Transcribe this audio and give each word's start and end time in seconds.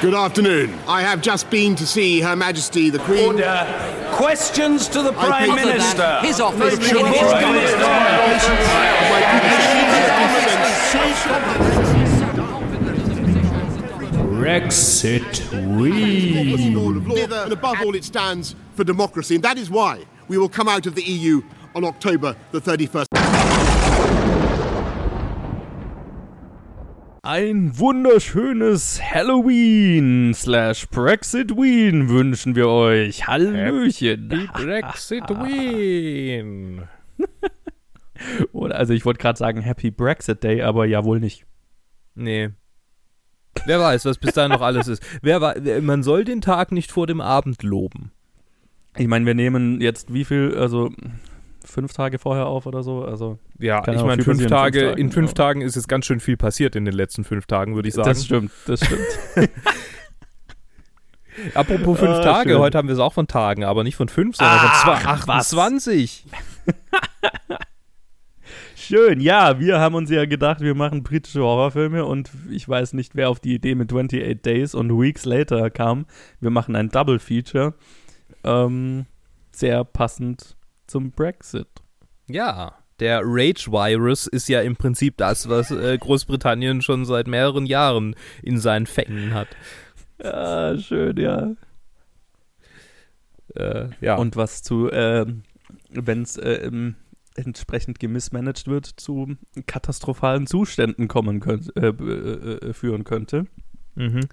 Good 0.00 0.14
afternoon. 0.14 0.78
I 0.88 1.02
have 1.02 1.20
just 1.20 1.50
been 1.50 1.76
to 1.76 1.86
see 1.86 2.22
Her 2.22 2.34
Majesty 2.34 2.88
the 2.88 3.00
Queen. 3.00 3.34
Order. 3.34 4.08
Questions 4.12 4.88
to 4.88 5.02
the 5.02 5.12
Prime 5.12 5.50
Other 5.50 5.60
than 5.60 5.76
Minister. 5.76 6.20
His 6.22 6.40
office. 6.40 6.88
Sure. 6.88 7.00
in 7.00 7.12
his 7.12 7.20
Brexit 14.40 15.52
Lord 16.74 17.06
we. 17.06 17.22
and 17.22 17.52
above 17.52 17.82
all, 17.82 17.94
it 17.94 18.04
stands 18.04 18.54
for 18.76 18.84
democracy, 18.84 19.34
and 19.34 19.44
that 19.44 19.58
is 19.58 19.68
why 19.68 20.06
we 20.28 20.38
will 20.38 20.48
come 20.48 20.66
out 20.66 20.86
of 20.86 20.94
the 20.94 21.02
EU 21.02 21.42
on 21.74 21.84
October 21.84 22.34
the 22.52 22.60
31st. 22.60 23.09
Ein 27.32 27.78
wunderschönes 27.78 29.00
Halloween 29.00 30.34
slash 30.34 30.88
Brexit 30.88 31.56
Ween 31.56 32.08
wünschen 32.08 32.56
wir 32.56 32.66
euch. 32.66 33.28
Hallöchen. 33.28 34.50
Brexit 34.52 35.28
Wien. 35.28 36.88
Oder, 38.52 38.74
also 38.74 38.94
ich 38.94 39.04
wollte 39.04 39.20
gerade 39.20 39.38
sagen 39.38 39.60
Happy 39.60 39.92
Brexit 39.92 40.42
Day, 40.42 40.62
aber 40.62 40.86
ja 40.86 41.04
wohl 41.04 41.20
nicht. 41.20 41.46
Nee. 42.16 42.50
Wer 43.64 43.78
weiß, 43.78 44.06
was 44.06 44.18
bis 44.18 44.32
dahin 44.32 44.50
noch 44.50 44.62
alles 44.62 44.88
ist. 44.88 45.00
Wer 45.22 45.80
man 45.82 46.02
soll 46.02 46.24
den 46.24 46.40
Tag 46.40 46.72
nicht 46.72 46.90
vor 46.90 47.06
dem 47.06 47.20
Abend 47.20 47.62
loben. 47.62 48.10
Ich 48.96 49.06
meine, 49.06 49.24
wir 49.24 49.34
nehmen 49.34 49.80
jetzt 49.80 50.12
wie 50.12 50.24
viel, 50.24 50.56
also 50.58 50.90
fünf 51.64 51.92
Tage 51.92 52.18
vorher 52.18 52.46
auf 52.46 52.66
oder 52.66 52.82
so. 52.82 53.04
Also 53.04 53.38
Ja, 53.58 53.80
ich 53.88 54.02
meine, 54.02 54.22
fünf 54.22 54.46
Tage, 54.46 54.78
fünf 54.80 54.88
Tagen, 54.90 55.00
in 55.00 55.10
fünf. 55.12 55.34
Tagen 55.34 55.60
ist 55.60 55.76
jetzt 55.76 55.88
ganz 55.88 56.06
schön 56.06 56.20
viel 56.20 56.36
passiert 56.36 56.76
in 56.76 56.84
den 56.84 56.94
letzten 56.94 57.24
fünf 57.24 57.46
Tagen, 57.46 57.74
würde 57.74 57.88
ich 57.88 57.94
sagen. 57.94 58.08
das 58.08 58.24
stimmt, 58.24 58.50
das 58.66 58.84
stimmt. 58.84 59.00
Apropos 61.54 61.98
fünf 61.98 62.10
Ah, 62.18 62.22
Tage, 62.22 62.50
schön. 62.50 62.58
heute 62.58 62.76
haben 62.78 62.88
wir 62.88 62.92
es 62.94 62.98
auch 62.98 63.12
von 63.12 63.26
Tagen, 63.26 63.64
aber 63.64 63.84
nicht 63.84 63.96
von 63.96 64.08
fünf, 64.08 64.36
sondern 64.36 64.58
von 64.58 64.70
zwei, 64.82 64.98
Ach, 65.04 65.26
was. 65.28 65.54
28. 65.54 66.24
Schön, 68.76 69.20
ja, 69.20 69.60
wir 69.60 69.78
haben 69.78 69.94
uns 69.94 70.10
ja 70.10 70.24
gedacht, 70.24 70.60
wir 70.60 70.74
machen 70.74 71.02
britische 71.04 71.40
Horrorfilme 71.42 72.04
und 72.04 72.30
ich 72.50 72.68
weiß 72.68 72.94
nicht, 72.94 73.14
wer 73.14 73.28
auf 73.30 73.38
die 73.38 73.54
Idee 73.54 73.74
mit 73.76 73.90
28 73.92 74.42
Days 74.42 74.74
und 74.74 74.90
Weeks 74.98 75.24
Later 75.24 75.70
kam. 75.70 76.06
Wir 76.40 76.50
machen 76.50 76.74
ein 76.74 76.88
Double 76.88 77.20
Feature. 77.20 77.74
Ähm, 78.42 79.06
sehr 79.52 79.84
passend 79.84 80.56
zum 80.90 81.12
Brexit. 81.12 81.68
Ja, 82.28 82.74
der 83.00 83.22
Rage-Virus 83.24 84.26
ist 84.26 84.48
ja 84.48 84.60
im 84.60 84.76
Prinzip 84.76 85.16
das, 85.16 85.48
was 85.48 85.70
äh, 85.70 85.96
Großbritannien 85.96 86.82
schon 86.82 87.04
seit 87.06 87.26
mehreren 87.26 87.66
Jahren 87.66 88.14
in 88.42 88.58
seinen 88.58 88.86
Fängen 88.86 89.32
hat. 89.32 89.48
Ja, 90.22 90.76
schön, 90.76 91.16
ja. 91.16 91.52
Äh, 93.54 93.88
ja. 94.00 94.16
Und 94.16 94.36
was 94.36 94.62
zu, 94.62 94.90
ähm, 94.92 95.44
wenn 95.88 96.22
es 96.22 96.38
entsprechend 97.36 97.98
gemismanagt 97.98 98.66
wird, 98.66 98.86
zu 98.86 99.36
katastrophalen 99.66 100.46
Zuständen 100.46 101.08
kommen 101.08 101.40
könnt, 101.40 101.74
äh, 101.76 101.88
äh, 101.88 102.68
äh, 102.68 102.72
führen 102.72 103.04
könnte. 103.04 103.46
mhm. 103.94 104.28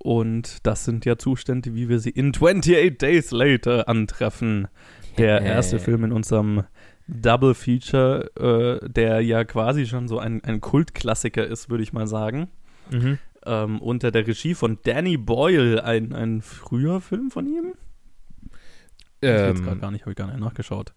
Und 0.00 0.64
das 0.64 0.84
sind 0.84 1.04
ja 1.04 1.18
Zustände, 1.18 1.74
wie 1.74 1.88
wir 1.88 1.98
sie 1.98 2.10
in 2.10 2.28
28 2.28 2.98
Days 2.98 3.32
Later 3.32 3.88
antreffen. 3.88 4.68
Der 5.18 5.42
erste 5.42 5.78
Film 5.78 6.04
in 6.04 6.12
unserem 6.12 6.64
Double 7.06 7.54
Feature, 7.54 8.80
äh, 8.82 8.88
der 8.88 9.20
ja 9.20 9.44
quasi 9.44 9.86
schon 9.86 10.08
so 10.08 10.18
ein, 10.18 10.42
ein 10.44 10.60
Kultklassiker 10.60 11.46
ist, 11.46 11.70
würde 11.70 11.82
ich 11.82 11.92
mal 11.92 12.06
sagen. 12.06 12.48
Mhm. 12.90 13.18
Ähm, 13.46 13.80
unter 13.80 14.10
der 14.10 14.26
Regie 14.26 14.54
von 14.54 14.78
Danny 14.82 15.16
Boyle, 15.16 15.82
ein, 15.84 16.12
ein 16.12 16.42
früher 16.42 17.00
Film 17.00 17.30
von 17.30 17.46
ihm? 17.46 17.74
Ich 19.20 19.28
jetzt 19.28 19.62
gerade 19.62 19.72
Ähm, 19.76 19.80
gar 19.80 19.90
nicht, 19.90 20.02
habe 20.02 20.12
ich 20.12 20.16
gar 20.16 20.26
nicht 20.26 20.38
nachgeschaut. 20.40 20.92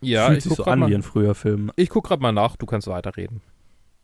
ja, 0.00 0.26
Fühlt 0.26 0.38
ich 0.38 0.44
sich 0.44 0.50
guck 0.50 0.66
so 0.66 0.70
an 0.70 0.80
mal, 0.80 0.90
wie 0.90 0.94
ein 0.94 1.02
früher 1.02 1.34
Film. 1.34 1.72
Ich 1.76 1.88
guck 1.88 2.04
gerade 2.06 2.22
mal 2.22 2.32
nach, 2.32 2.56
du 2.56 2.66
kannst 2.66 2.86
weiterreden. 2.86 3.40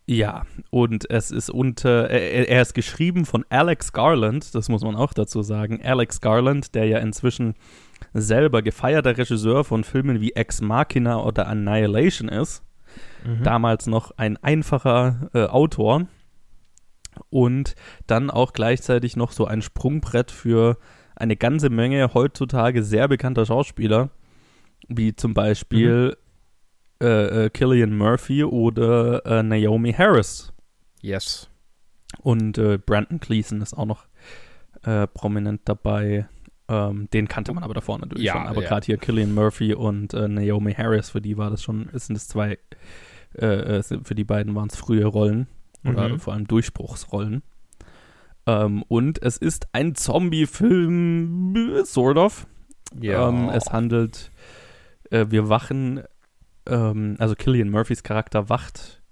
Ja, 0.06 0.42
und 0.70 1.08
es 1.10 1.30
ist 1.30 1.48
unter, 1.48 2.10
er, 2.10 2.48
er 2.48 2.62
ist 2.62 2.74
geschrieben 2.74 3.24
von 3.24 3.44
Alex 3.50 3.92
Garland, 3.92 4.54
das 4.54 4.68
muss 4.68 4.82
man 4.82 4.96
auch 4.96 5.12
dazu 5.12 5.42
sagen. 5.42 5.80
Alex 5.82 6.20
Garland, 6.20 6.74
der 6.74 6.86
ja 6.86 6.98
inzwischen 6.98 7.54
selber 8.12 8.62
gefeierter 8.62 9.16
Regisseur 9.16 9.64
von 9.64 9.84
Filmen 9.84 10.20
wie 10.20 10.32
Ex 10.32 10.60
Machina 10.60 11.22
oder 11.22 11.46
Annihilation 11.46 12.28
ist. 12.28 12.62
Mhm. 13.24 13.42
Damals 13.42 13.86
noch 13.86 14.12
ein 14.16 14.36
einfacher 14.38 15.30
äh, 15.34 15.44
Autor 15.44 16.06
und 17.30 17.74
dann 18.06 18.30
auch 18.30 18.52
gleichzeitig 18.52 19.16
noch 19.16 19.32
so 19.32 19.46
ein 19.46 19.62
Sprungbrett 19.62 20.30
für 20.30 20.78
eine 21.16 21.36
ganze 21.36 21.70
Menge 21.70 22.14
heutzutage 22.14 22.82
sehr 22.82 23.08
bekannter 23.08 23.46
Schauspieler, 23.46 24.10
wie 24.88 25.14
zum 25.14 25.34
Beispiel 25.34 26.16
äh, 27.02 27.44
äh, 27.44 27.50
Killian 27.50 27.96
Murphy 27.96 28.44
oder 28.44 29.24
äh, 29.26 29.42
Naomi 29.42 29.92
Harris. 29.92 30.52
Yes. 31.00 31.48
Und 32.20 32.58
äh, 32.58 32.78
Brandon 32.78 33.18
Gleason 33.18 33.60
ist 33.60 33.74
auch 33.74 33.86
noch 33.86 34.06
äh, 34.84 35.06
prominent 35.06 35.62
dabei. 35.64 36.28
Ähm, 36.68 37.08
den 37.12 37.28
kannte 37.28 37.52
man 37.52 37.64
aber 37.64 37.74
davor 37.74 37.98
natürlich 37.98 38.24
Ja, 38.24 38.34
schon. 38.34 38.46
Aber 38.46 38.62
ja. 38.62 38.68
gerade 38.68 38.86
hier 38.86 38.96
Killian 38.98 39.34
Murphy 39.34 39.74
und 39.74 40.14
äh, 40.14 40.28
Naomi 40.28 40.72
Harris, 40.74 41.10
für 41.10 41.20
die 41.20 41.36
war 41.36 41.50
das 41.50 41.62
schon, 41.62 41.88
sind 41.92 42.16
es 42.16 42.28
zwei, 42.28 42.58
äh, 43.36 43.46
äh, 43.46 43.82
für 43.82 44.14
die 44.14 44.24
beiden 44.24 44.54
waren 44.54 44.68
es 44.68 44.76
frühe 44.76 45.04
Rollen 45.04 45.48
oder 45.84 46.08
Mhm. 46.08 46.18
vor 46.20 46.32
allem 46.34 46.46
Durchbruchsrollen. 46.46 47.42
Ähm, 48.46 48.82
und 48.88 49.22
es 49.22 49.36
ist 49.36 49.66
ein 49.72 49.94
Zombie-Film, 49.96 51.84
sort 51.84 52.16
of. 52.18 52.46
Ja. 53.00 53.28
Ähm, 53.28 53.48
es 53.48 53.72
handelt, 53.72 54.30
äh, 55.10 55.26
wir 55.30 55.48
wachen, 55.48 56.02
ähm, 56.66 57.16
also 57.18 57.34
Killian 57.34 57.70
Murphys 57.70 58.02
Charakter 58.02 58.48
wacht 58.48 59.02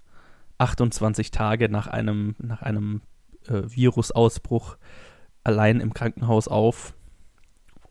28 0.58 1.30
Tage 1.30 1.68
nach 1.68 1.86
einem, 1.86 2.34
nach 2.38 2.62
einem 2.62 3.02
äh, 3.48 3.62
Virusausbruch 3.66 4.76
allein 5.44 5.80
im 5.80 5.94
Krankenhaus 5.94 6.48
auf 6.48 6.94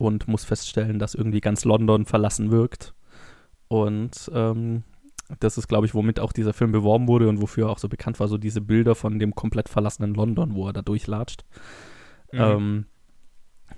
und 0.00 0.28
muss 0.28 0.44
feststellen, 0.44 0.98
dass 0.98 1.14
irgendwie 1.14 1.42
ganz 1.42 1.66
London 1.66 2.06
verlassen 2.06 2.50
wirkt. 2.50 2.94
Und 3.68 4.30
ähm, 4.34 4.82
das 5.40 5.58
ist, 5.58 5.68
glaube 5.68 5.86
ich, 5.86 5.94
womit 5.94 6.18
auch 6.18 6.32
dieser 6.32 6.54
Film 6.54 6.72
beworben 6.72 7.06
wurde 7.06 7.28
und 7.28 7.42
wofür 7.42 7.66
er 7.66 7.70
auch 7.70 7.78
so 7.78 7.88
bekannt 7.88 8.18
war, 8.18 8.26
so 8.26 8.38
diese 8.38 8.62
Bilder 8.62 8.94
von 8.94 9.18
dem 9.18 9.34
komplett 9.34 9.68
verlassenen 9.68 10.14
London, 10.14 10.54
wo 10.54 10.66
er 10.66 10.72
da 10.72 10.80
durchlatscht. 10.80 11.44
Mhm. 12.32 12.40
Ähm, 12.40 12.84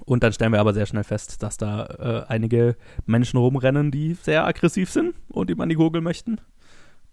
und 0.06 0.22
dann 0.22 0.32
stellen 0.32 0.52
wir 0.52 0.60
aber 0.60 0.74
sehr 0.74 0.86
schnell 0.86 1.02
fest, 1.02 1.42
dass 1.42 1.56
da 1.56 1.86
äh, 1.86 2.32
einige 2.32 2.76
Menschen 3.04 3.38
rumrennen, 3.38 3.90
die 3.90 4.14
sehr 4.14 4.46
aggressiv 4.46 4.90
sind 4.90 5.14
und 5.28 5.50
ihm 5.50 5.60
an 5.60 5.68
die 5.68 5.74
Gurgel 5.74 6.02
möchten. 6.02 6.40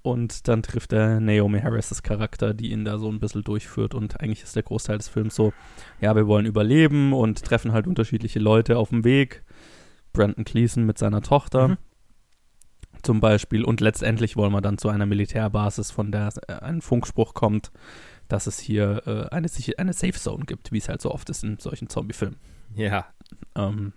Und 0.02 0.48
dann 0.48 0.64
trifft 0.64 0.94
er 0.94 1.20
Naomi 1.20 1.60
Harris' 1.60 2.02
Charakter, 2.04 2.54
die 2.54 2.72
ihn 2.72 2.86
da 2.86 2.98
so 2.98 3.12
ein 3.12 3.20
bisschen 3.20 3.44
durchführt. 3.44 3.94
Und 3.94 4.22
eigentlich 4.22 4.44
ist 4.44 4.56
der 4.56 4.64
Großteil 4.64 4.98
des 4.98 5.10
Films 5.10 5.36
so, 5.36 5.52
ja, 6.00 6.16
wir 6.16 6.26
wollen 6.28 6.46
überleben 6.46 7.12
und 7.14 7.44
treffen 7.44 7.74
halt 7.74 7.86
unterschiedliche 7.86 8.40
Leute 8.40 8.78
auf 8.78 8.90
dem 8.90 9.04
Weg. 9.04 9.44
Brandon 10.14 10.46
Gleason 10.46 10.86
mit 10.86 10.98
seiner 10.98 11.22
Tochter 11.22 11.70
Mhm. 11.70 11.78
zum 13.04 13.20
Beispiel. 13.20 13.64
Und 13.66 13.82
letztendlich 13.82 14.38
wollen 14.38 14.54
wir 14.54 14.62
dann 14.62 14.78
zu 14.78 14.90
einer 14.90 15.06
Militärbasis, 15.06 15.92
von 15.92 16.12
der 16.12 16.30
ein 16.64 16.82
Funkspruch 16.82 17.34
kommt, 17.34 17.72
dass 18.30 18.48
es 18.48 18.60
hier 18.60 19.04
äh, 19.06 19.36
eine, 19.36 19.48
eine 19.78 19.94
Safe 19.94 20.14
Zone 20.14 20.46
gibt, 20.46 20.72
wie 20.72 20.78
es 20.78 20.88
halt 20.88 21.02
so 21.02 21.12
oft 21.12 21.30
ist 21.30 21.44
in 21.44 21.60
solchen 21.60 21.90
Zombie-Filmen. 21.90 22.38
ja. 22.76 23.06
Ähm, 23.56 23.94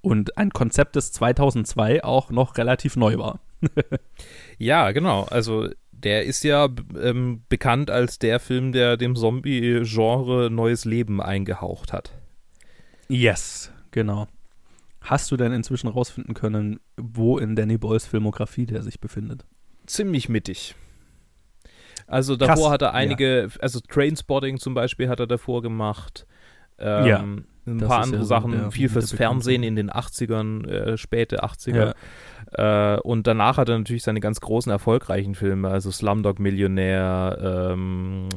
und 0.00 0.38
ein 0.38 0.50
Konzept, 0.50 0.96
das 0.96 1.12
2002 1.12 2.02
auch 2.02 2.30
noch 2.30 2.56
relativ 2.56 2.96
neu 2.96 3.18
war. 3.18 3.40
Ja, 4.58 4.92
genau. 4.92 5.24
Also 5.24 5.68
der 5.92 6.24
ist 6.24 6.44
ja 6.44 6.68
ähm, 7.00 7.42
bekannt 7.48 7.90
als 7.90 8.18
der 8.18 8.40
Film, 8.40 8.72
der 8.72 8.96
dem 8.96 9.16
Zombie-Genre 9.16 10.50
neues 10.50 10.84
Leben 10.84 11.20
eingehaucht 11.20 11.92
hat. 11.92 12.12
Yes, 13.08 13.70
genau. 13.90 14.26
Hast 15.00 15.30
du 15.30 15.36
denn 15.36 15.52
inzwischen 15.52 15.88
rausfinden 15.88 16.34
können, 16.34 16.80
wo 16.96 17.38
in 17.38 17.54
Danny 17.54 17.78
Boyles 17.78 18.06
Filmografie 18.06 18.66
der 18.66 18.82
sich 18.82 19.00
befindet? 19.00 19.44
Ziemlich 19.86 20.28
mittig. 20.28 20.74
Also 22.08 22.36
davor 22.36 22.54
Krass, 22.56 22.70
hat 22.72 22.82
er 22.82 22.94
einige, 22.94 23.48
also 23.60 23.80
Trainspotting 23.80 24.58
zum 24.58 24.74
Beispiel 24.74 25.08
hat 25.08 25.20
er 25.20 25.26
davor 25.26 25.62
gemacht. 25.62 26.26
Ähm, 26.78 27.06
Ja, 27.06 27.72
ein 27.72 27.78
paar 27.78 28.02
andere 28.02 28.20
ja 28.20 28.24
so 28.24 28.28
Sachen, 28.28 28.52
der- 28.52 28.70
viel 28.70 28.88
fürs 28.88 29.12
Fernsehen 29.12 29.62
in 29.62 29.76
den 29.76 29.90
80ern, 29.90 30.64
äh, 30.68 30.96
späte 30.96 31.42
80er. 31.42 31.94
Äh, 32.58 32.98
und 33.00 33.26
danach 33.26 33.58
hat 33.58 33.68
er 33.68 33.76
natürlich 33.78 34.02
seine 34.02 34.20
ganz 34.20 34.40
großen 34.40 34.72
erfolgreichen 34.72 35.34
Filme, 35.34 35.68
also 35.68 35.90
Slumdog 35.90 36.38
Millionär, 36.38 37.70
ähm, 37.72 38.28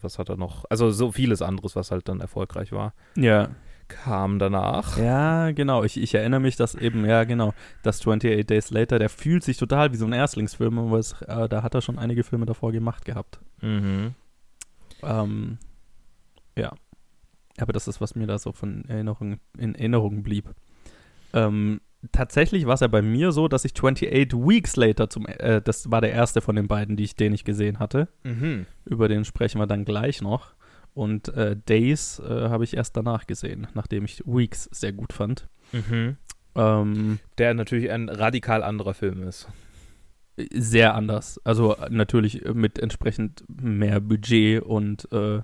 was 0.00 0.18
hat 0.18 0.30
er 0.30 0.36
noch? 0.38 0.64
Also 0.70 0.90
so 0.90 1.12
vieles 1.12 1.42
anderes, 1.42 1.76
was 1.76 1.90
halt 1.90 2.08
dann 2.08 2.20
erfolgreich 2.20 2.72
war, 2.72 2.94
Ja. 3.14 3.50
kam 3.88 4.38
danach. 4.38 4.96
Ja, 4.96 5.50
genau. 5.50 5.84
Ich, 5.84 6.00
ich 6.00 6.14
erinnere 6.14 6.40
mich, 6.40 6.56
dass 6.56 6.74
eben, 6.74 7.04
ja, 7.04 7.24
genau, 7.24 7.52
das 7.82 7.98
28 8.00 8.46
Days 8.46 8.70
Later, 8.70 8.98
der 8.98 9.10
fühlt 9.10 9.44
sich 9.44 9.58
total 9.58 9.92
wie 9.92 9.96
so 9.96 10.06
ein 10.06 10.14
Erstlingsfilm, 10.14 10.78
aber 10.78 10.98
es, 10.98 11.12
äh, 11.28 11.46
da 11.48 11.62
hat 11.62 11.74
er 11.74 11.82
schon 11.82 11.98
einige 11.98 12.24
Filme 12.24 12.46
davor 12.46 12.72
gemacht 12.72 13.04
gehabt. 13.04 13.38
Mhm. 13.60 14.14
Ähm, 15.02 15.58
ja. 16.56 16.72
Aber 17.58 17.74
das 17.74 17.86
ist, 17.86 18.00
was 18.00 18.14
mir 18.14 18.26
da 18.26 18.38
so 18.38 18.52
von 18.52 18.86
Erinnerung, 18.88 19.38
in 19.58 19.74
Erinnerung 19.74 20.22
blieb. 20.22 20.48
Ähm, 21.34 21.82
tatsächlich 22.10 22.66
war 22.66 22.74
es 22.74 22.80
ja 22.80 22.88
bei 22.88 23.02
mir 23.02 23.32
so, 23.32 23.46
dass 23.48 23.64
ich 23.64 23.72
28 23.72 24.32
Weeks 24.32 24.76
Later 24.76 25.08
zum, 25.08 25.26
äh, 25.26 25.62
das 25.62 25.90
war 25.90 26.00
der 26.00 26.12
erste 26.12 26.40
von 26.40 26.56
den 26.56 26.66
beiden, 26.66 26.96
die 26.96 27.04
ich, 27.04 27.14
den 27.14 27.32
ich 27.32 27.44
gesehen 27.44 27.78
hatte. 27.78 28.08
Mhm. 28.24 28.66
Über 28.84 29.08
den 29.08 29.24
sprechen 29.24 29.60
wir 29.60 29.66
dann 29.66 29.84
gleich 29.84 30.20
noch. 30.22 30.54
Und 30.94 31.28
äh, 31.28 31.56
Days 31.56 32.18
äh, 32.18 32.48
habe 32.48 32.64
ich 32.64 32.76
erst 32.76 32.96
danach 32.96 33.26
gesehen, 33.26 33.66
nachdem 33.74 34.04
ich 34.04 34.22
Weeks 34.26 34.64
sehr 34.72 34.92
gut 34.92 35.12
fand. 35.12 35.48
Mhm. 35.72 36.16
Ähm, 36.54 37.18
Der 37.38 37.54
natürlich 37.54 37.90
ein 37.90 38.08
radikal 38.08 38.62
anderer 38.62 38.92
Film 38.92 39.22
ist. 39.22 39.48
sehr 40.52 40.94
anders. 40.94 41.40
Also 41.44 41.76
äh, 41.76 41.88
natürlich 41.90 42.44
mit 42.52 42.78
entsprechend 42.78 43.44
mehr 43.48 44.00
Budget 44.00 44.62
und 44.62 45.10
äh, 45.12 45.40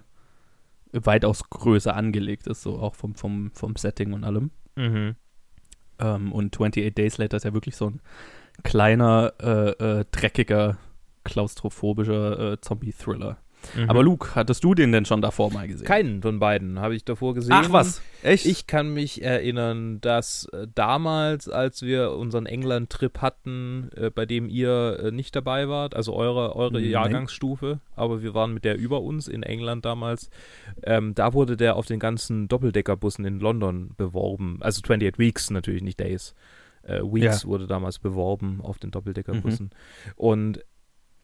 weitaus 0.92 1.48
größer 1.48 1.94
angelegt 1.94 2.46
ist, 2.46 2.62
so 2.62 2.78
auch 2.78 2.94
vom, 2.94 3.14
vom, 3.14 3.50
vom 3.54 3.76
Setting 3.76 4.12
und 4.12 4.24
allem. 4.24 4.50
Mhm. 4.76 5.16
Ähm, 5.98 6.32
und 6.32 6.54
28 6.54 6.94
Days 6.94 7.18
Later 7.18 7.36
ist 7.36 7.44
ja 7.44 7.54
wirklich 7.54 7.76
so 7.76 7.90
ein 7.90 8.00
kleiner, 8.62 9.32
äh, 9.40 10.00
äh, 10.00 10.04
dreckiger, 10.10 10.78
klaustrophobischer 11.24 12.52
äh, 12.52 12.60
Zombie-Thriller. 12.60 13.38
Mhm. 13.76 13.90
Aber 13.90 14.02
Luke, 14.02 14.34
hattest 14.34 14.64
du 14.64 14.74
den 14.74 14.92
denn 14.92 15.04
schon 15.04 15.22
davor 15.22 15.52
mal 15.52 15.68
gesehen? 15.68 15.86
Keinen 15.86 16.22
von 16.22 16.38
beiden 16.38 16.80
habe 16.80 16.94
ich 16.94 17.04
davor 17.04 17.34
gesehen. 17.34 17.52
Ach 17.52 17.70
was, 17.70 18.02
echt? 18.22 18.46
Ich 18.46 18.66
kann 18.66 18.94
mich 18.94 19.22
erinnern, 19.22 20.00
dass 20.00 20.46
äh, 20.52 20.66
damals, 20.74 21.48
als 21.48 21.82
wir 21.82 22.12
unseren 22.12 22.46
England-Trip 22.46 23.18
hatten, 23.20 23.90
äh, 23.96 24.10
bei 24.10 24.26
dem 24.26 24.48
ihr 24.48 25.00
äh, 25.02 25.10
nicht 25.10 25.34
dabei 25.36 25.68
wart, 25.68 25.94
also 25.94 26.14
eure, 26.14 26.56
eure 26.56 26.74
Nein. 26.74 26.90
Jahrgangsstufe, 26.90 27.80
aber 27.94 28.22
wir 28.22 28.34
waren 28.34 28.54
mit 28.54 28.64
der 28.64 28.78
über 28.78 29.02
uns 29.02 29.28
in 29.28 29.42
England 29.42 29.84
damals, 29.84 30.30
ähm, 30.84 31.14
da 31.14 31.34
wurde 31.34 31.56
der 31.56 31.76
auf 31.76 31.86
den 31.86 31.98
ganzen 31.98 32.48
Doppeldeckerbussen 32.48 33.24
in 33.24 33.40
London 33.40 33.90
beworben. 33.96 34.58
Also 34.60 34.80
28 34.80 35.18
Weeks 35.18 35.50
natürlich, 35.50 35.82
nicht 35.82 36.00
Days. 36.00 36.34
Äh, 36.82 37.02
Weeks 37.02 37.44
wurde 37.44 37.66
damals 37.66 37.98
beworben 37.98 38.60
auf 38.62 38.78
den 38.78 38.90
Doppeldeckerbussen. 38.90 39.70
Und 40.16 40.64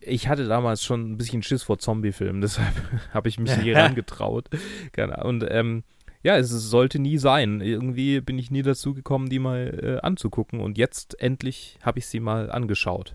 ich 0.06 0.28
hatte 0.28 0.46
damals 0.46 0.82
schon 0.84 1.12
ein 1.12 1.16
bisschen 1.16 1.42
Schiss 1.42 1.62
vor 1.62 1.78
Zombie-Filmen, 1.78 2.40
deshalb 2.42 2.74
habe 3.12 3.28
ich 3.28 3.38
mich 3.38 3.56
nie 3.58 3.72
rangetraut. 3.72 4.48
Keine 4.92 5.18
Ahnung. 5.18 5.28
Und 5.40 5.46
ähm, 5.50 5.84
ja, 6.22 6.38
es 6.38 6.48
sollte 6.48 6.98
nie 6.98 7.18
sein. 7.18 7.60
Irgendwie 7.60 8.22
bin 8.22 8.38
ich 8.38 8.50
nie 8.50 8.62
dazu 8.62 8.94
gekommen, 8.94 9.28
die 9.28 9.38
mal 9.38 9.98
äh, 10.00 10.06
anzugucken. 10.06 10.60
Und 10.60 10.78
jetzt 10.78 11.20
endlich 11.20 11.78
habe 11.82 11.98
ich 11.98 12.06
sie 12.06 12.18
mal 12.18 12.50
angeschaut. 12.50 13.14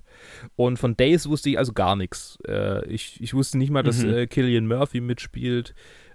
Und 0.55 0.77
von 0.77 0.95
Days 0.95 1.27
wusste 1.27 1.49
ich 1.49 1.57
also 1.57 1.73
gar 1.73 1.95
nichts. 1.95 2.37
Äh, 2.47 2.85
ich, 2.87 3.19
ich 3.19 3.33
wusste 3.33 3.57
nicht 3.57 3.71
mal, 3.71 3.81
dass 3.81 4.03
Mhm. 4.03 4.09
äh, 4.13 4.27
Killian 4.27 4.67
Murphy 4.67 5.01
mitspielt. 5.01 5.73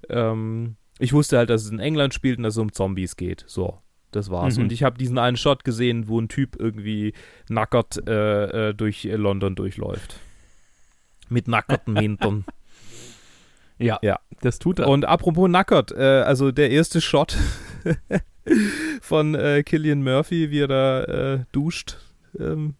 Ähm, 0.08 0.76
ich 1.00 1.12
wusste 1.12 1.36
halt, 1.38 1.50
dass 1.50 1.64
es 1.64 1.70
in 1.72 1.80
England 1.80 2.14
spielt 2.14 2.38
und 2.38 2.44
dass 2.44 2.54
es 2.54 2.58
um 2.58 2.72
Zombies 2.72 3.16
geht. 3.16 3.42
So, 3.48 3.78
das 4.12 4.30
war's. 4.30 4.56
Mhm. 4.56 4.64
Und 4.64 4.72
ich 4.72 4.84
habe 4.84 4.96
diesen 4.96 5.18
einen 5.18 5.36
Shot 5.36 5.64
gesehen, 5.64 6.06
wo 6.06 6.20
ein 6.20 6.28
Typ 6.28 6.54
irgendwie 6.60 7.12
nackert 7.48 8.06
äh, 8.08 8.68
äh, 8.68 8.72
durch 8.74 9.02
London 9.02 9.56
durchläuft. 9.56 10.20
Mit 11.28 11.48
nackerten 11.48 11.96
Hintern. 11.96 12.44
ja, 13.78 13.98
Ja. 14.02 14.18
das 14.40 14.58
tut 14.58 14.78
er. 14.78 14.88
Und 14.88 15.04
apropos 15.04 15.48
nackert, 15.48 15.92
äh, 15.92 16.22
also 16.22 16.50
der 16.52 16.70
erste 16.70 17.00
Shot 17.00 17.36
von 19.00 19.34
äh, 19.34 19.62
Killian 19.62 20.02
Murphy, 20.02 20.50
wie 20.50 20.60
er 20.60 20.68
da 20.68 21.04
äh, 21.04 21.44
duscht, 21.52 21.98
ähm, 22.38 22.74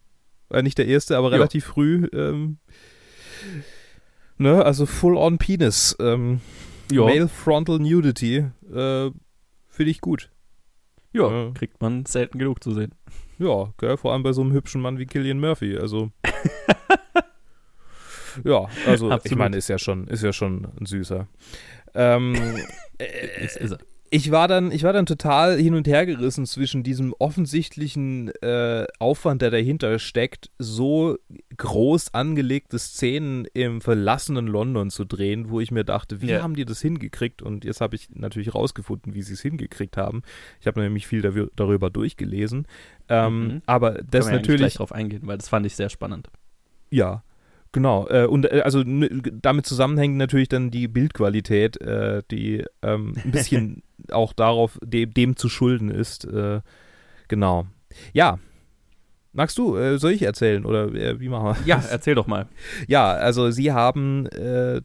äh, 0.51 0.61
nicht 0.61 0.77
der 0.77 0.87
erste, 0.87 1.17
aber 1.17 1.31
relativ 1.31 1.65
früh, 1.65 2.07
ähm, 2.13 2.57
ne, 4.37 4.63
also 4.63 4.85
full 4.85 5.17
on 5.17 5.37
Penis, 5.37 5.95
ähm, 5.99 6.41
Male 6.91 7.27
Frontal 7.27 7.79
Nudity, 7.79 8.45
äh, 8.71 9.11
finde 9.69 9.91
ich 9.91 10.01
gut. 10.01 10.29
ja, 11.13 11.29
Ja. 11.29 11.51
kriegt 11.53 11.81
man 11.81 12.05
selten 12.05 12.37
genug 12.37 12.63
zu 12.63 12.71
sehen. 12.73 12.93
Ja, 13.39 13.73
gell, 13.79 13.97
vor 13.97 14.13
allem 14.13 14.23
bei 14.23 14.31
so 14.33 14.41
einem 14.41 14.53
hübschen 14.53 14.81
Mann 14.81 14.97
wie 14.99 15.05
Killian 15.05 15.39
Murphy, 15.39 15.77
also. 15.77 16.11
ja, 18.43 18.67
also 18.87 19.07
ich 19.07 19.13
Absolut. 19.13 19.37
meine, 19.39 19.57
ist 19.57 19.67
ja 19.69 19.77
schon, 19.79 20.07
ist 20.07 20.23
ja 20.23 20.33
schon 20.33 20.67
ein 20.79 20.85
süßer. 20.85 21.27
Ähm, 21.93 22.35
Ist, 23.41 23.57
ist 23.57 23.71
er. 23.71 23.77
ich 24.09 24.31
war 24.31 24.47
dann, 24.47 24.71
ich 24.71 24.83
war 24.83 24.93
dann 24.93 25.05
total 25.05 25.57
hin 25.57 25.73
und 25.75 25.85
her 25.87 26.05
gerissen 26.05 26.45
zwischen 26.45 26.81
diesem 26.83 27.13
offensichtlichen 27.19 28.29
äh, 28.41 28.85
Aufwand, 28.99 29.41
der 29.41 29.51
dahinter 29.51 29.99
steckt, 29.99 30.49
so 30.59 31.17
groß 31.57 32.13
angelegte 32.13 32.79
Szenen 32.79 33.45
im 33.53 33.81
verlassenen 33.81 34.47
London 34.47 34.89
zu 34.91 35.03
drehen, 35.05 35.49
wo 35.49 35.59
ich 35.59 35.71
mir 35.71 35.83
dachte, 35.83 36.21
wie 36.21 36.27
Ja. 36.31 36.41
haben 36.41 36.55
die 36.55 36.63
das 36.65 36.81
hingekriegt? 36.81 37.41
Und 37.41 37.65
jetzt 37.65 37.81
habe 37.81 37.95
ich 37.97 38.07
natürlich 38.13 38.55
rausgefunden, 38.55 39.13
wie 39.13 39.21
sie 39.21 39.33
es 39.33 39.41
hingekriegt 39.41 39.97
haben. 39.97 40.21
Ich 40.61 40.67
habe 40.67 40.79
nämlich 40.81 41.07
viel 41.07 41.21
darüber 41.55 41.89
durchgelesen. 41.89 42.67
Ähm, 43.09 43.43
Mhm. 43.47 43.61
aber 43.65 43.91
das 44.09 44.25
ja 44.27 44.31
eigentlich 44.31 44.41
natürlich 44.41 44.59
gleich 44.61 44.73
drauf 44.75 44.91
eingehen, 44.93 45.21
weil 45.25 45.37
das 45.37 45.49
fand 45.49 45.65
ich 45.65 45.75
sehr 45.75 45.89
spannend. 45.89 46.29
ja, 46.89 47.23
genau. 47.75 48.07
Äh, 48.07 48.25
und 48.25 48.51
äh, 48.51 48.61
also 48.61 48.83
damit 48.85 49.67
zusammenhängt 49.67 50.15
natürlich 50.15 50.47
dann 50.47 50.71
die 50.71 50.87
Bildqualität, 50.87 51.79
äh, 51.81 52.23
die 52.31 52.63
ähm, 52.81 53.13
ein 53.23 53.31
bisschen 53.31 53.83
auch 54.11 54.33
darauf 54.33 54.79
de 54.83 55.05
dem 55.05 55.35
zu 55.35 55.49
schulden 55.49 55.91
ist. 55.91 56.25
Äh, 56.25 56.61
genau. 57.27 57.67
Ja. 58.13 58.39
Magst 59.33 59.57
du, 59.57 59.75
äh, 59.75 59.99
soll 59.99 60.13
ich 60.13 60.21
erzählen 60.21 60.65
oder 60.65 60.95
äh, 60.95 61.19
wie 61.19 61.27
machen 61.27 61.47
wir? 61.47 61.57
Ja, 61.67 61.83
erzähl 61.91 62.15
doch 62.15 62.27
mal. 62.27 62.47
Ja, 62.87 63.11
also 63.11 63.51
sie 63.51 63.73
haben 63.73 64.29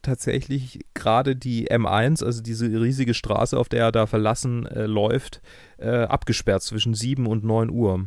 tatsächlich 0.02 0.81
gerade 0.93 1.36
die 1.36 1.70
M1, 1.70 2.25
also 2.25 2.43
diese 2.43 2.66
riesige 2.66 3.14
Straße, 3.14 3.56
auf 3.56 3.69
der 3.69 3.84
er 3.84 3.93
da 3.93 4.06
verlassen 4.06 4.64
läuft, 4.64 5.40
abgesperrt 5.78 6.64
zwischen 6.64 6.94
7 6.94 7.28
und 7.28 7.44
9 7.44 7.70
Uhr. 7.70 8.06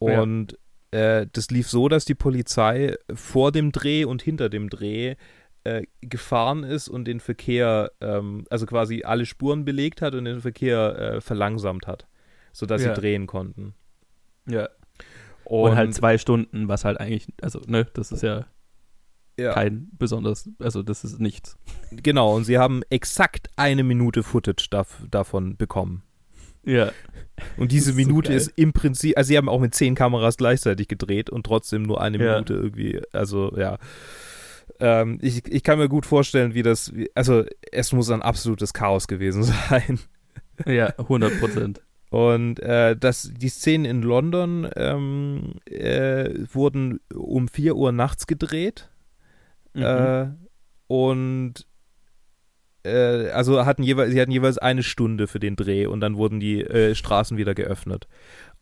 Ja. 0.00 0.24
Und 0.92 0.98
äh, 0.98 1.26
das 1.32 1.50
lief 1.50 1.68
so, 1.68 1.88
dass 1.88 2.04
die 2.04 2.14
Polizei 2.14 2.96
vor 3.14 3.52
dem 3.52 3.72
Dreh 3.72 4.04
und 4.04 4.22
hinter 4.22 4.48
dem 4.48 4.68
Dreh 4.70 5.14
äh, 5.64 5.82
gefahren 6.00 6.64
ist 6.64 6.88
und 6.88 7.04
den 7.04 7.20
Verkehr, 7.20 7.92
ähm, 8.00 8.44
also 8.50 8.66
quasi 8.66 9.02
alle 9.04 9.26
Spuren 9.26 9.64
belegt 9.64 10.02
hat 10.02 10.14
und 10.14 10.24
den 10.24 10.40
Verkehr 10.40 10.98
äh, 10.98 11.20
verlangsamt 11.20 11.86
hat, 11.86 12.06
sodass 12.52 12.82
Ja. 12.82 12.94
sie 12.94 13.00
drehen 13.00 13.26
konnten. 13.26 13.74
Ja. 14.48 14.68
Und, 15.44 15.74
halt 15.74 15.94
zwei 15.94 16.16
Stunden, 16.16 16.68
was 16.68 16.84
halt 16.84 17.00
eigentlich, 17.00 17.26
also, 17.42 17.60
ne, 17.66 17.86
das 17.92 18.12
ist 18.12 18.22
ja, 18.22 18.46
ja. 19.38 19.52
kein 19.52 19.88
besonders, 19.92 20.48
also 20.60 20.82
das 20.82 21.02
ist 21.02 21.18
nichts. 21.20 21.56
Genau, 21.90 22.36
und 22.36 22.44
sie 22.44 22.56
haben 22.56 22.82
exakt 22.88 23.48
eine 23.56 23.82
Minute 23.82 24.22
Footage 24.22 24.68
dav 24.70 25.02
davon 25.10 25.56
bekommen. 25.56 26.04
Ja. 26.64 26.92
Und 27.56 27.72
diese 27.72 27.90
ist 27.90 27.96
so 27.96 28.02
Minute 28.06 28.28
geil. 28.28 28.36
ist 28.36 28.52
im 28.56 28.72
Prinzip, 28.72 29.16
also 29.16 29.28
sie 29.28 29.36
haben 29.36 29.48
auch 29.48 29.60
mit 29.60 29.74
zehn 29.74 29.94
Kameras 29.94 30.36
gleichzeitig 30.36 30.88
gedreht 30.88 31.30
und 31.30 31.44
trotzdem 31.46 31.82
nur 31.82 32.00
eine 32.00 32.18
Ja. 32.18 32.32
Minute 32.32 32.54
irgendwie, 32.54 33.00
also 33.12 33.52
ja. 33.56 33.78
Ähm, 34.78 35.18
ich, 35.20 35.46
ich 35.46 35.62
kann 35.62 35.78
mir 35.78 35.88
gut 35.88 36.06
vorstellen, 36.06 36.54
wie 36.54 36.62
das, 36.62 36.92
also 37.14 37.44
es 37.70 37.92
muss 37.92 38.10
ein 38.10 38.22
absolutes 38.22 38.72
Chaos 38.72 39.08
gewesen 39.08 39.42
sein. 39.70 39.98
Ja, 40.66 40.86
100 40.98 41.40
Prozent. 41.40 41.82
Und 42.10 42.58
äh, 42.60 42.96
das, 42.96 43.30
die 43.36 43.48
Szenen 43.48 43.84
in 43.84 44.02
London 44.02 44.68
ähm, 44.76 45.54
äh, 45.66 46.30
wurden 46.52 46.98
um 47.14 47.46
4 47.48 47.76
Uhr 47.76 47.92
nachts 47.92 48.26
gedreht. 48.26 48.90
Mhm. 49.74 49.82
Äh, 49.82 50.26
und 50.88 51.66
äh, 52.84 53.28
also 53.30 53.64
hatten 53.64 53.82
jeweils, 53.82 54.12
sie 54.12 54.20
hatten 54.20 54.30
jeweils 54.30 54.58
eine 54.58 54.82
Stunde 54.82 55.26
für 55.26 55.40
den 55.40 55.56
Dreh 55.56 55.86
und 55.86 56.00
dann 56.00 56.16
wurden 56.16 56.40
die 56.40 56.62
äh, 56.62 56.94
Straßen 56.94 57.36
wieder 57.36 57.54
geöffnet. 57.54 58.06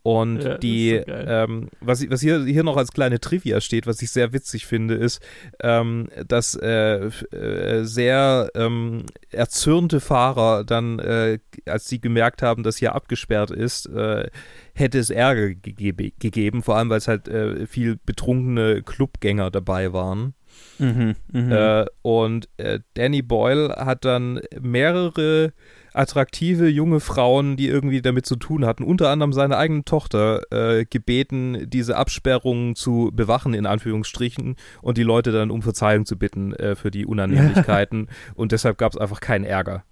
Und 0.03 0.43
Ja, 0.43 0.57
die, 0.57 1.03
so 1.07 1.13
ähm, 1.13 1.69
was, 1.81 2.09
was 2.09 2.21
hier, 2.21 2.45
hier 2.45 2.63
noch 2.63 2.77
als 2.77 2.93
kleine 2.93 3.21
Trivia 3.21 3.61
steht, 3.61 3.87
was 3.87 4.01
ich 4.01 4.11
sehr 4.11 4.33
witzig 4.33 4.65
finde, 4.65 4.95
ist, 4.95 5.21
ähm, 5.63 6.09
dass 6.27 6.55
äh, 6.55 7.07
äh, 7.07 7.85
sehr 7.85 8.49
ähm, 8.55 9.05
erzürnte 9.31 10.01
Fahrer 10.01 10.65
dann, 10.65 10.99
äh, 10.99 11.41
als 11.67 11.89
sie 11.89 12.01
gemerkt 12.01 12.43
haben, 12.43 12.63
dass 12.63 12.79
hier 12.79 12.95
abgesperrt 12.95 13.51
ist, 13.51 13.87
äh, 13.87 14.31
hätte 14.73 14.99
es 14.99 15.11
Ärger 15.11 15.49
gegebe, 15.55 16.13
gegeben, 16.19 16.63
vor 16.63 16.77
allem 16.77 16.91
weil 16.91 16.99
es 16.99 17.09
halt 17.09 17.29
äh, 17.29 17.67
viel 17.67 17.97
betrunkene 17.97 18.83
Clubgänger 18.83 19.51
dabei 19.51 19.93
waren. 19.93 20.33
Mhm. 20.79 21.17
Mhm. 21.33 21.53
Äh, 21.53 21.87
und 22.03 22.49
äh, 22.57 22.81
Danny 22.95 23.23
Boyle 23.23 23.75
hat 23.77 24.05
dann 24.05 24.41
mehrere 24.61 25.53
attraktive 25.93 26.69
junge 26.69 27.01
Frauen, 27.01 27.57
die 27.57 27.67
irgendwie 27.67 28.01
damit 28.01 28.25
zu 28.27 28.37
tun 28.37 28.65
hatten, 28.65 28.85
unter 28.85 29.09
anderem 29.11 29.33
seine 29.33 29.57
eigene 29.57 29.85
Tochter, 29.85 30.43
äh, 30.53 30.85
gebeten, 30.85 31.69
diese 31.69 31.97
Absperrung 31.97 32.77
zu 32.77 33.11
bewachen, 33.13 33.55
in 33.55 33.67
Anführungsstrichen, 33.67 34.57
und 34.81 34.99
die 34.99 35.03
Leute 35.03 35.33
dann 35.33 35.51
um 35.51 35.63
Verzeihung 35.63 36.07
zu 36.07 36.17
bitten 36.17 36.53
äh, 36.55 36.77
für 36.77 36.93
die 36.93 37.05
Unannehmlichkeiten. 37.07 38.09
und 38.35 38.53
deshalb 38.53 38.79
gab 38.79 38.93
es 38.93 38.99
einfach 38.99 39.21
keinen 39.21 39.45
Ärger. 39.45 39.85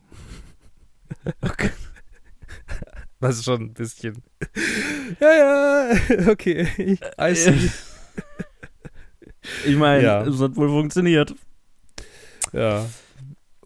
Was 3.19 3.43
schon 3.45 3.63
ein 3.63 3.75
bisschen. 3.75 4.23
Ja, 5.21 5.33
ja, 5.35 5.91
okay. 6.29 6.69
Ich, 6.77 7.01
I 7.21 7.35
see. 7.35 7.71
Ich 9.67 9.77
meine, 9.77 10.03
ja. 10.03 10.23
es 10.23 10.41
hat 10.41 10.57
wohl 10.57 10.69
funktioniert. 10.69 11.35
Ja. 12.53 12.87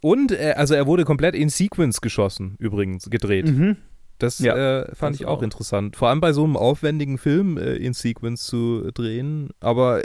Und 0.00 0.32
äh, 0.32 0.54
also 0.56 0.74
er 0.74 0.86
wurde 0.86 1.04
komplett 1.04 1.34
in 1.34 1.48
Sequence 1.50 2.00
geschossen, 2.00 2.56
übrigens, 2.58 3.10
gedreht. 3.10 3.46
Mhm. 3.46 3.76
Das 4.18 4.38
Ja, 4.38 4.80
äh, 4.82 4.94
fand 4.94 5.16
ich 5.16 5.26
auch, 5.26 5.38
auch. 5.38 5.42
interessant. 5.42 5.96
Vor 5.96 6.08
allem 6.08 6.20
bei 6.20 6.32
so 6.32 6.44
einem 6.44 6.56
aufwendigen 6.56 7.18
Film 7.18 7.56
äh, 7.56 7.74
in 7.76 7.92
Sequence 7.94 8.44
zu 8.46 8.90
drehen. 8.92 9.50
Aber 9.60 10.02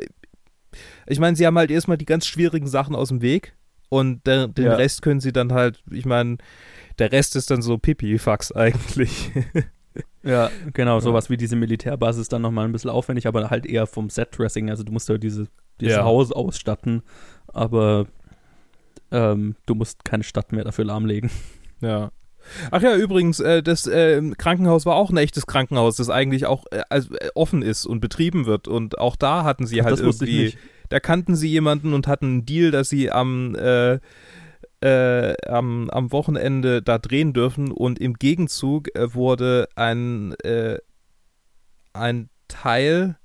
ich 1.06 1.20
meine, 1.20 1.36
sie 1.36 1.46
haben 1.46 1.58
halt 1.58 1.72
erstmal 1.72 1.98
die 1.98 2.06
ganz 2.06 2.26
schwierigen 2.26 2.68
Sachen 2.68 2.96
aus 2.96 3.10
dem 3.10 3.22
Weg 3.22 3.54
und 3.90 4.26
der, 4.28 4.48
den 4.48 4.66
Ja. 4.66 4.76
Rest 4.76 5.02
können 5.02 5.20
sie 5.20 5.32
dann 5.34 5.54
halt, 5.54 5.82
ich 5.92 6.06
meine, 6.06 6.38
der 7.00 7.12
Rest 7.12 7.36
ist 7.36 7.52
dann 7.52 7.62
so 7.62 7.78
Pipi-Fax 7.78 8.52
eigentlich. 8.52 9.32
Ja, 10.24 10.50
genau, 10.74 11.00
sowas 11.00 11.30
wie 11.30 11.38
diese 11.38 11.56
Militärbasis 11.56 12.28
dann 12.28 12.42
nochmal 12.42 12.66
ein 12.66 12.74
bisschen 12.74 12.90
aufwendig, 12.90 13.28
aber 13.28 13.50
halt 13.50 13.66
eher 13.66 13.88
vom 13.88 14.10
Set-Dressing. 14.10 14.70
Also 14.70 14.84
du 14.84 14.92
musst 14.92 15.08
ja 15.08 15.18
diese, 15.18 15.48
dieses 15.80 15.98
Ja. 15.98 16.04
Haus 16.04 16.32
ausstatten, 16.32 17.04
aber 17.48 18.08
ähm, 19.12 19.56
du 19.66 19.76
musst 19.76 20.06
keine 20.06 20.24
Stadt 20.24 20.52
mehr 20.52 20.64
dafür 20.64 20.86
lahmlegen. 20.86 21.30
Ja. 21.82 22.10
Ach 22.72 22.82
ja, 22.82 22.96
übrigens, 22.96 23.40
äh, 23.42 23.62
das 23.62 23.86
äh, 23.86 24.22
Krankenhaus 24.38 24.86
war 24.86 24.96
auch 24.96 25.10
ein 25.10 25.18
echtes 25.18 25.46
Krankenhaus, 25.46 25.98
das 25.98 26.10
eigentlich 26.10 26.46
auch 26.46 26.66
äh, 26.72 26.84
also, 26.90 27.14
äh, 27.16 27.30
offen 27.36 27.62
ist 27.62 27.86
und 27.86 28.00
betrieben 28.00 28.46
wird. 28.46 28.68
Und 28.68 28.98
auch 28.98 29.16
da 29.18 29.44
hatten 29.44 29.68
sie 29.68 29.84
halt 29.84 29.94
das 29.94 30.04
wusste 30.04 30.26
ich 30.26 30.32
irgendwie, 30.32 30.46
nicht. 30.46 30.58
da 30.90 31.00
kannten 31.02 31.36
sie 31.36 31.50
jemanden 31.50 31.94
und 31.94 32.08
hatten 32.08 32.26
einen 32.26 32.46
Deal, 32.46 32.72
dass 32.72 32.90
sie 32.90 33.12
am, 33.12 33.56
äh, 33.56 34.00
äh, 34.82 35.36
am, 35.48 35.90
am 35.90 36.12
Wochenende 36.12 36.82
da 36.82 36.98
drehen 36.98 37.34
dürfen. 37.34 37.72
Und 37.72 38.00
im 38.00 38.14
Gegenzug 38.14 38.88
wurde 38.96 39.68
ein, 39.76 40.34
ein 41.94 42.30
Teil, 42.48 43.18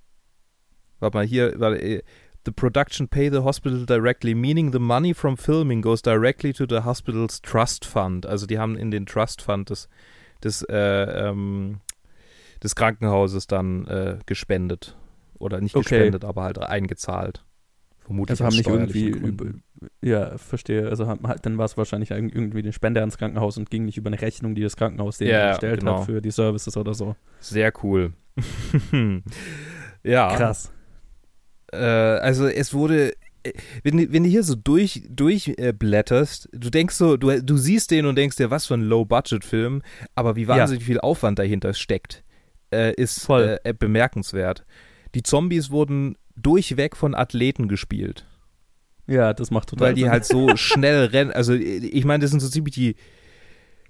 warte 0.98 1.16
mal, 1.16 1.26
hier, 1.26 1.54
warte, 1.56 2.02
The 2.46 2.52
production 2.52 3.06
pay 3.08 3.28
the 3.30 3.42
hospital 3.42 3.84
directly, 3.84 4.34
meaning 4.34 4.72
the 4.72 4.78
money 4.78 5.12
from 5.14 5.36
filming 5.36 5.82
goes 5.82 6.00
directly 6.00 6.52
to 6.54 6.64
the 6.68 6.84
hospital's 6.84 7.40
trust 7.42 7.84
fund. 7.84 8.24
Also 8.24 8.46
die 8.46 8.58
haben 8.58 8.76
in 8.76 8.90
den 8.90 9.04
Trust 9.04 9.42
Fund 9.42 9.68
des, 9.68 9.88
des, 10.42 10.62
äh, 10.62 10.76
ähm, 11.28 11.80
des 12.62 12.74
Krankenhauses 12.74 13.46
dann 13.46 13.86
äh, 13.86 14.18
gespendet. 14.24 14.96
Oder 15.38 15.60
nicht 15.60 15.74
Okay. 15.76 15.88
gespendet, 15.98 16.24
aber 16.24 16.42
halt 16.44 16.58
eingezahlt. 16.58 17.44
Vermutlich 18.00 18.32
Also 18.40 18.44
haben 18.46 18.56
nicht 18.56 18.66
irgendwie 18.66 19.08
über, 19.08 19.46
ja, 20.02 20.36
verstehe. 20.36 20.88
Also 20.88 21.06
haben, 21.06 21.26
halt, 21.28 21.46
dann 21.46 21.58
war 21.58 21.64
es 21.66 21.76
wahrscheinlich 21.76 22.10
irg- 22.10 22.34
irgendwie 22.34 22.58
eine 22.58 22.72
Spende 22.72 23.00
ans 23.00 23.18
Krankenhaus 23.18 23.56
und 23.56 23.70
ging 23.70 23.84
nicht 23.84 23.96
über 23.98 24.08
eine 24.08 24.20
Rechnung, 24.20 24.54
die 24.54 24.62
das 24.62 24.76
Krankenhaus 24.76 25.18
denen 25.18 25.30
Ja, 25.30 25.50
gestellt 25.50 25.80
genau. 25.80 26.00
hat 26.00 26.06
für 26.06 26.20
die 26.20 26.30
Services 26.30 26.76
oder 26.76 26.92
so. 26.94 27.16
Sehr 27.40 27.72
cool. 27.82 28.12
ja. 30.02 30.34
Krass. 30.36 30.72
Äh, 31.72 31.76
also 31.78 32.46
es 32.46 32.72
wurde, 32.74 33.12
äh, 33.42 33.52
wenn, 33.82 33.96
du- 33.96 34.12
wenn 34.12 34.22
du 34.24 34.28
hier 34.28 34.42
so 34.42 34.54
durch, 34.54 35.02
durchblätterst, 35.08 36.48
du 36.52 36.70
denkst 36.70 36.94
so, 36.94 37.16
du, 37.16 37.42
du 37.42 37.56
siehst 37.56 37.90
den 37.90 38.06
und 38.06 38.16
denkst 38.16 38.36
dir, 38.36 38.50
was 38.50 38.66
für 38.66 38.74
ein 38.74 38.82
Low-Budget-Film, 38.82 39.82
aber 40.14 40.36
wie 40.36 40.48
wahnsinnig 40.48 40.84
viel 40.84 41.00
Aufwand 41.00 41.38
dahinter 41.38 41.74
steckt, 41.74 42.24
äh, 42.72 42.92
ist 42.94 43.24
Voll. 43.24 43.58
äh, 43.64 43.72
bemerkenswert. 43.72 44.64
Die 45.14 45.22
Zombies 45.22 45.70
wurden 45.70 46.16
durchweg 46.36 46.96
von 46.96 47.14
Athleten 47.14 47.68
gespielt, 47.68 48.26
Ja, 49.06 49.34
das 49.34 49.50
macht 49.50 49.68
total 49.70 49.88
weil 49.88 49.94
die 49.94 50.02
Sinn. 50.02 50.10
halt 50.10 50.24
so 50.24 50.48
schnell 50.56 51.06
rennen. 51.06 51.32
Also 51.32 51.52
ich 51.54 52.04
meine, 52.04 52.22
das 52.22 52.30
sind 52.30 52.40
so 52.40 52.48
ziemlich 52.48 52.74
die, 52.74 52.96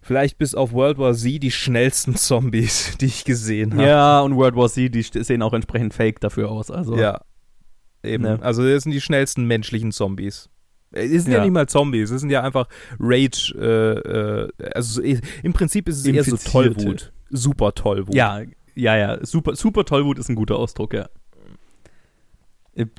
vielleicht 0.02 0.38
bis 0.38 0.54
auf 0.54 0.72
World 0.72 0.98
War 0.98 1.14
Z 1.14 1.42
die 1.42 1.50
schnellsten 1.50 2.16
Zombies, 2.16 2.96
die 3.00 3.06
ich 3.06 3.24
gesehen 3.24 3.74
habe. 3.74 3.84
Ja, 3.86 4.20
und 4.20 4.34
World 4.36 4.56
War 4.56 4.68
Z, 4.68 4.94
die 4.94 5.02
sehen 5.02 5.42
auch 5.42 5.52
entsprechend 5.52 5.92
fake 5.94 6.20
dafür 6.20 6.50
aus. 6.50 6.70
Also, 6.70 6.96
Ja. 6.96 7.20
Eben. 8.02 8.24
Ne. 8.24 8.38
Also 8.42 8.66
das 8.66 8.84
sind 8.84 8.92
die 8.92 9.00
schnellsten 9.00 9.44
menschlichen 9.46 9.92
Zombies. 9.92 10.48
Äh, 10.92 11.04
Es 11.04 11.24
sind 11.24 11.32
ja. 11.32 11.38
Ja. 11.38 11.44
nicht 11.44 11.52
mal 11.52 11.68
Zombies, 11.68 12.10
es 12.10 12.20
sind 12.20 12.30
ja 12.30 12.42
einfach 12.42 12.66
Rage, 12.98 13.54
äh, 13.58 14.64
äh, 14.64 14.70
also 14.74 15.02
so- 15.02 15.18
im 15.42 15.52
Prinzip 15.52 15.88
ist 15.88 15.98
es 15.98 16.06
eher 16.06 16.24
so. 16.24 16.36
Tollwut. 16.36 17.12
Super 17.30 17.72
Tollwut. 17.74 18.14
ja, 18.14 18.42
ja, 18.74 18.96
ja. 18.96 19.24
Super, 19.24 19.54
super 19.56 19.84
Tollwut 19.84 20.18
ist 20.18 20.28
ein 20.28 20.34
guter 20.36 20.56
Ausdruck, 20.56 20.94
ja. 20.94 21.08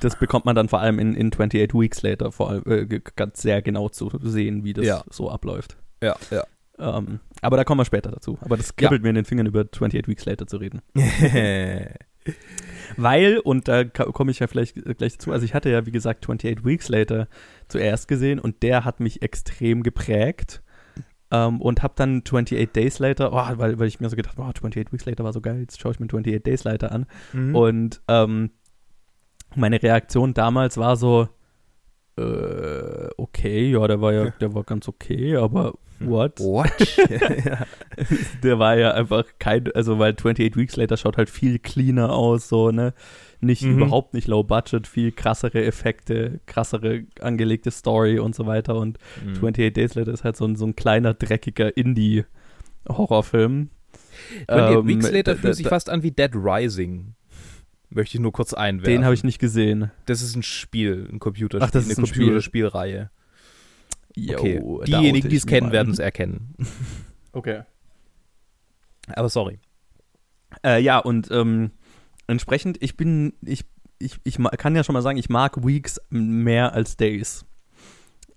Das 0.00 0.16
bekommt 0.18 0.44
man 0.44 0.54
dann 0.54 0.68
vor 0.68 0.80
allem 0.80 0.98
in, 0.98 1.14
in 1.14 1.28
28 1.32 1.72
Weeks 1.74 2.02
Later 2.02 2.30
vor 2.30 2.50
allem, 2.50 2.62
äh, 2.66 3.00
ganz 3.16 3.42
sehr 3.42 3.62
genau 3.62 3.88
zu 3.88 4.10
sehen, 4.22 4.64
wie 4.64 4.74
das 4.74 4.86
Ja. 4.86 5.02
so 5.10 5.30
abläuft. 5.30 5.76
Ja, 6.02 6.14
ja. 6.30 6.44
Ähm, 6.78 7.20
aber 7.40 7.56
da 7.56 7.64
kommen 7.64 7.80
wir 7.80 7.84
später 7.84 8.10
dazu. 8.10 8.38
Aber 8.42 8.56
das 8.56 8.76
kribbelt 8.76 9.02
mir 9.02 9.08
in 9.10 9.14
den 9.16 9.24
Fingern, 9.24 9.46
über 9.46 9.60
28 9.62 10.06
Weeks 10.08 10.24
Later 10.24 10.46
zu 10.46 10.58
reden. 10.58 10.82
Weil, 12.96 13.38
und 13.38 13.68
da 13.68 13.84
komme 13.84 14.30
ich 14.30 14.40
ja 14.40 14.46
vielleicht 14.46 14.76
äh, 14.76 14.94
gleich 14.94 15.14
dazu, 15.14 15.32
also 15.32 15.44
ich 15.44 15.54
hatte 15.54 15.70
ja, 15.70 15.86
wie 15.86 15.92
gesagt, 15.92 16.24
28 16.24 16.64
Weeks 16.64 16.88
Later 16.88 17.28
zuerst 17.68 18.08
gesehen 18.08 18.38
und 18.38 18.62
der 18.62 18.84
hat 18.84 19.00
mich 19.00 19.22
extrem 19.22 19.82
geprägt. 19.82 20.62
Ähm, 21.30 21.62
und 21.62 21.82
habe 21.82 21.94
dann 21.96 22.18
28 22.18 22.72
Days 22.72 22.98
Later, 22.98 23.32
oh, 23.32 23.58
weil, 23.58 23.78
weil 23.78 23.88
ich 23.88 24.00
mir 24.00 24.10
so 24.10 24.16
gedacht 24.16 24.36
habe, 24.36 24.46
oh, 24.46 24.50
28 24.50 24.92
Weeks 24.92 25.06
Later 25.06 25.24
war 25.24 25.32
so 25.32 25.40
geil, 25.40 25.60
jetzt 25.60 25.80
schaue 25.80 25.92
ich 25.92 26.00
mir 26.00 26.04
28 26.04 26.42
Days 26.42 26.64
Later 26.64 26.92
an. 26.92 27.06
Mhm. 27.32 27.56
Und 27.56 28.02
ähm, 28.08 28.50
meine 29.56 29.82
Reaktion 29.82 30.34
damals 30.34 30.76
war 30.76 30.96
so, 30.96 31.28
äh, 32.18 33.08
okay, 33.16 33.70
ja, 33.70 33.86
der 33.86 34.00
war 34.02 34.12
ja, 34.12 34.30
der 34.30 34.54
war 34.54 34.64
ganz 34.64 34.88
okay, 34.88 35.36
aber 35.36 35.74
what? 36.08 36.38
What? 36.40 36.70
ja. 37.44 37.66
Der 38.42 38.58
war 38.58 38.76
ja 38.76 38.92
einfach 38.92 39.24
kein, 39.38 39.70
also 39.72 39.98
weil 39.98 40.12
28 40.12 40.56
Weeks 40.56 40.76
Later 40.76 40.96
schaut 40.96 41.16
halt 41.16 41.30
viel 41.30 41.58
cleaner 41.58 42.10
aus, 42.12 42.48
so, 42.48 42.70
ne? 42.70 42.94
Nicht, 43.40 43.62
Mhm. 43.62 43.78
überhaupt 43.78 44.14
nicht 44.14 44.28
low 44.28 44.44
budget, 44.44 44.86
viel 44.86 45.10
krassere 45.12 45.64
Effekte, 45.64 46.40
krassere 46.46 47.04
angelegte 47.20 47.70
Story 47.72 48.18
und 48.20 48.34
so 48.36 48.46
weiter. 48.46 48.76
Und 48.76 48.98
Mhm. 49.24 49.32
28 49.34 49.72
Days 49.72 49.94
Later 49.96 50.12
ist 50.12 50.22
halt 50.24 50.36
so 50.36 50.44
ein, 50.46 50.54
so 50.56 50.64
ein 50.66 50.76
kleiner, 50.76 51.12
dreckiger 51.14 51.76
Indie-Horrorfilm. 51.76 53.70
28 54.46 54.76
Ähm, 54.78 54.86
Weeks 54.88 55.10
Later 55.10 55.36
fühlt 55.36 55.54
sich 55.56 55.66
fast 55.68 55.90
an 55.90 56.02
wie 56.02 56.10
Dead 56.10 56.30
Rising. 56.34 57.14
Möchte 57.90 58.16
ich 58.16 58.20
nur 58.22 58.32
kurz 58.32 58.54
einwerfen. 58.54 58.90
Den 58.94 59.04
habe 59.04 59.14
ich 59.14 59.24
nicht 59.24 59.38
gesehen. 59.38 59.90
Das 60.06 60.22
ist 60.22 60.34
ein 60.34 60.42
Spiel, 60.42 61.06
ein 61.12 61.18
Computerspiel, 61.18 61.66
Ach, 61.66 61.70
das 61.70 61.86
ist 61.86 61.98
eine 61.98 62.04
ein 62.04 62.06
Spiel. 62.06 62.22
Computerspielreihe. 62.22 63.10
Jo, 64.16 64.38
Okay. 64.38 64.60
Diejenigen, 64.86 65.28
die 65.28 65.36
es 65.36 65.46
kennen, 65.46 65.72
werden 65.72 65.92
es 65.92 65.98
erkennen. 65.98 66.54
Okay. 67.34 67.62
Aber 69.06 69.30
sorry. 69.30 69.58
Äh, 70.62 70.82
ja, 70.82 70.98
und 70.98 71.30
ähm, 71.30 71.70
entsprechend, 72.26 72.76
ich 72.82 72.98
bin, 72.98 73.32
ich, 73.40 73.64
ich, 73.98 74.18
ich 74.24 74.36
kann 74.58 74.76
ja 74.76 74.84
schon 74.84 74.92
mal 74.92 75.00
sagen, 75.00 75.16
ich 75.16 75.30
mag 75.30 75.64
Weeks 75.64 75.98
mehr 76.10 76.74
als 76.74 76.98
Days. 76.98 77.46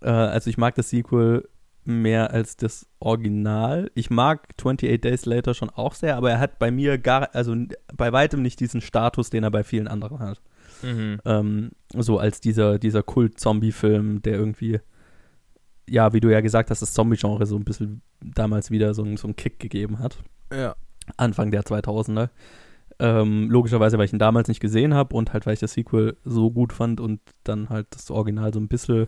Äh, 0.01 0.12
also 0.12 0.50
ich 0.50 0.58
mag 0.58 0.75
das 0.75 0.91
Sequel 0.91 1.50
mehr 1.84 2.32
als 2.32 2.55
das 2.55 2.88
Original. 3.00 3.91
Ich 3.96 4.10
mag 4.10 4.48
28 4.58 5.01
Days 5.01 5.25
Later 5.25 5.53
schon 5.53 5.70
auch 5.70 5.94
sehr, 5.94 6.15
aber 6.15 6.32
er 6.32 6.39
hat 6.39 6.58
bei 6.58 6.72
mir 6.72 6.98
gar, 6.98 7.36
also 7.36 7.53
bei 7.96 8.13
weitem 8.13 8.41
nicht 8.41 8.60
diesen 8.60 8.79
Status, 8.82 9.29
den 9.29 9.44
er 9.44 9.51
bei 9.51 9.63
vielen 9.63 9.88
anderen 9.89 10.20
hat. 10.20 10.41
Ähm, 10.84 11.72
so 11.94 12.17
als 12.17 12.41
dieser, 12.41 12.79
dieser 12.79 13.03
Kult-Zombie-Film, 13.03 14.22
der 14.22 14.34
irgendwie, 14.36 14.79
ja, 15.89 16.13
wie 16.13 16.19
du 16.19 16.29
ja 16.31 16.41
gesagt 16.41 16.69
hast, 16.71 16.81
das 16.81 16.93
Zombie-Genre 16.93 17.45
so 17.45 17.55
ein 17.57 17.63
bisschen 17.63 18.01
damals 18.21 18.71
wieder 18.71 18.93
so, 18.93 19.03
einen- 19.03 19.17
so 19.17 19.27
einen 19.27 19.35
Kick 19.35 19.59
gegeben 19.59 19.99
hat. 19.99 20.17
Ja. 20.51 20.75
Anfang 21.17 21.51
der 21.51 21.63
2000er. 21.63 22.29
Ähm, 22.97 23.49
logischerweise, 23.49 23.97
weil 23.97 24.05
ich 24.05 24.13
ihn 24.13 24.19
damals 24.19 24.47
nicht 24.47 24.61
gesehen 24.61 24.93
habe 24.93 25.15
und 25.15 25.33
halt, 25.33 25.45
weil 25.45 25.53
ich 25.53 25.59
das 25.59 25.73
Sequel 25.73 26.17
so 26.23 26.49
gut 26.49 26.71
fand 26.73 26.99
und 27.01 27.19
dann 27.43 27.69
halt 27.69 27.87
das 27.91 28.09
Original 28.09 28.53
so 28.53 28.59
ein 28.59 28.67
bisschen 28.69 29.07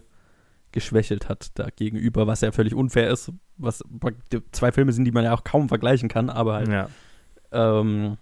geschwächelt 0.73 1.29
hat 1.29 1.57
dagegenüber, 1.57 2.27
was 2.27 2.41
ja 2.41 2.51
völlig 2.51 2.75
unfair 2.75 3.09
ist, 3.09 3.31
was 3.55 3.81
zwei 4.51 4.71
Filme 4.73 4.91
sind, 4.91 5.05
die 5.05 5.11
man 5.13 5.23
ja 5.23 5.33
auch 5.33 5.45
kaum 5.45 5.69
vergleichen 5.69 6.09
kann, 6.09 6.29
aber 6.29 6.55
halt, 6.55 6.67
Ja. 6.67 6.89
ähm, 7.53 8.17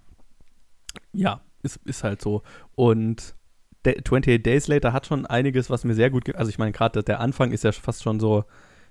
ja, 1.12 1.42
ist, 1.64 1.78
ist 1.86 2.04
halt 2.04 2.22
so. 2.22 2.44
Und 2.76 3.36
28 3.88 4.42
Days 4.44 4.68
Later 4.68 4.94
hat 4.94 5.06
schon 5.08 5.26
einiges, 5.26 5.70
was 5.70 5.84
mir 5.84 5.94
sehr 5.94 6.10
gut 6.10 6.26
gefällt. 6.26 6.40
Also 6.40 6.50
ich 6.50 6.58
meine, 6.58 6.72
gerade 6.72 7.04
der 7.04 7.20
Anfang 7.20 7.52
ist 7.52 7.64
ja 7.64 7.72
fast 7.72 8.04
schon 8.04 8.20
so, 8.20 8.44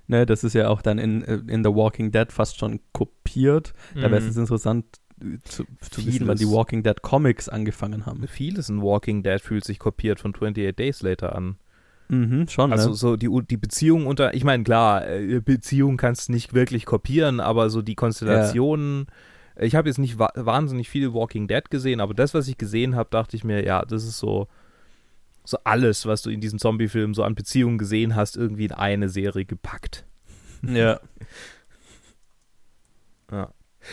ne, 0.07 0.27
das 0.27 0.45
ist 0.45 0.55
ja 0.55 0.69
auch 0.69 0.83
dann 0.83 0.99
in, 0.99 1.23
in 1.23 1.65
The 1.65 1.71
Walking 1.75 2.13
Dead 2.13 2.31
fast 2.31 2.59
schon 2.59 2.81
kopiert. 2.93 3.73
Da 3.95 4.03
wäre 4.11 4.17
es 4.17 4.35
Mhm. 4.35 4.41
interessant 4.43 4.85
äh, 5.21 5.39
zu, 5.45 5.65
zu 5.91 6.07
wissen, 6.07 6.27
wann 6.27 6.39
die 6.39 6.49
Walking 6.49 6.83
Dead 6.83 7.01
Comics 7.03 7.49
angefangen 7.49 8.07
haben. 8.07 8.27
Vieles 8.29 8.69
in 8.69 8.83
Walking 8.83 9.23
Dead 9.23 9.41
fühlt 9.41 9.65
sich 9.65 9.79
kopiert 9.79 10.21
von 10.21 10.33
28 10.35 10.75
Days 10.77 11.03
Later 11.03 11.35
an. 11.35 11.57
Mhm, 12.09 12.49
schon, 12.49 12.71
Also 12.71 12.91
ne? 12.91 12.95
so 12.95 13.17
die, 13.17 13.31
die 13.49 13.57
Beziehung 13.57 14.07
unter, 14.07 14.35
ich 14.35 14.45
meine, 14.45 14.63
klar, 14.63 15.09
äh, 15.09 15.41
Beziehung 15.41 15.97
kannst 15.97 16.29
du 16.29 16.33
nicht 16.33 16.53
wirklich 16.53 16.85
kopieren, 16.85 17.41
aber 17.41 17.71
so 17.71 17.81
die 17.81 17.95
Konstellationen, 17.95 19.07
ich 19.59 19.75
habe 19.75 19.89
jetzt 19.89 19.99
nicht 19.99 20.19
wa 20.19 20.29
wahnsinnig 20.35 20.91
viel 20.91 21.15
Walking 21.15 21.49
Dead 21.49 21.71
gesehen, 21.71 22.01
aber 22.01 22.13
das, 22.13 22.35
was 22.35 22.47
ich 22.49 22.59
gesehen 22.59 22.95
habe, 22.95 23.09
dachte 23.11 23.37
ich 23.37 23.45
mir, 23.45 23.65
ja, 23.65 23.85
das 23.87 24.05
ist 24.05 24.19
so, 24.19 24.49
so 25.45 25.59
alles, 25.65 26.07
was 26.07 26.23
du 26.23 26.31
in 26.31 26.41
diesen 26.41 26.59
Zombie-Filmen 26.59 27.15
so 27.15 27.23
an 27.23 27.35
Beziehungen 27.35 27.79
gesehen 27.79 28.17
hast, 28.17 28.37
irgendwie 28.37 28.65
in 28.67 28.73
eine 28.73 29.09
Serie 29.09 29.45
gepackt. 29.45 30.05
Ja, 30.63 31.01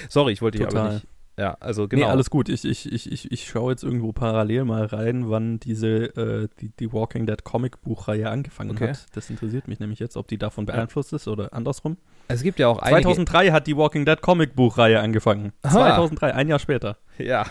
Sorry, 0.10 0.32
ich 0.32 0.42
wollte 0.42 0.58
dich 0.58 0.68
aber 0.68 0.94
nicht 0.94 1.08
ja, 1.38 1.58
also 1.60 1.88
genau. 1.88 2.06
Nee, 2.06 2.12
alles 2.12 2.30
gut. 2.30 2.50
Ich, 2.50 2.66
ich, 2.66 2.92
ich, 2.92 3.12
ich, 3.12 3.32
ich 3.32 3.48
schaue 3.48 3.72
jetzt 3.72 3.84
irgendwo 3.84 4.12
parallel 4.12 4.66
mal 4.66 4.86
rein, 4.86 5.30
wann 5.30 5.60
diese 5.60 5.88
äh, 6.16 6.48
die, 6.60 6.70
die 6.70 6.94
Walking 6.94 7.26
Dead 7.26 7.44
Comic-Buchreihe 7.44 8.30
angefangen 8.30 8.72
Okay. 8.72 8.90
hat. 8.90 9.06
Das 9.14 9.30
interessiert 9.30 9.68
mich 9.68 9.80
nämlich 9.80 10.00
jetzt, 10.00 10.18
ob 10.18 10.28
die 10.28 10.38
davon 10.38 10.66
beeinflusst 10.66 11.14
ist 11.14 11.28
oder 11.28 11.54
andersrum. 11.54 11.98
es 12.28 12.44
gibt 12.44 12.60
ja 12.60 12.68
auch 12.68 12.80
einige. 12.80 13.02
2003 13.04 13.52
hat 13.52 13.66
die 13.66 13.76
Walking 13.76 14.06
Dead 14.06 14.22
Comic-Buchreihe 14.22 15.00
angefangen. 15.00 15.54
Aha. 15.64 15.72
2003, 15.72 16.36
ein 16.36 16.48
Jahr 16.48 16.60
später. 16.60 16.98
Ja, 17.18 17.46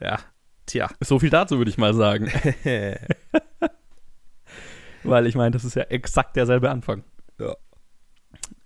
ja, 0.00 0.18
tja. 0.64 0.88
So 1.00 1.18
viel 1.18 1.30
dazu 1.30 1.58
würde 1.58 1.70
ich 1.70 1.78
mal 1.78 1.92
sagen. 1.94 2.30
Weil 5.10 5.26
ich 5.26 5.34
meine, 5.34 5.50
das 5.52 5.64
ist 5.64 5.74
ja 5.74 5.82
exakt 5.84 6.36
derselbe 6.36 6.70
Anfang. 6.70 7.04
Ja. 7.38 7.54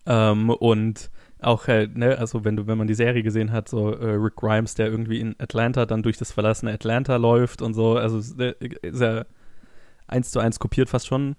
Ähm, 0.06 0.50
und 0.50 1.10
auch, 1.40 1.68
äh, 1.68 1.86
ne, 1.86 2.18
also 2.18 2.44
wenn 2.44 2.56
du, 2.56 2.66
wenn 2.66 2.78
man 2.78 2.86
die 2.86 2.94
Serie 2.94 3.22
gesehen 3.22 3.52
hat, 3.52 3.68
so 3.68 3.92
äh, 3.92 4.10
Rick 4.12 4.36
Grimes, 4.36 4.74
der 4.74 4.86
irgendwie 4.88 5.20
in 5.20 5.34
Atlanta 5.38 5.86
dann 5.86 6.02
durch 6.02 6.18
das 6.18 6.32
verlassene 6.32 6.72
Atlanta 6.72 7.16
läuft 7.16 7.62
und 7.62 7.74
so, 7.74 7.96
also 7.96 8.18
ist, 8.18 8.38
der- 8.38 8.60
ist 8.60 9.00
ja 9.00 9.24
eins 10.06 10.30
zu 10.30 10.40
eins 10.40 10.58
kopiert 10.58 10.90
fast 10.90 11.06
schon, 11.06 11.36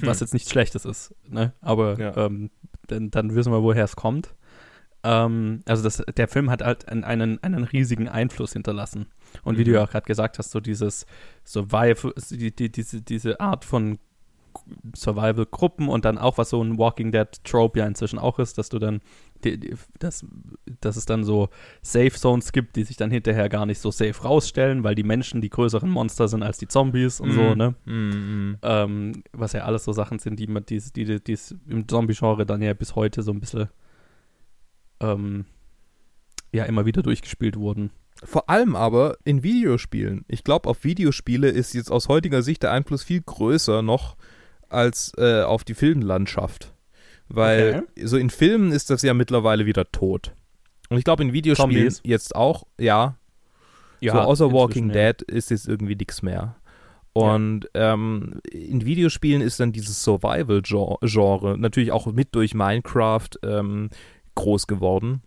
was 0.00 0.20
jetzt 0.20 0.32
nichts 0.32 0.50
Schlechtes 0.50 0.84
ist, 0.84 1.14
ne? 1.28 1.52
Aber 1.60 1.98
Ja. 1.98 2.16
ähm, 2.16 2.50
dann, 2.86 3.10
dann 3.10 3.34
wissen 3.34 3.52
wir, 3.52 3.62
woher 3.62 3.84
es 3.84 3.96
kommt. 3.96 4.34
Ähm, 5.04 5.62
also 5.66 5.84
das, 5.84 6.02
der 6.16 6.26
Film 6.26 6.50
hat 6.50 6.62
halt 6.62 6.88
einen, 6.88 7.04
einen, 7.04 7.64
riesigen 7.64 8.08
Einfluss 8.08 8.54
hinterlassen. 8.54 9.06
Und 9.44 9.58
wie 9.58 9.64
du 9.64 9.72
ja 9.72 9.84
auch 9.84 9.90
gerade 9.90 10.06
gesagt 10.06 10.38
hast, 10.38 10.50
so 10.50 10.58
dieses 10.58 11.06
Survival, 11.44 12.12
die, 12.30 12.54
die, 12.54 12.72
diese, 12.72 13.02
diese 13.02 13.38
Art 13.40 13.64
von 13.64 13.98
Survival-Gruppen 14.96 15.88
und 15.88 16.04
dann 16.04 16.18
auch, 16.18 16.38
was 16.38 16.50
so 16.50 16.62
ein 16.62 16.78
Walking 16.78 17.12
Dead-Trope 17.12 17.78
ja 17.78 17.86
inzwischen 17.86 18.18
auch 18.18 18.38
ist, 18.38 18.58
dass 18.58 18.68
du 18.68 18.78
dann, 18.78 19.00
die, 19.44 19.58
die, 19.58 19.74
dass, 19.98 20.24
dass 20.80 20.96
es 20.96 21.06
dann 21.06 21.24
so 21.24 21.48
Safe 21.82 22.12
Zones 22.12 22.52
gibt, 22.52 22.76
die 22.76 22.84
sich 22.84 22.96
dann 22.96 23.10
hinterher 23.10 23.48
gar 23.48 23.66
nicht 23.66 23.80
so 23.80 23.90
safe 23.90 24.22
rausstellen, 24.22 24.84
weil 24.84 24.94
die 24.94 25.02
Menschen 25.02 25.40
die 25.40 25.50
größeren 25.50 25.90
Monster 25.90 26.28
sind 26.28 26.42
als 26.42 26.58
die 26.58 26.68
Zombies 26.68 27.20
und 27.20 27.32
so, 27.32 27.54
ne? 27.54 27.74
Mm, 27.84 28.58
Ähm, 28.62 29.22
was 29.32 29.52
ja 29.52 29.62
alles 29.62 29.84
so 29.84 29.92
Sachen 29.92 30.18
sind, 30.18 30.38
die 30.38 30.46
man, 30.46 30.64
die, 30.64 30.82
die, 30.94 31.04
die, 31.04 31.22
die 31.22 31.38
im 31.68 31.88
Zombie-Genre 31.88 32.46
dann 32.46 32.62
ja 32.62 32.74
bis 32.74 32.94
heute 32.94 33.22
so 33.22 33.32
ein 33.32 33.40
bisschen 33.40 33.68
ähm, 35.00 35.44
ja 36.52 36.64
immer 36.64 36.86
wieder 36.86 37.02
durchgespielt 37.02 37.56
wurden. 37.56 37.90
Vor 38.24 38.50
allem 38.50 38.74
aber 38.74 39.16
in 39.24 39.42
Videospielen. 39.44 40.24
Ich 40.26 40.42
glaube, 40.42 40.68
auf 40.68 40.82
Videospiele 40.82 41.48
ist 41.48 41.74
jetzt 41.74 41.90
aus 41.90 42.08
heutiger 42.08 42.42
Sicht 42.42 42.64
der 42.64 42.72
Einfluss 42.72 43.04
viel 43.04 43.20
größer 43.20 43.82
noch 43.82 44.16
als 44.68 45.12
äh, 45.16 45.42
auf 45.42 45.64
die 45.64 45.74
Filmlandschaft. 45.74 46.72
Weil 47.28 47.86
so 48.02 48.16
in 48.16 48.30
Filmen 48.30 48.72
ist 48.72 48.90
das 48.90 49.02
ja 49.02 49.12
mittlerweile 49.12 49.66
wieder 49.66 49.90
tot. 49.92 50.32
Und 50.88 50.96
ich 50.96 51.04
glaube, 51.04 51.22
in 51.22 51.32
Videospielen 51.32 51.90
Zombies. 51.90 52.00
jetzt 52.04 52.34
auch, 52.34 52.64
ja, 52.78 53.16
so 54.00 54.12
außer 54.12 54.52
Walking 54.52 54.90
Dead 54.90 55.20
ist 55.22 55.50
jetzt 55.50 55.68
irgendwie 55.68 55.96
nichts 55.96 56.22
mehr. 56.22 56.56
Und 57.12 57.68
ähm, 57.74 58.40
in 58.50 58.84
Videospielen 58.84 59.42
ist 59.42 59.58
dann 59.58 59.72
dieses 59.72 60.02
Survival-Genre 60.04 61.58
natürlich 61.58 61.90
auch 61.90 62.06
mit 62.06 62.34
durch 62.34 62.54
Minecraft 62.54 63.30
ähm, 63.42 63.90
groß 64.36 64.66
geworden. 64.66 65.22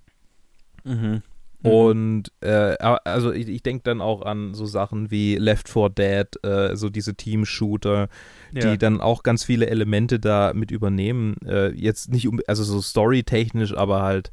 Mhm. 0.83 1.21
Und 1.70 2.32
äh, 2.41 2.75
also 2.80 3.32
ich, 3.32 3.48
ich 3.48 3.62
denke 3.63 3.84
dann 3.84 4.01
auch 4.01 4.24
an 4.24 4.53
so 4.53 4.65
Sachen 4.65 5.12
wie 5.12 5.36
Left 5.36 5.70
4 5.70 5.89
Dead, 5.89 6.27
äh, 6.44 6.75
so 6.75 6.89
diese 6.89 7.15
Team-Shooter, 7.15 8.10
die 8.51 8.60
Ja. 8.60 8.77
dann 8.77 9.00
auch 9.00 9.24
ganz 9.24 9.44
viele 9.44 9.68
Elemente 9.68 10.20
da 10.20 10.53
mit 10.56 10.72
übernehmen. 10.72 11.36
Äh, 11.46 11.70
jetzt 11.74 12.10
nicht, 12.12 12.27
um, 12.27 12.39
also 12.48 12.63
so 12.63 12.82
storytechnisch, 12.82 13.75
aber 13.75 14.01
halt 14.01 14.32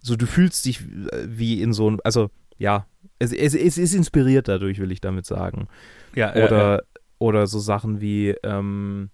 so, 0.00 0.16
du 0.16 0.26
fühlst 0.26 0.64
dich 0.66 0.80
äh, 0.80 1.26
wie 1.26 1.62
in 1.62 1.72
so 1.72 1.86
einem, 1.86 2.00
also 2.04 2.30
ja, 2.58 2.86
es, 3.18 3.32
es, 3.32 3.54
es 3.54 3.78
ist 3.78 3.94
inspiriert 3.94 4.48
dadurch, 4.48 4.78
will 4.80 4.92
ich 4.92 5.00
damit 5.00 5.26
sagen. 5.26 5.68
ja, 6.14 6.34
Oder, 6.34 6.82
oder 7.18 7.46
so 7.46 7.58
Sachen 7.58 8.00
wie, 8.00 8.30
ähm, 8.42 9.10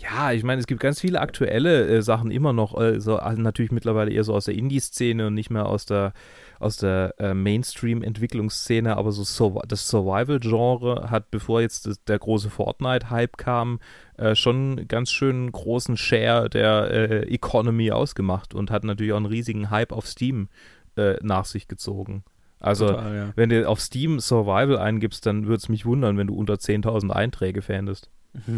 ja, 0.00 0.32
ich 0.32 0.44
meine, 0.44 0.60
es 0.60 0.66
gibt 0.66 0.80
ganz 0.80 1.00
viele 1.00 1.20
aktuelle 1.20 1.86
äh, 1.86 2.02
Sachen 2.02 2.30
immer 2.30 2.54
noch, 2.54 2.78
äh, 2.80 3.00
so, 3.00 3.16
also 3.16 3.40
natürlich 3.42 3.70
mittlerweile 3.70 4.10
eher 4.10 4.24
so 4.24 4.34
aus 4.34 4.46
der 4.46 4.54
Indie-Szene 4.54 5.26
und 5.26 5.34
nicht 5.34 5.50
mehr 5.50 5.66
aus 5.66 5.84
der, 5.84 6.14
aus 6.58 6.78
der 6.78 7.14
äh, 7.18 7.34
Mainstream-Entwicklungsszene, 7.34 8.96
aber 8.96 9.12
so 9.12 9.24
Sur 9.24 9.62
das 9.68 9.88
Survival-Genre 9.88 11.10
hat, 11.10 11.30
bevor 11.30 11.60
jetzt 11.60 11.86
das, 11.86 12.02
der 12.04 12.18
große 12.18 12.48
Fortnite-Hype 12.48 13.36
kam, 13.36 13.78
äh, 14.16 14.34
schon 14.34 14.78
einen 14.78 14.88
ganz 14.88 15.10
schön 15.10 15.52
großen 15.52 15.98
Share 15.98 16.48
der 16.48 16.90
äh, 16.90 17.34
Economy 17.34 17.90
ausgemacht 17.90 18.54
und 18.54 18.70
hat 18.70 18.84
natürlich 18.84 19.12
auch 19.12 19.18
einen 19.18 19.26
riesigen 19.26 19.68
Hype 19.68 19.92
auf 19.92 20.06
Steam 20.06 20.48
äh, 20.96 21.16
nach 21.20 21.44
sich 21.44 21.68
gezogen. 21.68 22.24
Also, 22.58 22.88
total, 22.88 23.14
ja. 23.14 23.32
wenn 23.36 23.50
du 23.50 23.68
auf 23.68 23.80
Steam 23.80 24.18
Survival 24.18 24.78
eingibst, 24.78 25.26
dann 25.26 25.46
würde 25.46 25.56
es 25.56 25.68
mich 25.68 25.84
wundern, 25.84 26.16
wenn 26.16 26.26
du 26.26 26.34
unter 26.34 26.54
10.000 26.54 27.10
Einträge 27.10 27.60
fändest. 27.60 28.10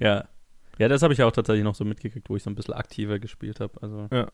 Ja. 0.00 0.28
Ja, 0.78 0.88
das 0.88 1.02
habe 1.02 1.12
ich 1.12 1.22
auch 1.22 1.30
tatsächlich 1.30 1.62
noch 1.64 1.74
so 1.74 1.84
mitgekriegt, 1.84 2.28
wo 2.30 2.36
ich 2.36 2.42
so 2.42 2.50
ein 2.50 2.54
bisschen 2.54 2.74
aktiver 2.74 3.18
gespielt 3.18 3.60
habe. 3.60 3.80
Also, 3.82 4.08
Ja. 4.10 4.28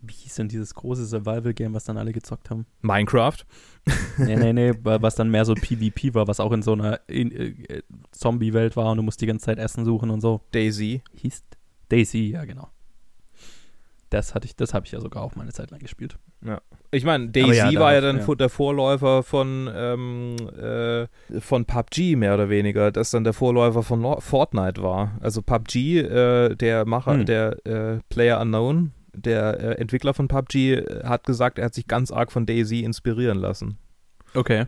wie 0.00 0.12
hieß 0.12 0.36
denn 0.36 0.48
dieses 0.48 0.72
große 0.74 1.04
Survival-Game, 1.04 1.74
was 1.74 1.82
dann 1.84 1.98
alle 1.98 2.12
gezockt 2.12 2.48
haben? 2.50 2.64
Minecraft? 2.82 3.38
nee, 4.18 4.36
nee, 4.36 4.52
nee, 4.52 4.72
wa- 4.84 5.02
was 5.02 5.16
dann 5.16 5.30
mehr 5.30 5.44
so 5.44 5.54
PvP 5.54 6.14
war, 6.14 6.28
was 6.28 6.38
auch 6.38 6.52
in 6.52 6.62
so 6.62 6.74
einer 6.74 7.00
in, 7.08 7.32
äh, 7.32 7.82
Zombie-Welt 8.12 8.76
war 8.76 8.92
und 8.92 8.98
du 8.98 9.02
musst 9.02 9.20
die 9.20 9.26
ganze 9.26 9.46
Zeit 9.46 9.58
Essen 9.58 9.84
suchen 9.84 10.10
und 10.10 10.20
so. 10.20 10.42
Daisy? 10.52 11.02
Hieß 11.16 11.42
Daisy, 11.88 12.30
ja, 12.30 12.44
genau. 12.44 12.68
Das 14.10 14.34
hatte 14.34 14.46
ich, 14.46 14.56
das 14.56 14.72
habe 14.74 14.86
ich 14.86 14.92
ja 14.92 15.00
sogar 15.00 15.22
auch 15.22 15.36
mal 15.36 15.42
eine 15.42 15.52
Zeit 15.52 15.70
lang 15.70 15.80
gespielt. 15.80 16.16
Ich 16.90 17.04
meine, 17.04 17.28
Daisy 17.28 17.74
ja, 17.74 17.80
war 17.80 17.92
ja 17.92 18.00
dann 18.00 18.18
ja. 18.26 18.34
der 18.34 18.48
Vorläufer 18.48 19.22
von, 19.22 19.68
ähm, 19.74 20.36
äh, 20.58 21.06
von 21.40 21.64
PUBG 21.66 22.16
mehr 22.16 22.34
oder 22.34 22.48
weniger, 22.48 22.90
das 22.90 23.10
dann 23.10 23.24
der 23.24 23.32
Vorläufer 23.34 23.82
von 23.82 24.00
Nor- 24.00 24.20
Fortnite 24.22 24.82
war. 24.82 25.18
Also 25.20 25.42
PUBG, 25.42 25.98
äh, 26.00 26.54
der 26.56 26.86
Macher, 26.86 27.14
Hm. 27.14 27.26
der 27.26 27.66
äh, 27.66 27.98
Player 28.08 28.40
Unknown, 28.40 28.92
der 29.12 29.60
äh, 29.60 29.72
Entwickler 29.80 30.14
von 30.14 30.28
PUBG, 30.28 30.74
äh, 30.76 31.04
hat 31.04 31.24
gesagt, 31.24 31.58
er 31.58 31.66
hat 31.66 31.74
sich 31.74 31.86
ganz 31.86 32.10
arg 32.10 32.32
von 32.32 32.46
Daisy 32.46 32.80
inspirieren 32.80 33.38
lassen. 33.38 33.76
Okay. 34.34 34.66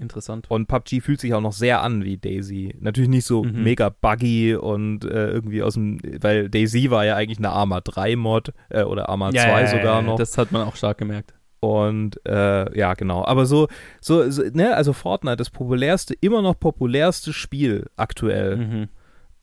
Interessant. 0.00 0.50
Und 0.50 0.66
PUBG 0.66 1.00
fühlt 1.02 1.20
sich 1.20 1.34
auch 1.34 1.40
noch 1.42 1.52
sehr 1.52 1.82
an 1.82 2.04
wie 2.04 2.16
Daisy. 2.16 2.74
Natürlich 2.80 3.10
nicht 3.10 3.26
so 3.26 3.44
Mhm. 3.44 3.62
mega 3.62 3.90
buggy 3.90 4.54
und 4.54 5.04
äh, 5.04 5.28
irgendwie 5.30 5.62
aus 5.62 5.74
dem, 5.74 5.98
weil 6.20 6.48
Daisy 6.48 6.90
war 6.90 7.04
ja 7.04 7.16
eigentlich 7.16 7.38
eine 7.38 7.50
Arma 7.50 7.80
3 7.80 8.16
Mod 8.16 8.52
äh, 8.70 8.82
oder 8.82 9.08
Arma 9.10 9.30
2 9.30 9.66
sogar 9.66 10.00
noch. 10.02 10.16
Das 10.16 10.38
hat 10.38 10.52
man 10.52 10.66
auch 10.66 10.74
stark 10.76 10.98
gemerkt. 10.98 11.34
Und 11.60 12.18
äh, 12.26 12.78
ja, 12.78 12.94
genau. 12.94 13.22
Aber 13.26 13.44
so, 13.44 13.68
so, 14.00 14.30
so, 14.30 14.42
ne, 14.54 14.74
also 14.74 14.94
Fortnite, 14.94 15.36
das 15.36 15.50
populärste, 15.50 16.14
immer 16.22 16.40
noch 16.40 16.58
populärste 16.58 17.34
Spiel 17.34 17.86
aktuell, 17.96 18.56
Mhm. 18.56 18.88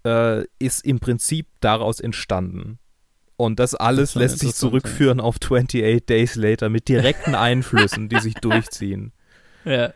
äh, 0.04 0.44
ist 0.58 0.84
im 0.86 1.00
Prinzip 1.00 1.46
daraus 1.60 2.00
entstanden. 2.00 2.80
Und 3.36 3.60
das 3.60 3.76
alles 3.76 4.14
Das 4.14 4.20
lässt 4.22 4.40
sich 4.40 4.56
zurückführen 4.56 5.20
auf 5.20 5.36
28 5.36 6.04
Days 6.08 6.36
Later 6.36 6.70
mit 6.70 6.88
direkten 6.88 7.36
Einflüssen, 7.36 8.10
die 8.10 8.20
sich 8.20 8.34
durchziehen. 8.42 9.12
Ja. 9.64 9.94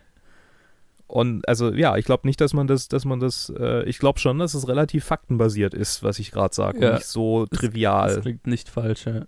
Und 1.12 1.46
also 1.48 1.74
ja, 1.74 1.98
ich 1.98 2.06
glaube 2.06 2.26
nicht, 2.26 2.40
dass 2.40 2.54
man 2.54 2.68
das, 2.68 2.88
dass 2.88 3.04
man 3.04 3.20
das, 3.20 3.52
äh, 3.60 3.84
ich 3.84 4.00
glaube 4.00 4.20
schon, 4.20 4.40
dass 4.40 4.54
es 4.54 4.68
relativ 4.70 5.04
faktenbasiert 5.04 5.74
ist, 5.74 6.04
was 6.04 6.20
ich 6.20 6.32
gerade 6.32 6.56
sage, 6.56 6.80
Ja. 6.82 6.94
nicht 6.94 7.06
so 7.06 7.46
Das 7.48 7.60
trivial. 7.60 8.22
klingt 8.22 8.48
nicht 8.48 8.70
falsch, 8.70 9.06
ja. 9.08 9.26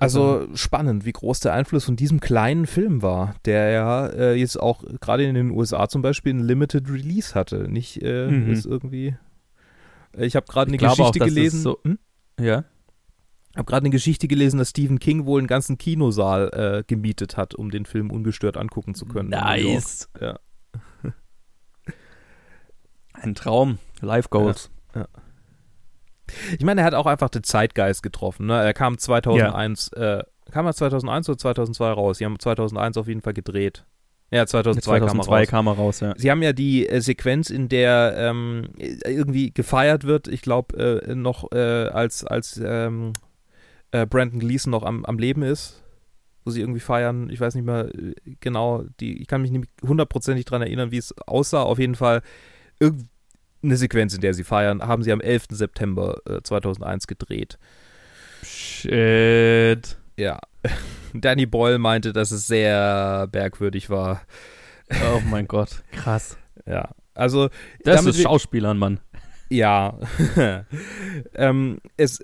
Also 0.00 0.48
spannend, 0.54 1.04
wie 1.04 1.12
groß 1.12 1.40
der 1.40 1.52
Einfluss 1.52 1.84
von 1.84 1.94
diesem 1.94 2.18
kleinen 2.18 2.66
Film 2.66 3.02
war, 3.02 3.36
der 3.44 3.70
ja 3.70 4.06
äh, 4.08 4.34
jetzt 4.34 4.58
auch 4.60 4.82
gerade 5.00 5.24
in 5.24 5.34
den 5.34 5.50
USA 5.50 5.88
zum 5.88 6.02
Beispiel 6.02 6.34
ein 6.34 6.40
Limited 6.40 6.88
Release 6.90 7.34
hatte. 7.36 7.68
Nicht 7.70 8.02
äh, 8.02 8.26
Mhm. 8.28 8.50
ist 8.52 8.66
irgendwie. 8.66 9.16
Ich 10.18 10.34
habe 10.34 10.46
gerade 10.46 10.72
eine 10.72 10.88
auch, 10.88 10.96
Geschichte 10.96 11.20
es 11.20 11.24
gelesen. 11.34 11.60
so- 11.60 11.78
hm? 11.84 11.98
Ja. 12.40 12.64
Ich 13.56 13.58
habe 13.58 13.70
gerade 13.70 13.84
eine 13.84 13.90
Geschichte 13.90 14.28
gelesen, 14.28 14.58
dass 14.58 14.68
Stephen 14.68 14.98
King 14.98 15.24
wohl 15.24 15.40
einen 15.40 15.46
ganzen 15.46 15.78
Kinosaal 15.78 16.50
äh, 16.52 16.84
gemietet 16.86 17.38
hat, 17.38 17.54
um 17.54 17.70
den 17.70 17.86
Film 17.86 18.10
ungestört 18.10 18.58
angucken 18.58 18.94
zu 18.94 19.06
können. 19.06 19.30
Nice. 19.30 20.10
Ja. 20.20 20.38
Ein 23.14 23.34
Traum. 23.34 23.78
Life 24.02 24.28
Goals. 24.28 24.70
Ich 26.58 26.64
meine, 26.66 26.82
er 26.82 26.86
hat 26.86 26.92
auch 26.92 27.06
einfach 27.06 27.30
den 27.30 27.44
Zeitgeist 27.44 28.02
getroffen. 28.02 28.44
Ne? 28.44 28.62
Er 28.62 28.74
kam 28.74 28.98
2001, 28.98 29.88
äh, 29.94 30.22
kam 30.50 30.66
er 30.66 30.74
2001 30.74 31.30
oder 31.30 31.38
2002 31.38 31.90
raus? 31.92 32.18
Sie 32.18 32.26
haben 32.26 32.38
2001 32.38 32.98
auf 32.98 33.08
jeden 33.08 33.22
Fall 33.22 33.32
gedreht. 33.32 33.86
Ja, 34.30 34.44
2002, 34.44 34.98
2002 34.98 35.06
kam 35.06 35.16
er 35.18 35.40
raus. 35.40 35.48
kam 35.48 35.66
er 35.66 35.72
raus, 35.72 36.00
ja. 36.00 36.14
Sie 36.18 36.30
haben 36.30 36.42
ja 36.42 36.52
die 36.52 36.86
äh, 36.86 37.00
Sequenz, 37.00 37.48
in 37.48 37.70
der 37.70 38.16
ähm, 38.18 38.68
irgendwie 38.76 39.50
gefeiert 39.50 40.04
wird, 40.04 40.28
ich 40.28 40.42
glaube, 40.42 40.76
äh, 41.06 41.14
noch 41.14 41.52
äh, 41.52 41.88
als, 41.88 42.22
als 42.22 42.60
ähm, 42.62 43.14
äh, 43.96 44.06
Brandon 44.06 44.40
Gleason 44.40 44.70
noch 44.70 44.82
am, 44.82 45.04
am 45.04 45.18
Leben 45.18 45.42
ist, 45.42 45.82
wo 46.44 46.50
sie 46.50 46.60
irgendwie 46.60 46.80
feiern, 46.80 47.30
ich 47.30 47.40
weiß 47.40 47.54
nicht 47.54 47.64
mehr 47.64 47.88
äh, 47.94 48.14
genau, 48.40 48.84
die, 49.00 49.20
ich 49.20 49.26
kann 49.26 49.42
mich 49.42 49.50
nicht 49.50 49.68
hundertprozentig 49.82 50.44
dran 50.44 50.62
erinnern, 50.62 50.90
wie 50.90 50.98
es 50.98 51.16
aussah, 51.26 51.62
auf 51.62 51.78
jeden 51.78 51.94
Fall 51.94 52.22
irgendeine 52.78 53.76
Sequenz, 53.76 54.14
in 54.14 54.20
der 54.20 54.34
sie 54.34 54.44
feiern, 54.44 54.82
haben 54.82 55.02
sie 55.02 55.12
am 55.12 55.20
11. 55.20 55.46
September 55.50 56.18
äh, 56.28 56.42
2001 56.42 57.06
gedreht. 57.06 57.58
Shit. 58.42 59.96
Ja. 60.16 60.40
Danny 61.14 61.46
Boyle 61.46 61.78
meinte, 61.78 62.12
dass 62.12 62.30
es 62.30 62.46
sehr 62.46 63.28
merkwürdig 63.32 63.88
war. 63.88 64.22
Oh 64.90 65.20
mein 65.30 65.48
Gott, 65.48 65.82
krass. 65.92 66.36
Ja. 66.66 66.90
Also, 67.14 67.48
Das 67.82 68.04
ist 68.04 68.20
Schauspielern, 68.20 68.76
Mann. 68.76 69.00
Ja. 69.48 69.98
ähm, 71.34 71.78
es, 71.96 72.20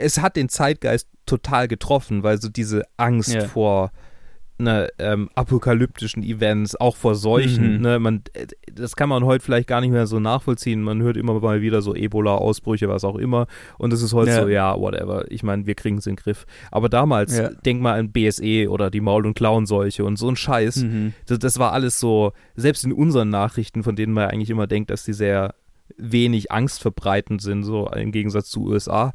es 0.00 0.20
hat 0.20 0.36
den 0.36 0.48
Zeitgeist 0.48 1.08
total 1.26 1.68
getroffen, 1.68 2.22
weil 2.22 2.40
so 2.40 2.48
diese 2.48 2.82
Angst 2.96 3.32
Ja. 3.34 3.44
vor 3.46 3.90
ne, 4.58 4.90
ähm, 4.98 5.30
apokalyptischen 5.34 6.22
Events, 6.22 6.76
auch 6.76 6.94
vor 6.94 7.14
Seuchen, 7.14 7.76
Mhm. 7.76 7.80
ne, 7.80 7.98
man, 7.98 8.22
äh, 8.34 8.46
das 8.70 8.94
kann 8.94 9.08
man 9.08 9.24
heute 9.24 9.42
vielleicht 9.42 9.66
gar 9.66 9.80
nicht 9.80 9.90
mehr 9.90 10.06
so 10.06 10.20
nachvollziehen. 10.20 10.82
Man 10.82 11.00
hört 11.00 11.16
immer 11.16 11.40
mal 11.40 11.62
wieder 11.62 11.80
so 11.80 11.94
Ebola-Ausbrüche, 11.94 12.86
was 12.86 13.02
auch 13.04 13.16
immer. 13.16 13.46
Und 13.78 13.90
es 13.94 14.02
ist 14.02 14.12
heute 14.12 14.32
Ja. 14.32 14.42
so, 14.42 14.48
ja, 14.48 14.78
whatever. 14.78 15.24
Ich 15.30 15.42
meine, 15.42 15.64
wir 15.64 15.74
kriegen 15.74 15.96
es 15.96 16.06
in 16.06 16.16
den 16.16 16.22
Griff. 16.22 16.44
Aber 16.70 16.90
damals, 16.90 17.38
Ja. 17.38 17.48
denk 17.48 17.80
mal 17.80 17.98
an 17.98 18.12
BSE 18.12 18.68
oder 18.68 18.90
die 18.90 19.00
Maul- 19.00 19.24
und 19.24 19.32
Klauenseuche 19.32 20.04
und 20.04 20.18
so 20.18 20.28
ein 20.28 20.36
Scheiß. 20.36 20.76
Mhm. 20.82 21.14
Das, 21.24 21.38
das 21.38 21.58
war 21.58 21.72
alles 21.72 21.98
so, 21.98 22.32
selbst 22.54 22.84
in 22.84 22.92
unseren 22.92 23.30
Nachrichten, 23.30 23.82
von 23.82 23.96
denen 23.96 24.12
man 24.12 24.28
eigentlich 24.28 24.50
immer 24.50 24.66
denkt, 24.66 24.90
dass 24.90 25.04
die 25.04 25.14
sehr 25.14 25.54
wenig 25.96 26.52
angstverbreitend 26.52 27.40
sind, 27.40 27.62
so 27.62 27.88
im 27.88 28.12
Gegensatz 28.12 28.50
zu 28.50 28.62
USA. 28.66 29.14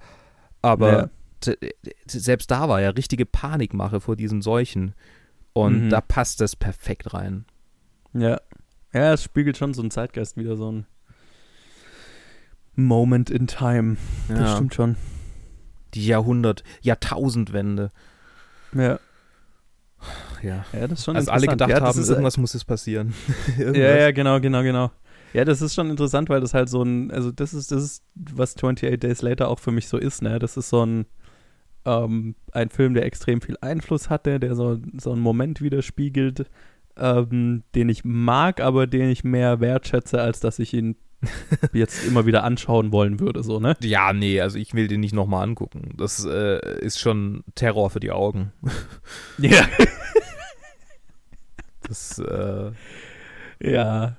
Aber 0.65 1.09
Ja. 1.45 1.53
selbst 2.07 2.49
da 2.49 2.67
war 2.67 2.81
ja 2.81 2.89
richtige 2.89 3.25
Panikmache 3.25 3.99
vor 4.01 4.15
diesen 4.15 4.41
Seuchen. 4.41 4.95
Und 5.53 5.85
Mhm. 5.85 5.89
da 5.89 6.01
passt 6.01 6.41
das 6.41 6.55
perfekt 6.55 7.13
rein. 7.13 7.45
Ja. 8.13 8.39
Ja, 8.93 9.13
es 9.13 9.23
spiegelt 9.23 9.57
schon 9.57 9.73
so 9.73 9.81
einen 9.81 9.91
Zeitgeist 9.91 10.37
wieder, 10.37 10.55
so 10.57 10.71
ein 10.71 10.85
Moment 12.75 13.29
in 13.29 13.47
Time. 13.47 13.97
Das 14.27 14.53
stimmt 14.55 14.73
schon. 14.75 14.95
Die 15.93 16.05
Jahrhundert, 16.05 16.63
Jahrtausendwende. 16.81 17.91
Ja. 18.73 18.99
Ja. 20.43 20.65
Ja, 20.73 20.87
das 20.87 20.99
ist 20.99 21.05
schon 21.05 21.15
Als 21.15 21.29
alle 21.29 21.47
gedacht 21.47 21.69
ja, 21.69 21.81
haben, 21.81 22.03
irgendwas 22.03 22.37
muss 22.37 22.53
jetzt 22.53 22.65
passieren. 22.67 23.13
Ja, 23.57 23.71
ja, 23.73 24.11
genau, 24.11 24.39
genau, 24.41 24.61
genau. 24.61 24.91
Ja, 25.35 25.43
das 25.43 25.61
ist 25.61 25.75
schon 25.75 25.89
interessant, 25.89 26.29
weil 26.29 26.39
das 26.39 26.53
halt 26.53 26.69
so 26.69 26.81
ein, 26.81 27.11
also 27.11 27.29
das 27.29 27.53
ist, 27.53 27.69
das 27.69 27.83
ist, 27.83 28.03
was 28.15 28.55
28 28.55 28.97
Days 29.01 29.21
Later 29.21 29.49
auch 29.49 29.59
für 29.59 29.71
mich 29.73 29.89
so 29.89 29.97
ist, 29.97 30.21
ne? 30.21 30.39
Das 30.39 30.55
ist 30.55 30.69
so 30.69 30.85
ein, 30.85 31.05
ähm, 31.83 32.35
ein 32.53 32.69
Film, 32.69 32.93
der 32.93 33.03
extrem 33.03 33.41
viel 33.41 33.57
Einfluss 33.59 34.09
hatte, 34.09 34.39
der 34.39 34.55
so, 34.55 34.79
so 34.97 35.11
einen 35.11 35.19
Moment 35.19 35.59
widerspiegelt, 35.59 36.49
ähm, 36.95 37.63
den 37.75 37.89
ich 37.89 38.05
mag, 38.05 38.61
aber 38.61 38.87
den 38.87 39.09
ich 39.09 39.25
mehr 39.25 39.59
wertschätze, 39.59 40.21
als 40.21 40.39
dass 40.39 40.57
ich 40.57 40.73
ihn 40.73 40.95
jetzt 41.73 42.07
immer 42.07 42.25
wieder 42.25 42.45
anschauen 42.45 42.93
wollen 42.93 43.19
würde, 43.19 43.43
so, 43.43 43.59
ne? 43.59 43.75
Ja, 43.83 44.13
nee, 44.13 44.39
also 44.39 44.57
ich 44.57 44.73
will 44.73 44.87
den 44.87 45.01
nicht 45.01 45.13
nochmal 45.13 45.43
angucken. 45.43 45.95
Das 45.97 46.23
äh, 46.23 46.79
ist 46.79 46.97
schon 46.97 47.43
Terror 47.55 47.89
für 47.89 47.99
die 47.99 48.11
Augen. 48.11 48.53
Ja. 49.37 49.67
Das, 51.87 52.17
äh, 52.17 52.71
Ja. 53.61 54.15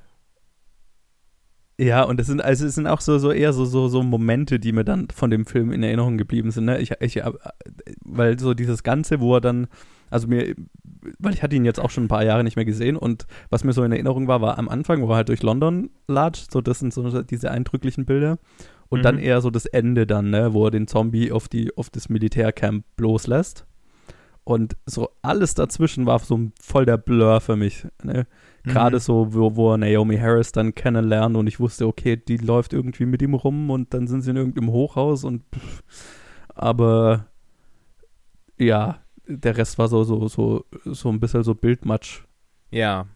Ja, 1.79 2.05
und 2.05 2.19
es 2.19 2.27
sind, 2.29 2.41
also 2.43 2.65
es 2.67 2.75
sind 2.75 2.87
auch 2.87 3.03
so, 3.03 3.19
so 3.19 3.31
eher 3.31 3.53
so, 3.53 3.67
so, 3.67 3.89
so 3.89 4.03
Momente, 4.03 4.59
die 4.59 4.73
mir 4.73 4.85
dann 4.85 5.09
von 5.15 5.31
dem 5.31 5.45
Film 5.45 5.73
in 5.73 5.83
Erinnerung 5.83 6.17
geblieben 6.17 6.51
sind, 6.51 6.65
ne? 6.65 6.81
Ich, 6.81 6.93
ich, 7.01 7.19
äh, 7.19 7.31
weil 8.03 8.39
so 8.39 8.55
dieses 8.55 8.83
Ganze, 8.83 9.21
wo 9.21 9.35
er 9.35 9.41
dann, 9.43 9.67
also 10.09 10.27
mir, 10.27 10.55
weil 11.19 11.35
ich 11.35 11.43
hatte 11.43 11.55
ihn 11.55 11.67
jetzt 11.67 11.79
auch 11.79 11.91
schon 11.91 12.05
ein 12.05 12.09
paar 12.09 12.25
Jahre 12.25 12.45
nicht 12.45 12.57
mehr 12.57 12.65
gesehen 12.65 12.97
und 12.97 13.27
was 13.51 13.63
mir 13.63 13.75
so 13.75 13.83
in 13.85 13.93
Erinnerung 13.93 14.27
war, 14.27 14.41
war 14.41 14.59
am 14.59 14.71
Anfang, 14.71 15.03
wo 15.03 15.11
er 15.11 15.17
halt 15.17 15.29
durch 15.29 15.43
London 15.43 15.91
latscht, 16.09 16.51
so 16.51 16.63
das 16.63 16.79
sind 16.79 16.95
so 16.95 17.23
diese 17.23 17.51
eindrücklichen 17.51 18.07
Bilder 18.07 18.39
und 18.89 19.01
Mhm. 19.01 19.03
dann 19.03 19.19
eher 19.19 19.43
so 19.43 19.51
das 19.51 19.67
Ende 19.67 20.07
dann, 20.07 20.31
ne, 20.31 20.55
wo 20.55 20.65
er 20.65 20.71
den 20.71 20.87
Zombie 20.87 21.31
auf 21.31 21.47
die, 21.49 21.77
auf 21.77 21.91
das 21.91 22.09
Militärcamp 22.09 22.85
loslässt. 22.99 23.67
Und 24.47 24.77
so 24.87 25.11
alles 25.23 25.55
dazwischen 25.55 26.07
war 26.07 26.21
so 26.21 26.39
voll 26.63 26.87
der 26.87 26.99
Blur 26.99 27.41
für 27.41 27.57
mich. 27.57 27.85
Ne? 28.05 28.29
Gerade 28.63 28.97
Mhm. 28.99 29.01
so, 29.01 29.35
wo, 29.35 29.57
wo 29.57 29.77
Naomi 29.77 30.19
Harris 30.19 30.53
dann 30.53 30.73
kennenlernt 30.73 31.37
und 31.37 31.49
ich 31.49 31.59
wusste, 31.59 31.85
okay, 31.89 32.17
die 32.17 32.37
läuft 32.37 32.73
irgendwie 32.73 33.07
mit 33.07 33.23
ihm 33.23 33.35
rum 33.35 33.71
und 33.71 33.93
dann 33.93 34.07
sind 34.07 34.23
sie 34.23 34.31
in 34.31 34.37
irgendeinem 34.37 34.71
Hochhaus 34.71 35.25
und 35.25 35.43
pff, 35.53 35.83
aber 36.55 37.27
ja, 38.57 39.01
der 39.27 39.57
Rest 39.57 39.79
war 39.79 39.89
so, 39.89 40.05
so, 40.05 40.29
so, 40.29 40.65
so 40.85 41.09
ein 41.09 41.19
bisschen 41.19 41.43
so 41.43 41.57
Bildmatsch, 41.57 42.23
ja, 42.71 43.07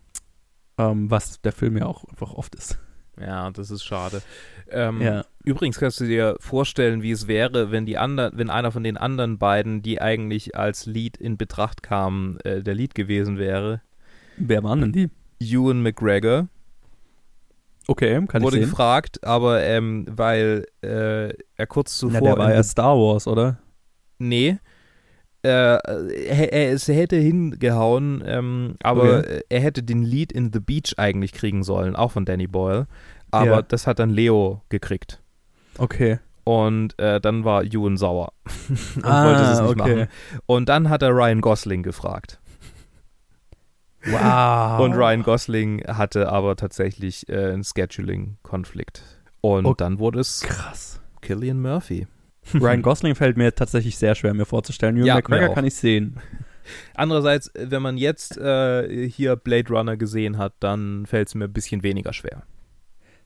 ähm, 0.79 1.13
was 1.13 1.41
der 1.43 1.53
Film 1.53 1.77
ja 1.77 1.87
auch 1.87 2.05
einfach 2.07 2.35
oft 2.35 2.57
ist. 2.57 2.77
Ja, 3.21 3.51
das 3.51 3.71
ist 3.71 3.85
schade. 3.85 4.23
Ähm, 4.71 5.01
Ja. 5.01 5.25
Übrigens 5.45 5.79
kannst 5.79 6.01
du 6.01 6.05
dir 6.05 6.37
vorstellen, 6.39 7.03
wie 7.03 7.11
es 7.13 7.27
wäre, 7.27 7.71
wenn 7.71 7.87
die 7.87 7.97
anderen, 7.97 8.37
wenn 8.37 8.51
einer 8.51 8.73
von 8.73 8.85
den 8.85 8.97
anderen 8.99 9.39
beiden, 9.39 9.81
die 9.83 10.01
eigentlich 10.01 10.55
als 10.57 10.85
Lead 10.87 11.17
in 11.17 11.37
Betracht 11.39 11.83
kamen, 11.83 12.39
äh, 12.41 12.63
der 12.63 12.75
Lead 12.75 12.95
gewesen 12.95 13.39
wäre. 13.39 13.81
Wer 14.37 14.63
waren 14.63 14.81
denn 14.81 14.93
die? 14.93 15.09
Ewan 15.41 15.83
McGregor 15.83 16.49
Okay, 17.89 18.25
kann 18.29 18.43
wurde 18.43 18.57
ich 18.59 18.63
sehen. 18.65 18.71
gefragt, 18.71 19.25
aber 19.25 19.63
ähm, 19.63 20.07
weil 20.09 20.67
äh, 20.83 21.33
er 21.57 21.67
kurz 21.67 22.01
Na, 22.03 22.09
zuvor 22.09 22.21
der 22.21 22.39
war 22.39 22.55
ja 22.55 22.63
Star 22.63 22.95
Wars, 22.97 23.27
oder? 23.27 23.59
Nee. 24.19 24.59
Äh, 25.43 25.49
er, 25.49 26.53
er, 26.53 26.73
es 26.73 26.87
hätte 26.89 27.17
hingehauen, 27.17 28.23
ähm, 28.27 28.75
aber 28.83 29.21
Okay. 29.21 29.37
äh, 29.37 29.43
er 29.49 29.61
hätte 29.61 29.83
den 29.83 30.03
Lead 30.03 30.33
in 30.33 30.53
The 30.53 30.61
Beach 30.61 30.95
eigentlich 30.99 31.33
kriegen 31.33 31.63
sollen, 31.63 31.97
auch 31.97 32.13
von 32.13 32.25
Danny 32.27 32.47
Boyle. 32.47 32.87
Aber 33.31 33.47
Ja. 33.47 33.63
das 33.63 33.87
hat 33.87 33.99
dann 34.01 34.11
Leo 34.11 34.63
gekriegt. 34.69 35.23
Okay. 35.79 36.19
Und 36.45 36.99
äh, 36.99 37.21
dann 37.21 37.45
war 37.45 37.63
Ewan 37.65 37.97
sauer 37.97 38.33
und 38.97 39.05
Ah, 39.05 39.25
wollte 39.25 39.43
es 39.43 39.61
nicht 39.61 39.81
okay. 39.81 39.95
machen. 39.97 40.09
Und 40.47 40.69
dann 40.69 40.89
hat 40.91 41.03
er 41.03 41.11
Ryan 41.11 41.41
Gosling 41.41 41.83
gefragt. 41.83 42.39
Wow. 44.05 44.81
Und 44.81 44.95
Ryan 44.95 45.23
Gosling 45.23 45.85
hatte 45.87 46.31
aber 46.31 46.57
tatsächlich 46.57 47.29
äh, 47.29 47.53
einen 47.53 47.65
Scheduling-Konflikt. 47.65 49.03
Und 49.43 49.67
Oh. 49.67 49.75
dann 49.75 49.99
wurde 49.99 50.21
es 50.21 50.41
Krass. 50.41 51.01
Killian 51.21 51.61
Murphy. 51.61 52.07
Ryan 52.61 52.83
Gosling 52.83 53.15
fällt 53.15 53.37
mir 53.37 53.55
tatsächlich 53.55 53.97
sehr 53.99 54.15
schwer, 54.15 54.35
mir 54.35 54.45
vorzustellen. 54.47 54.97
Ewan 54.97 55.07
Ja, 55.07 55.15
McGregor 55.17 55.55
kann 55.55 55.65
ich 55.65 55.75
sehen. 55.75 56.17
Andererseits, 56.95 57.51
wenn 57.55 57.83
man 57.83 57.97
jetzt 57.97 58.37
äh, 58.37 59.09
hier 59.09 59.37
Blade 59.37 59.69
Runner 59.73 59.97
gesehen 59.97 60.39
hat, 60.39 60.55
dann 60.61 61.07
fällt 61.07 61.29
es 61.29 61.35
mir 61.35 61.45
ein 61.47 61.53
bisschen 61.53 61.83
weniger 61.83 62.13
schwer. 62.13 62.43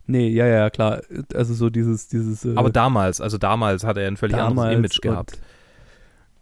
Nee, 0.07 0.29
ja, 0.29 0.47
ja, 0.47 0.71
klar. 0.71 1.01
Also 1.35 1.55
so 1.55 1.71
dieses, 1.71 2.09
dieses. 2.09 2.45
Äh, 2.45 2.53
Aber 2.57 2.71
damals, 2.71 3.21
also 3.21 3.39
damals 3.39 3.85
hat 3.85 3.97
er 3.97 4.07
ein 4.07 4.17
völlig 4.17 4.37
anderes 4.37 4.73
Image 4.75 5.01
gehabt. 5.01 5.39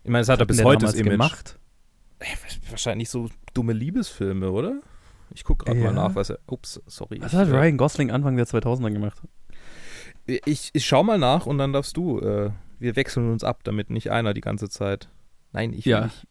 Ich 0.04 0.10
meine, 0.10 0.22
es 0.22 0.28
hat 0.28 0.40
er 0.40 0.46
bis 0.46 0.62
heute 0.64 0.84
das 0.86 0.94
Image. 0.94 1.12
gemacht. 1.12 1.58
Wahrscheinlich 2.70 3.08
so 3.08 3.28
dumme 3.54 3.72
Liebesfilme, 3.72 4.50
oder? 4.50 4.80
Ich 5.34 5.44
gucke 5.44 5.64
gerade 5.64 5.78
Ja. 5.78 5.86
mal 5.86 6.08
nach, 6.08 6.14
was 6.14 6.30
er. 6.30 6.38
Ups, 6.46 6.80
sorry. 6.86 7.18
Was 7.20 7.32
hat 7.32 7.48
Ryan 7.48 7.76
Gosling 7.76 8.10
Anfang 8.10 8.36
der 8.36 8.46
2000er 8.46 8.90
gemacht? 8.90 9.18
Ich, 10.26 10.70
ich 10.72 10.84
schau 10.86 11.02
mal 11.02 11.18
nach 11.18 11.46
und 11.46 11.58
dann 11.58 11.72
darfst 11.72 11.96
du. 11.96 12.20
Äh, 12.20 12.50
wir 12.82 12.96
wechseln 12.96 13.30
uns 13.30 13.44
ab, 13.44 13.64
damit 13.64 13.90
nicht 13.90 14.10
einer 14.10 14.34
die 14.34 14.40
ganze 14.40 14.68
Zeit. 14.68 15.08
Nein, 15.52 15.72
ich 15.72 15.86
will 15.86 15.92
Ja. 15.92 16.04
nicht. 16.04 16.26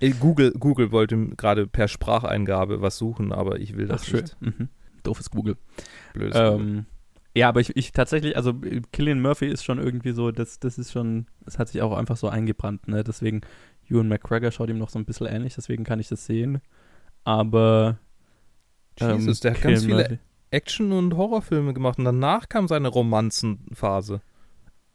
Äh, 0.00 0.10
Google, 0.18 0.52
Google 0.52 0.90
wollte 0.90 1.16
gerade 1.36 1.66
per 1.66 1.86
Spracheingabe 1.86 2.82
was 2.82 2.98
suchen, 2.98 3.32
aber 3.32 3.60
ich 3.60 3.76
will 3.76 3.86
das 3.86 4.02
Ach, 4.02 4.06
schön. 4.06 4.20
nicht. 4.22 4.40
Mhm. 4.42 4.68
Doofes 5.04 5.30
Google. 5.30 5.56
Blödes 6.12 6.34
Google. 6.36 6.60
Ähm, 6.66 6.86
ja, 7.36 7.48
aber 7.48 7.60
ich, 7.60 7.76
ich 7.76 7.92
tatsächlich, 7.92 8.36
also 8.36 8.50
äh, 8.64 8.82
Killian 8.92 9.20
Murphy 9.22 9.46
ist 9.46 9.64
schon 9.64 9.78
irgendwie 9.78 10.12
so, 10.12 10.32
das, 10.32 10.58
das 10.58 10.76
ist 10.78 10.92
schon, 10.92 11.26
das 11.44 11.58
hat 11.58 11.68
sich 11.68 11.82
auch 11.82 11.96
einfach 11.96 12.16
so 12.16 12.28
eingebrannt, 12.28 12.88
ne? 12.88 13.04
Deswegen, 13.04 13.42
Ewan 13.88 14.08
McGregor 14.08 14.50
schaut 14.50 14.70
ihm 14.70 14.78
noch 14.78 14.90
so 14.90 14.98
ein 14.98 15.04
bisschen 15.04 15.26
ähnlich, 15.28 15.54
deswegen 15.54 15.84
kann 15.84 16.00
ich 16.00 16.08
das 16.08 16.26
sehen. 16.26 16.60
Aber 17.24 17.98
ähm, 19.00 19.18
Jesus, 19.20 19.40
der 19.40 19.52
hat 19.54 19.62
ganz 19.62 19.84
viele 19.84 19.96
Murphy- 20.02 20.18
Action- 20.52 20.92
und 20.92 21.16
Horrorfilme 21.16 21.74
gemacht 21.74 21.98
und 21.98 22.04
danach 22.04 22.48
kam 22.48 22.68
seine 22.68 22.88
Romanzenphase. 22.88 24.20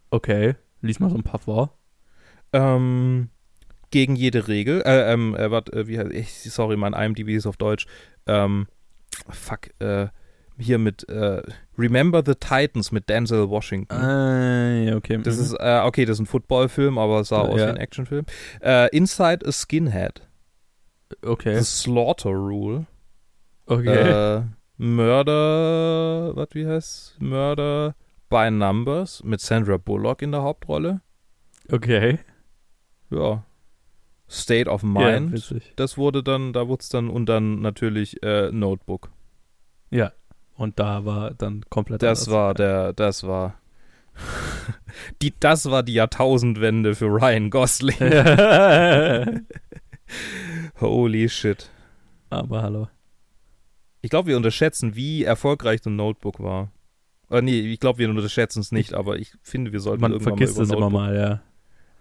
Okay, 0.10 0.56
lies 0.82 1.00
mal 1.00 1.10
so 1.10 1.16
ein 1.16 1.24
paar 1.24 1.40
vor. 1.40 1.78
Ähm, 2.54 3.30
gegen 3.92 4.16
jede 4.16 4.48
Regel. 4.48 4.82
Äh, 4.86 5.12
ähm, 5.12 5.36
äh, 5.36 5.52
warte, 5.52 5.74
äh, 5.74 5.88
wie 5.88 5.98
heißt, 6.00 6.12
ich, 6.12 6.32
sorry, 6.52 6.78
mein 6.78 6.94
IMDb 6.94 7.30
ist 7.30 7.46
auf 7.46 7.58
Deutsch. 7.58 7.88
Ähm, 8.26 8.68
fuck, 9.30 9.70
äh, 9.80 10.08
hier 10.60 10.78
mit 10.78 11.08
äh, 11.10 11.42
Remember 11.78 12.24
the 12.26 12.34
Titans 12.36 12.92
mit 12.92 13.10
Denzel 13.10 13.50
Washington. 13.50 13.96
Ah, 13.96 14.74
ja, 14.74 14.96
okay. 14.96 15.20
Das 15.24 15.38
mhm. 15.38 15.44
ist, 15.44 15.54
äh, 15.60 15.82
okay, 15.84 16.06
das 16.06 16.16
ist 16.18 16.22
ein 16.22 16.26
Footballfilm, 16.26 16.98
aber 16.98 17.22
es 17.22 17.30
sah 17.30 17.44
Ja. 17.44 17.50
aus 17.50 17.60
wie 17.60 17.64
ein 17.64 17.78
Actionfilm. 17.78 18.26
Äh, 18.62 18.96
Inside 18.96 19.46
a 19.46 19.52
Skinhead. 19.52 20.28
okay. 21.24 21.58
The 21.58 21.64
Slaughter 21.64 22.32
Rule. 22.32 22.86
okay. 23.68 24.44
Murder, 24.78 26.36
was 26.36 26.50
wie 26.54 26.66
heißt? 26.68 27.18
Murder 27.20 27.96
by 28.30 28.52
Numbers 28.52 29.24
mit 29.24 29.42
Sandra 29.42 29.78
Bullock 29.78 30.22
in 30.22 30.32
der 30.32 30.42
Hauptrolle. 30.44 31.02
okay. 31.72 32.20
Ja. 33.10 33.44
State 34.30 34.70
of 34.70 34.84
Ja, 34.84 34.90
Mind. 34.90 35.32
witzig. 35.32 35.72
das 35.78 35.98
wurde 35.98 36.22
dann, 36.22 36.52
da 36.52 36.68
wurde 36.68 36.82
es 36.82 36.90
dann 36.90 37.10
und 37.10 37.28
dann 37.28 37.62
natürlich 37.62 38.22
äh, 38.24 38.52
Notebook. 38.52 39.10
Ja. 39.90 40.12
Und 40.56 40.80
da 40.80 41.06
war 41.06 41.32
dann 41.34 41.64
komplett 41.70 42.02
Das 42.04 42.28
anders. 42.28 42.34
war 42.36 42.54
der, 42.54 42.94
das 42.94 43.24
war 43.26 43.56
Die, 45.22 45.34
das 45.40 45.70
war 45.72 45.84
die 45.84 45.94
Jahrtausendwende 45.94 46.96
für 46.96 47.06
Ryan 47.06 47.50
Gosling. 47.52 47.96
Holy 50.82 51.30
shit. 51.30 51.70
Aber 52.30 52.62
hallo. 52.64 52.88
Ich 54.08 54.10
glaube, 54.10 54.30
wir 54.30 54.38
unterschätzen, 54.38 54.96
wie 54.96 55.26
erfolgreich 55.26 55.86
ein 55.86 55.98
Notebook 55.98 56.40
war. 56.40 56.72
Äh, 57.30 57.42
nee, 57.42 57.60
ich 57.60 57.82
glaube, 57.82 58.00
wir 58.00 58.10
unterschätzen 58.10 58.62
es 58.62 58.72
nicht, 58.72 58.94
aber 58.94 59.20
ich 59.20 59.34
finde, 59.42 59.74
wir 59.74 59.82
sollten 59.82 60.00
Man 60.00 60.14
irgendwann 60.14 60.38
vergisst 60.38 60.56
mal 60.56 60.64
es 60.64 60.70
über 60.70 60.78
immer 60.78 60.90
Notebook, 60.90 61.08
mal, 61.08 61.18
ja. 61.18 61.42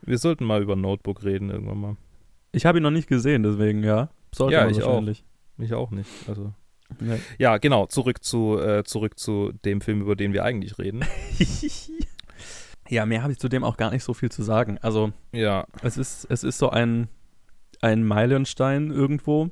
Wir 0.02 0.18
sollten 0.18 0.44
mal 0.44 0.62
über 0.62 0.76
Notebook 0.76 1.24
reden 1.24 1.50
irgendwann 1.50 1.80
mal. 1.80 1.96
Ich 2.52 2.64
habe 2.64 2.78
ihn 2.78 2.84
noch 2.84 2.92
nicht 2.92 3.08
gesehen, 3.08 3.42
deswegen, 3.42 3.82
ja. 3.82 4.10
Sollte 4.32 4.54
Ja, 4.54 4.68
ich 4.68 4.84
auch. 4.84 5.04
Ich 5.58 5.74
auch 5.74 5.90
nicht. 5.90 6.08
Also 6.28 6.52
Ja. 7.00 7.16
ja, 7.38 7.58
genau. 7.58 7.86
Zurück 7.86 8.22
zu 8.22 8.56
äh, 8.56 8.84
zurück 8.84 9.18
zu 9.18 9.50
dem 9.64 9.80
Film, 9.80 10.00
über 10.00 10.14
den 10.14 10.32
wir 10.32 10.44
eigentlich 10.44 10.78
reden. 10.78 11.04
ja, 12.88 13.04
mehr 13.04 13.24
habe 13.24 13.32
ich 13.32 13.40
zu 13.40 13.48
dem 13.48 13.64
auch 13.64 13.76
gar 13.76 13.90
nicht 13.90 14.04
so 14.04 14.14
viel 14.14 14.30
zu 14.30 14.44
sagen. 14.44 14.78
Also, 14.80 15.12
ja, 15.32 15.66
es 15.82 15.96
ist, 15.96 16.24
es 16.30 16.44
ist 16.44 16.58
so 16.58 16.70
ein, 16.70 17.08
ein 17.80 18.04
Meilenstein 18.04 18.92
irgendwo. 18.92 19.50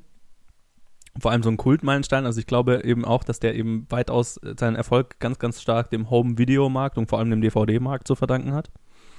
Vor 1.18 1.30
allem 1.30 1.42
so 1.42 1.50
ein 1.50 1.56
Kultmeilenstein. 1.56 2.26
Also 2.26 2.40
ich 2.40 2.46
glaube 2.46 2.82
eben 2.84 3.04
auch, 3.04 3.24
dass 3.24 3.38
der 3.40 3.54
eben 3.54 3.86
weitaus 3.88 4.40
seinen 4.56 4.76
Erfolg 4.76 5.20
ganz, 5.20 5.38
ganz 5.38 5.62
stark 5.62 5.90
dem 5.90 6.10
Home-Video-Markt 6.10 6.98
und 6.98 7.08
vor 7.08 7.18
allem 7.18 7.30
dem 7.30 7.40
DVD-Markt 7.40 8.08
zu 8.08 8.16
verdanken 8.16 8.52
hat. 8.52 8.70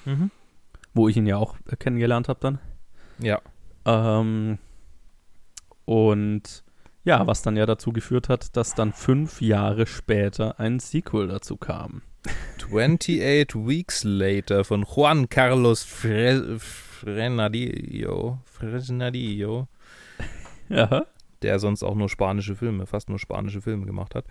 Mhm. 0.05 0.31
Wo 0.93 1.07
ich 1.07 1.17
ihn 1.17 1.25
ja 1.25 1.37
auch 1.37 1.55
äh, 1.69 1.75
kennengelernt 1.75 2.29
habe 2.29 2.39
dann. 2.41 2.59
ja. 3.19 3.41
Ähm, 3.85 4.57
und 5.85 6.63
ja, 7.03 7.27
was 7.27 7.43
dann 7.43 7.55
ja 7.55 7.67
dazu 7.67 7.93
geführt 7.93 8.29
hat, 8.29 8.57
dass 8.57 8.73
dann 8.73 8.91
fünf 8.91 9.39
Jahre 9.39 9.85
später 9.85 10.59
ein 10.59 10.79
Sequel 10.79 11.27
dazu 11.27 11.55
kam. 11.55 12.01
28 12.57 13.67
Weeks 13.67 14.03
Later 14.03 14.63
von 14.63 14.83
Juan 14.83 15.29
Carlos 15.29 15.83
Fre 15.83 16.57
Frenadillo. 16.59 18.39
Fresnadillo. 18.45 19.67
Ja. 20.69 21.05
Der 21.43 21.59
sonst 21.59 21.83
auch 21.83 21.95
nur 21.95 22.09
spanische 22.09 22.55
Filme, 22.55 22.85
fast 22.85 23.09
nur 23.09 23.19
spanische 23.19 23.61
Filme 23.61 23.85
gemacht 23.85 24.15
hat, 24.15 24.25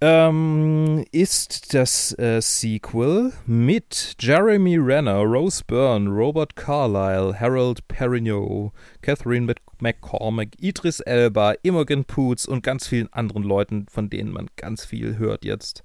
ähm, 0.00 1.04
ist 1.12 1.72
das 1.72 2.16
äh, 2.18 2.40
Sequel 2.42 3.32
mit 3.46 4.16
Jeremy 4.18 4.76
Renner, 4.76 5.20
Rose 5.20 5.62
Byrne, 5.66 6.10
Robert 6.10 6.54
Carlyle, 6.56 7.38
Harold 7.38 7.86
Perrineau, 7.88 8.72
Catherine 9.00 9.46
Mc- 9.46 9.56
McCormack, 9.80 10.48
Idris 10.60 11.00
Elba, 11.00 11.54
Imogen 11.62 12.04
Poots 12.04 12.46
und 12.46 12.62
ganz 12.62 12.86
vielen 12.88 13.10
anderen 13.12 13.42
Leuten, 13.44 13.86
von 13.88 14.10
denen 14.10 14.32
man 14.32 14.48
ganz 14.56 14.84
viel 14.84 15.16
hört 15.18 15.44
jetzt. 15.44 15.82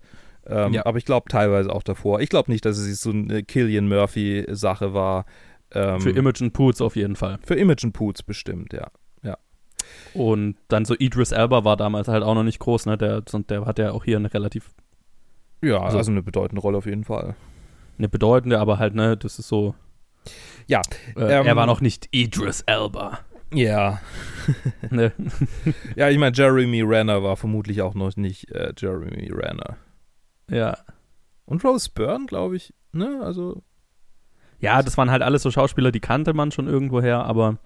Ähm, 0.47 0.74
Ja. 0.74 0.86
Aber 0.86 0.97
ich 0.97 1.06
glaube 1.06 1.30
teilweise 1.30 1.71
auch 1.71 1.84
davor. 1.84 2.19
Ich 2.19 2.30
glaube 2.30 2.52
nicht, 2.52 2.65
dass 2.65 2.78
es 2.80 3.02
so 3.02 3.12
eine 3.12 3.43
Killian 3.43 3.88
Murphy-Sache 3.88 4.93
war. 4.93 5.26
Ähm, 5.74 6.02
Für 6.02 6.10
Imogen 6.10 6.52
Poots 6.52 6.82
auf 6.82 6.97
jeden 6.97 7.15
Fall. 7.15 7.39
für 7.45 7.56
Imogen 7.56 7.93
Poots 7.93 8.24
bestimmt, 8.24 8.74
ja. 8.74 8.88
Und 10.13 10.56
dann 10.67 10.86
so 10.86 10.95
Idris 10.97 11.32
Elba 11.32 11.63
war 11.63 11.78
damals 11.78 12.08
halt 12.08 12.24
auch 12.24 12.36
noch 12.36 12.43
nicht 12.43 12.60
groß, 12.60 12.86
ne? 12.86 12.97
Der, 12.97 13.21
der 13.21 13.65
hat 13.65 13.80
ja 13.80 13.91
auch 13.91 14.04
hier 14.04 14.17
eine 14.17 14.34
relativ, 14.34 14.71
Ja, 15.62 15.80
Also- 15.82 15.97
also 15.97 16.12
eine 16.12 16.24
bedeutende 16.24 16.62
Rolle 16.62 16.78
auf 16.78 16.86
jeden 16.86 17.04
Fall. 17.04 17.36
eine 17.97 18.10
bedeutende, 18.10 18.60
aber 18.60 18.80
halt, 18.80 18.95
ne, 18.95 19.15
das 19.15 19.38
ist 19.39 19.47
so. 19.47 19.76
Ja, 20.67 20.82
Äh, 21.15 21.21
ähm, 21.39 21.45
er 21.47 21.56
war 21.56 21.65
noch 21.67 21.82
nicht 21.82 22.08
Idris 22.12 22.62
Elba. 22.62 23.19
Ja. 23.54 24.00
ne? 24.89 25.12
Ja, 25.95 26.10
ich 26.10 26.17
meine, 26.17 26.36
Jeremy 26.36 26.82
Renner 26.82 27.21
war 27.24 27.36
vermutlich 27.38 27.82
auch 27.82 27.93
noch 27.93 28.15
nicht 28.15 28.50
äh, 28.52 28.74
Jeremy 28.78 29.30
Renner. 29.32 29.78
Ja. 30.50 30.78
Und 31.45 31.63
Rose 31.63 31.89
Byrne, 31.93 32.26
glaube 32.28 32.56
ich, 32.56 32.74
ne? 32.91 33.19
Also, 33.24 33.62
Ja, 34.60 34.82
das 34.82 34.97
waren 34.97 35.12
halt 35.12 35.21
alles 35.21 35.43
so 35.43 35.52
Schauspieler, 35.52 35.91
die 35.91 36.00
kannte 36.00 36.34
man 36.34 36.52
schon 36.52 36.67
irgendwoher, 36.67 37.24
aber 37.26 37.58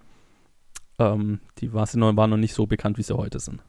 ähm, 0.98 1.40
die 1.58 1.72
waren 1.72 2.30
noch 2.30 2.36
nicht 2.36 2.54
so 2.54 2.66
bekannt, 2.66 2.98
wie 2.98 3.02
sie 3.02 3.16
heute 3.16 3.38
sind. 3.40 3.62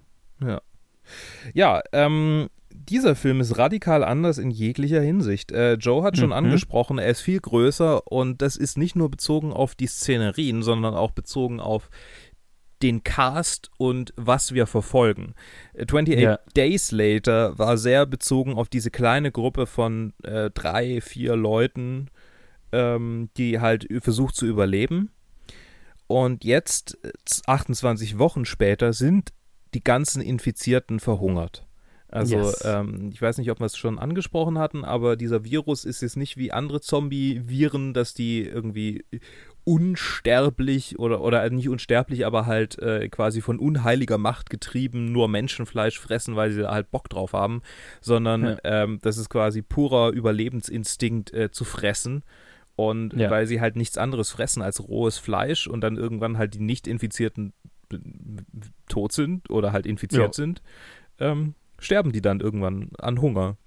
ja, 1.53 1.81
ähm, 1.93 2.47
dieser 2.71 3.15
Film 3.15 3.39
ist 3.41 3.57
radikal 3.57 4.03
anders 4.03 4.37
in 4.37 4.51
jeglicher 4.51 5.01
Hinsicht. 5.01 5.51
Äh, 5.51 5.73
Joe 5.73 6.03
hat 6.03 6.17
schon 6.17 6.27
Mhm. 6.27 6.33
angesprochen, 6.33 6.99
er 6.99 7.09
ist 7.09 7.21
viel 7.21 7.39
größer 7.39 8.05
und 8.11 8.41
das 8.41 8.55
ist 8.55 8.77
nicht 8.77 8.95
nur 8.95 9.09
bezogen 9.09 9.51
auf 9.51 9.73
die 9.75 9.87
Szenerien, 9.87 10.61
sondern 10.63 10.93
auch 10.93 11.11
bezogen 11.11 11.59
auf 11.59 11.89
den 12.83 13.03
Cast 13.03 13.71
und 13.79 14.13
was 14.15 14.53
wir 14.53 14.67
verfolgen. 14.67 15.33
Äh, 15.73 15.85
28 15.85 16.19
Ja. 16.19 16.39
Days 16.55 16.91
Later 16.91 17.57
war 17.57 17.77
sehr 17.77 18.05
bezogen 18.05 18.53
auf 18.53 18.69
diese 18.69 18.91
kleine 18.91 19.31
Gruppe 19.31 19.65
von 19.65 20.13
äh, 20.23 20.51
drei, 20.53 21.01
vier 21.01 21.35
Leuten, 21.35 22.09
ähm, 22.71 23.29
die 23.37 23.59
halt 23.59 23.87
versucht 24.03 24.35
zu 24.35 24.45
überleben. 24.45 25.09
Und 26.08 26.43
jetzt, 26.46 26.98
äh, 27.04 27.12
28 27.46 28.17
Wochen 28.17 28.46
später, 28.46 28.93
sind 28.93 29.30
die 29.74 29.84
ganzen 29.84 30.22
Infizierten 30.22 31.00
verhungert. 31.00 31.65
Also, 32.10 32.38
Yes. 32.38 32.62
ähm, 32.63 33.10
ich 33.12 33.22
weiß 33.22 33.38
nicht, 33.38 33.52
ob 33.52 33.60
wir 33.60 33.65
es 33.65 33.76
schon 33.76 34.00
angesprochen 34.00 34.58
hatten, 34.58 34.86
aber 34.86 35.17
dieser 35.17 35.43
Virus 35.43 35.84
ist 35.84 36.02
jetzt 36.02 36.15
nicht 36.15 36.38
wie 36.38 36.54
andere 36.54 36.80
Zombie-Viren, 36.80 37.93
dass 37.93 38.13
die 38.13 38.43
irgendwie 38.43 39.04
unsterblich 39.65 40.98
oder, 40.98 41.20
oder 41.22 41.50
nicht 41.50 41.67
unsterblich, 41.67 42.26
aber 42.26 42.46
halt 42.46 42.80
äh, 42.80 43.10
quasi 43.10 43.41
von 43.41 43.60
unheiliger 43.60 44.17
Macht 44.17 44.50
getrieben 44.50 45.12
nur 45.12 45.28
Menschenfleisch 45.28 46.00
fressen, 46.00 46.38
weil 46.38 46.52
sie 46.52 46.62
da 46.62 46.72
halt 46.72 46.91
Bock 46.91 47.10
drauf 47.10 47.34
haben, 47.34 47.62
sondern 48.00 48.43
Ja. 48.46 48.58
ähm, 48.63 49.00
das 49.02 49.17
ist 49.17 49.30
quasi 49.30 49.62
purer 49.62 50.12
Überlebensinstinkt 50.12 51.34
äh, 51.34 51.52
zu 51.52 51.65
fressen. 51.65 52.24
Und 52.77 53.13
Ja. 53.13 53.29
weil 53.31 53.45
sie 53.47 53.59
halt 53.59 53.75
nichts 53.75 53.97
anderes 53.97 54.31
fressen 54.31 54.61
als 54.61 54.87
rohes 54.87 55.17
Fleisch 55.17 55.67
und 55.67 55.81
dann 55.81 55.97
irgendwann 55.97 56.37
halt 56.37 56.53
die 56.53 56.59
Nicht-Infizierten 56.61 57.51
tot 58.87 59.11
sind 59.11 59.49
oder 59.49 59.71
halt 59.73 59.85
infiziert 59.85 60.21
Ja. 60.27 60.33
sind, 60.33 60.61
ähm, 61.19 61.55
sterben 61.79 62.11
die 62.11 62.21
dann 62.21 62.39
irgendwann 62.39 62.91
an 62.99 63.19
Hunger. 63.21 63.57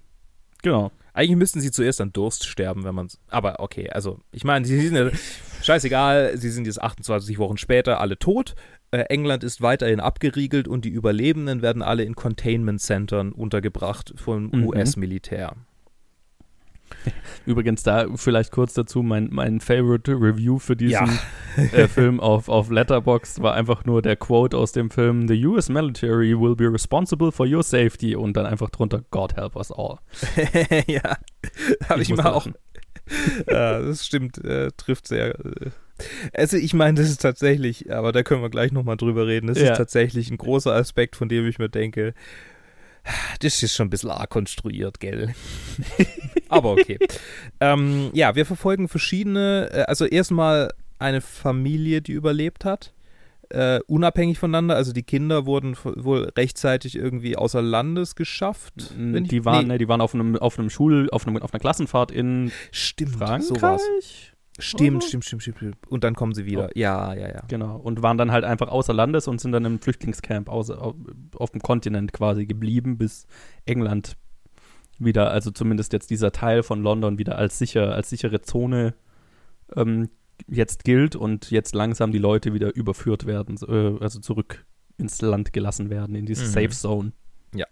Genau. 0.63 0.91
Eigentlich 1.13 1.37
müssten 1.37 1.59
sie 1.59 1.71
zuerst 1.71 1.99
an 1.99 2.13
Durst 2.13 2.45
sterben, 2.47 2.83
wenn 2.85 2.95
man 2.95 3.09
Aber 3.27 3.59
okay, 3.59 3.89
also 3.89 4.19
ich 4.31 4.43
meine, 4.45 4.65
sie 4.65 4.79
sind 4.79 4.95
ja 4.95 5.09
scheißegal, 5.61 6.37
sie 6.37 6.49
sind 6.49 6.65
jetzt 6.65 6.81
28 6.81 7.37
Wochen 7.37 7.57
später 7.57 7.99
alle 7.99 8.17
tot. 8.17 8.55
Äh, 8.91 9.01
England 9.09 9.43
ist 9.43 9.61
weiterhin 9.61 9.99
abgeriegelt 9.99 10.67
und 10.67 10.85
die 10.85 10.89
Überlebenden 10.89 11.61
werden 11.61 11.81
alle 11.81 12.03
in 12.03 12.15
Containment 12.15 12.79
Centern 12.81 13.31
untergebracht 13.33 14.13
vom 14.15 14.51
Mhm. 14.53 14.67
US-Militär. 14.67 15.55
Übrigens 17.45 17.83
da 17.83 18.05
vielleicht 18.15 18.51
kurz 18.51 18.73
dazu, 18.73 19.01
mein, 19.01 19.29
mein 19.31 19.59
Favorite 19.61 20.11
Review 20.13 20.59
für 20.59 20.75
diesen 20.75 21.07
Ja. 21.57 21.63
äh, 21.73 21.87
Film 21.87 22.19
auf, 22.19 22.49
auf 22.49 22.69
Letterboxd 22.69 23.41
war 23.41 23.53
einfach 23.55 23.85
nur 23.85 24.01
der 24.01 24.15
Quote 24.15 24.57
aus 24.57 24.71
dem 24.71 24.91
Film 24.91 25.27
The 25.27 25.45
US 25.47 25.69
military 25.69 26.39
will 26.39 26.55
be 26.55 26.71
responsible 26.71 27.31
for 27.31 27.47
your 27.47 27.63
safety 27.63 28.15
und 28.15 28.37
dann 28.37 28.45
einfach 28.45 28.69
drunter 28.69 29.01
God 29.11 29.35
help 29.35 29.55
us 29.55 29.71
all. 29.71 29.97
ja, 30.87 31.17
habe 31.89 32.01
ich, 32.01 32.09
muss 32.09 32.17
mal 32.19 32.31
auch. 32.31 32.45
lachen. 32.45 32.55
ja, 33.49 33.79
das 33.79 34.05
stimmt, 34.05 34.37
äh, 34.43 34.69
trifft 34.77 35.07
sehr. 35.07 35.35
Äh. 35.39 35.71
Also 36.33 36.57
ich 36.57 36.73
meine, 36.73 36.99
das 36.99 37.09
ist 37.09 37.21
tatsächlich, 37.21 37.91
aber 37.93 38.11
da 38.11 38.23
können 38.23 38.41
wir 38.41 38.49
gleich 38.49 38.71
nochmal 38.71 38.97
drüber 38.97 39.27
reden, 39.27 39.47
das 39.47 39.59
Ja. 39.59 39.71
ist 39.71 39.77
tatsächlich 39.77 40.31
ein 40.31 40.37
großer 40.37 40.73
Aspekt, 40.73 41.15
von 41.15 41.29
dem 41.29 41.47
ich 41.47 41.59
mir 41.59 41.69
denke, 41.69 42.13
das 43.41 43.63
ist 43.63 43.73
schon 43.75 43.87
ein 43.87 43.89
bisschen 43.89 44.11
arg 44.11 44.29
konstruiert, 44.29 44.99
gell? 44.99 45.33
aber 46.49 46.71
okay. 46.73 46.99
ähm, 47.59 48.09
ja, 48.13 48.35
wir 48.35 48.45
verfolgen 48.45 48.87
verschiedene, 48.87 49.69
äh, 49.71 49.81
also 49.83 50.05
erstmal 50.05 50.71
eine 50.99 51.21
Familie, 51.21 52.01
die 52.01 52.11
überlebt 52.13 52.63
hat. 52.65 52.93
Äh, 53.49 53.81
unabhängig 53.87 54.39
voneinander, 54.39 54.77
also 54.77 54.93
die 54.93 55.03
Kinder 55.03 55.45
wurden 55.45 55.75
wohl 55.83 56.31
rechtzeitig 56.37 56.95
irgendwie 56.95 57.35
außer 57.35 57.61
Landes 57.61 58.15
geschafft. 58.15 58.73
wenn 58.95 59.23
ich- 59.25 59.29
Die 59.29 59.43
waren, 59.43 59.67
nee, 59.67 59.73
ne, 59.73 59.77
die 59.77 59.89
waren 59.89 59.99
auf 59.99 60.13
einem, 60.13 60.37
auf 60.37 60.57
einem 60.57 60.69
Schul, 60.69 61.09
auf, 61.11 61.27
einem, 61.27 61.35
auf 61.41 61.53
einer 61.53 61.59
Klassenfahrt 61.59 62.11
in 62.11 62.51
Stimmt, 62.71 63.17
Frankreich. 63.17 63.43
sowas. 63.47 63.81
Stimmt, 64.61 65.03
stimmt, 65.03 65.25
stimmt, 65.25 65.43
stimmt, 65.43 65.57
stimmt. 65.57 65.77
Und 65.89 66.03
dann 66.03 66.15
kommen 66.15 66.33
sie 66.33 66.45
wieder. 66.45 66.69
Ja, 66.75 67.13
ja, 67.13 67.27
ja. 67.27 67.43
Genau. 67.47 67.77
Und 67.77 68.01
waren 68.01 68.17
dann 68.17 68.31
halt 68.31 68.43
einfach 68.43 68.69
außer 68.69 68.93
Landes 68.93 69.27
und 69.27 69.41
sind 69.41 69.51
dann 69.51 69.65
im 69.65 69.79
Flüchtlingscamp 69.79 70.49
außer, 70.49 70.81
auf, 70.81 70.95
auf 71.35 71.51
dem 71.51 71.61
Kontinent 71.61 72.13
quasi 72.13 72.45
geblieben, 72.45 72.97
bis 72.97 73.25
England 73.65 74.17
wieder, 74.99 75.31
also 75.31 75.51
zumindest 75.51 75.93
jetzt 75.93 76.09
dieser 76.09 76.31
Teil 76.31 76.63
von 76.63 76.81
London 76.83 77.17
wieder 77.17 77.37
als 77.37 77.57
sicher, 77.57 77.93
als 77.93 78.09
sichere 78.09 78.41
Zone 78.41 78.93
ähm, 79.75 80.09
jetzt 80.47 80.83
gilt 80.83 81.15
und 81.15 81.51
jetzt 81.51 81.75
langsam 81.75 82.11
die 82.11 82.17
Leute 82.19 82.53
wieder 82.53 82.75
überführt 82.75 83.25
werden, 83.25 83.57
äh, 83.67 84.03
also 84.03 84.19
zurück 84.19 84.65
ins 84.97 85.21
Land 85.21 85.53
gelassen 85.53 85.89
werden, 85.89 86.15
in 86.15 86.25
diese 86.25 86.43
Mhm. 86.43 86.49
Safe 86.49 86.69
Zone. 86.69 87.11
Ja. 87.55 87.65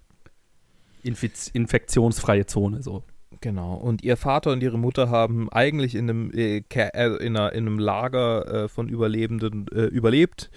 Infiz 1.03 1.47
infektionsfreie 1.49 2.45
Zone, 2.45 2.81
so. 2.81 3.03
Genau. 3.41 3.75
Und 3.75 4.03
ihr 4.03 4.17
Vater 4.17 4.51
und 4.51 4.61
ihre 4.61 4.77
Mutter 4.77 5.09
haben 5.09 5.49
eigentlich 5.49 5.95
in 5.95 6.09
einem, 6.09 6.31
äh, 6.31 6.61
äh, 6.69 7.15
in 7.25 7.37
einer, 7.37 7.53
in 7.53 7.67
einem 7.67 7.79
Lager 7.79 8.65
äh, 8.65 8.67
von 8.67 8.89
Überlebenden 8.89 9.67
äh, 9.73 9.85
überlebt, 9.85 10.51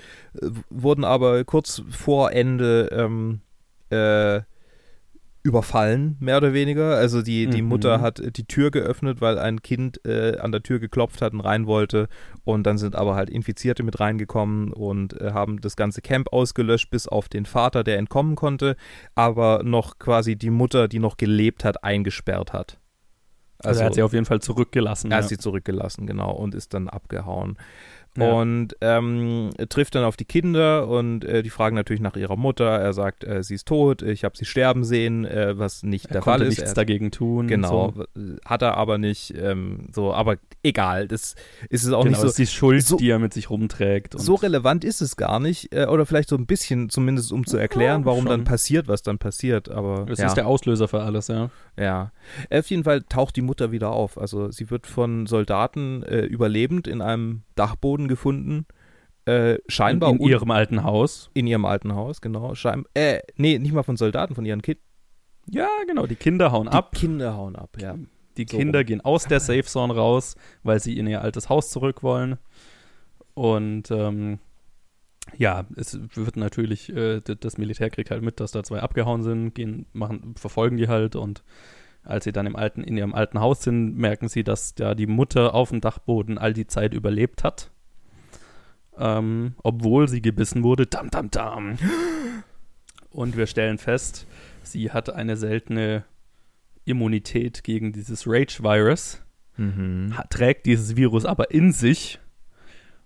wurden 0.69 1.05
aber 1.05 1.45
kurz 1.45 1.83
vor 1.91 2.33
Ende 2.33 2.89
ähm, 2.93 3.41
äh, 3.91 4.41
überfallen, 5.45 6.17
mehr 6.21 6.37
oder 6.37 6.53
weniger. 6.53 6.97
Also 6.97 7.21
die, 7.23 7.47
die 7.49 7.63
Mhm. 7.63 7.69
Mutter 7.69 8.01
hat 8.01 8.23
die 8.37 8.45
Tür 8.45 8.71
geöffnet, 8.71 9.21
weil 9.21 9.39
ein 9.39 9.61
Kind 9.61 10.01
äh, 10.07 10.39
an 10.39 10.53
der 10.53 10.63
Tür 10.63 10.79
geklopft 10.79 11.21
hat 11.21 11.33
und 11.33 11.41
rein 11.41 11.67
wollte. 11.67 12.09
Und 12.45 12.65
dann 12.65 12.79
sind 12.79 12.95
aber 12.95 13.17
halt 13.17 13.29
Infizierte 13.29 13.83
mit 13.83 13.99
reingekommen 13.99 14.73
und 14.73 15.21
äh, 15.21 15.33
haben 15.33 15.61
das 15.61 15.75
ganze 15.75 16.01
Camp 16.01 16.33
ausgelöscht, 16.33 16.91
bis 16.91 17.09
auf 17.09 17.29
den 17.29 17.45
Vater, 17.45 17.83
der 17.83 17.99
entkommen 17.99 18.37
konnte, 18.37 18.77
aber 19.15 19.63
noch 19.65 19.99
quasi 19.99 20.37
die 20.37 20.51
Mutter, 20.51 20.87
die 20.87 21.01
noch 21.01 21.17
gelebt 21.17 21.65
hat, 21.65 21.83
eingesperrt 21.83 22.53
hat. 22.53 22.79
Also, 23.65 23.81
er 23.81 23.87
hat 23.87 23.95
sie 23.95 24.03
auf 24.03 24.13
jeden 24.13 24.25
Fall 24.25 24.41
zurückgelassen. 24.41 25.11
er 25.13 25.19
hat 25.19 25.25
ja. 25.25 25.29
sie 25.29 25.39
zurückgelassen, 25.39 26.07
genau, 26.07 26.33
und 26.33 26.55
ist 26.55 26.75
dann 26.75 26.89
abgehauen. 26.89 27.57
Ja. 28.17 28.31
Und 28.33 28.77
ähm, 28.83 29.51
trifft 29.71 29.95
dann 29.95 30.05
auf 30.05 30.17
die 30.19 30.27
Kinder 30.27 30.87
und 30.87 31.25
äh, 31.25 31.43
die 31.43 31.49
fragen 31.49 31.75
natürlich 31.75 32.03
nach 32.03 32.15
ihrer 32.17 32.37
Mutter. 32.37 32.67
Er 32.67 32.93
sagt, 32.93 33.25
äh, 33.25 33.43
sie 33.43 33.55
ist 33.55 33.67
tot, 33.67 34.03
ich 34.03 34.25
habe 34.25 34.37
sie 34.37 34.45
sterben 34.45 34.85
sehen, 34.85 35.25
äh, 35.25 35.59
was 35.59 35.83
nicht 35.83 36.07
er 36.07 36.13
der 36.13 36.23
Fall 36.23 36.43
ist. 36.43 36.51
nichts 36.59 36.73
Er- 36.73 36.75
dagegen 36.75 37.11
tun. 37.11 37.47
Genau, 37.49 37.95
So. 37.97 38.05
hat 38.45 38.61
er 38.61 38.77
aber 38.77 38.99
nicht. 38.99 39.33
Ähm, 39.37 39.87
so, 39.95 40.13
aber 40.13 40.37
egal, 40.63 41.09
das 41.09 41.37
ist 41.71 41.85
es 41.85 41.93
auch 41.93 42.01
Genau, 42.05 42.11
nicht 42.11 42.21
so. 42.21 42.27
ist 42.27 42.39
die 42.39 42.47
Schuld, 42.47 42.85
so- 42.85 42.97
die 42.99 43.09
er 43.09 43.19
mit 43.19 43.33
sich 43.33 43.49
rumträgt. 43.49 44.19
So 44.21 44.35
relevant 44.35 44.85
ist 44.85 45.01
es 45.01 45.17
gar 45.17 45.41
nicht, 45.41 45.73
äh, 45.75 45.87
oder 45.87 46.05
vielleicht 46.05 46.29
so 46.29 46.37
ein 46.37 46.45
bisschen, 46.47 46.91
zumindest 46.91 47.33
um 47.33 47.47
zu 47.47 47.57
erklären, 47.57 48.01
Ja, 48.03 48.07
warum 48.07 48.25
schon. 48.25 48.31
dann 48.31 48.45
passiert, 48.45 48.89
was 48.89 49.03
dann 49.03 49.17
passiert. 49.19 49.71
Aber 49.71 50.05
das 50.07 50.19
ja. 50.19 50.27
ist 50.27 50.35
der 50.35 50.47
Auslöser 50.47 50.87
für 50.87 51.01
alles, 51.03 51.29
ja. 51.29 51.49
Ja, 51.79 52.13
auf 52.53 52.67
jeden 52.69 52.85
Fall 52.85 53.01
taucht 53.03 53.37
die 53.37 53.43
Mutter 53.43 53.73
wieder 53.73 53.91
auf. 53.93 54.19
Also 54.19 54.51
sie 54.51 54.71
wird 54.71 54.87
von 54.87 55.27
Soldaten 55.27 56.03
äh, 56.03 56.21
überlebend 56.27 56.87
in 56.87 57.01
einem 57.01 57.43
Dachboden 57.55 58.02
gefunden. 58.09 58.67
Äh, 59.25 59.59
scheinbar 59.69 60.11
in, 60.11 60.19
in 60.19 60.29
ihrem 60.29 60.51
alten 60.51 60.83
Haus. 60.83 61.31
in 61.35 61.47
ihrem 61.47 61.65
alten 61.65 61.95
Haus, 61.95 62.21
genau. 62.21 62.55
Schein 62.57 62.85
äh, 62.95 63.21
nee, 63.37 63.59
nicht 63.59 63.73
mal 63.73 63.85
von 63.85 63.97
Soldaten, 63.97 64.35
von 64.35 64.45
ihren 64.45 64.63
Kindern. 64.63 64.83
Ja, 65.49 65.69
genau. 65.87 66.07
Die 66.07 66.17
Kinder 66.17 66.53
hauen 66.53 66.69
Die 66.71 66.77
ab. 66.77 66.93
Kinder 66.93 67.37
hauen 67.37 67.57
ab, 67.57 67.77
ja. 67.81 67.97
Die 68.37 68.47
So 68.49 68.57
Kinder 68.57 68.85
gehen 68.85 69.01
aus 69.01 69.25
der 69.25 69.41
Safe 69.41 69.65
Zone 69.65 69.95
raus, 69.95 70.37
weil 70.63 70.81
sie 70.81 70.99
in 70.99 71.07
ihr 71.07 71.23
altes 71.23 71.49
Haus 71.49 71.71
zurück 71.71 72.03
wollen. 72.03 72.39
Und 73.35 73.91
ähm, 73.91 74.39
ja, 75.37 75.67
es 75.77 75.99
wird 76.15 76.37
natürlich, 76.37 76.95
äh, 76.95 77.21
das 77.21 77.59
Militär 77.59 77.91
kriegt 77.91 78.11
halt 78.11 78.23
mit, 78.23 78.41
dass 78.41 78.53
da 78.53 78.63
zwei 78.63 78.81
abgehauen 78.81 79.23
sind, 79.23 79.55
gehen, 79.55 79.87
machen, 79.93 80.35
verfolgen 80.37 80.77
die 80.77 80.89
halt 80.89 81.17
und 81.17 81.43
als 82.05 82.25
sie 82.25 82.33
dann 82.33 82.47
im 82.47 82.57
alten, 82.57 82.83
in 82.83 82.97
ihrem 82.97 83.15
alten 83.15 83.41
Haus 83.41 83.63
sind, 83.63 83.97
merken 83.97 84.29
sie, 84.29 84.43
dass 84.43 84.75
da 84.75 84.95
die 84.97 85.07
Mutter 85.07 85.55
auf 85.55 85.71
dem 85.71 85.81
Dachboden 85.81 86.37
all 86.37 86.53
die 86.53 86.67
Zeit 86.67 86.95
überlebt 86.95 87.45
hat. 87.45 87.71
Ähm, 88.99 89.55
obwohl 89.63 90.09
sie 90.09 90.21
gebissen 90.23 90.63
wurde. 90.63 90.87
Dam, 90.87 91.11
dam, 91.11 91.31
dam. 91.31 91.79
Und 93.11 93.37
wir 93.37 93.47
stellen 93.47 93.79
fest, 93.79 94.27
sie 94.63 94.91
hat 94.91 95.11
eine 95.11 95.37
seltene 95.37 96.05
Immunität 96.85 97.65
gegen 97.65 97.93
dieses 97.93 98.27
Rage-Virus, 98.27 99.23
Mhm. 99.59 100.15
trägt 100.31 100.65
dieses 100.65 100.97
Virus 100.97 101.27
aber 101.27 101.51
in 101.51 101.73
sich 101.73 102.19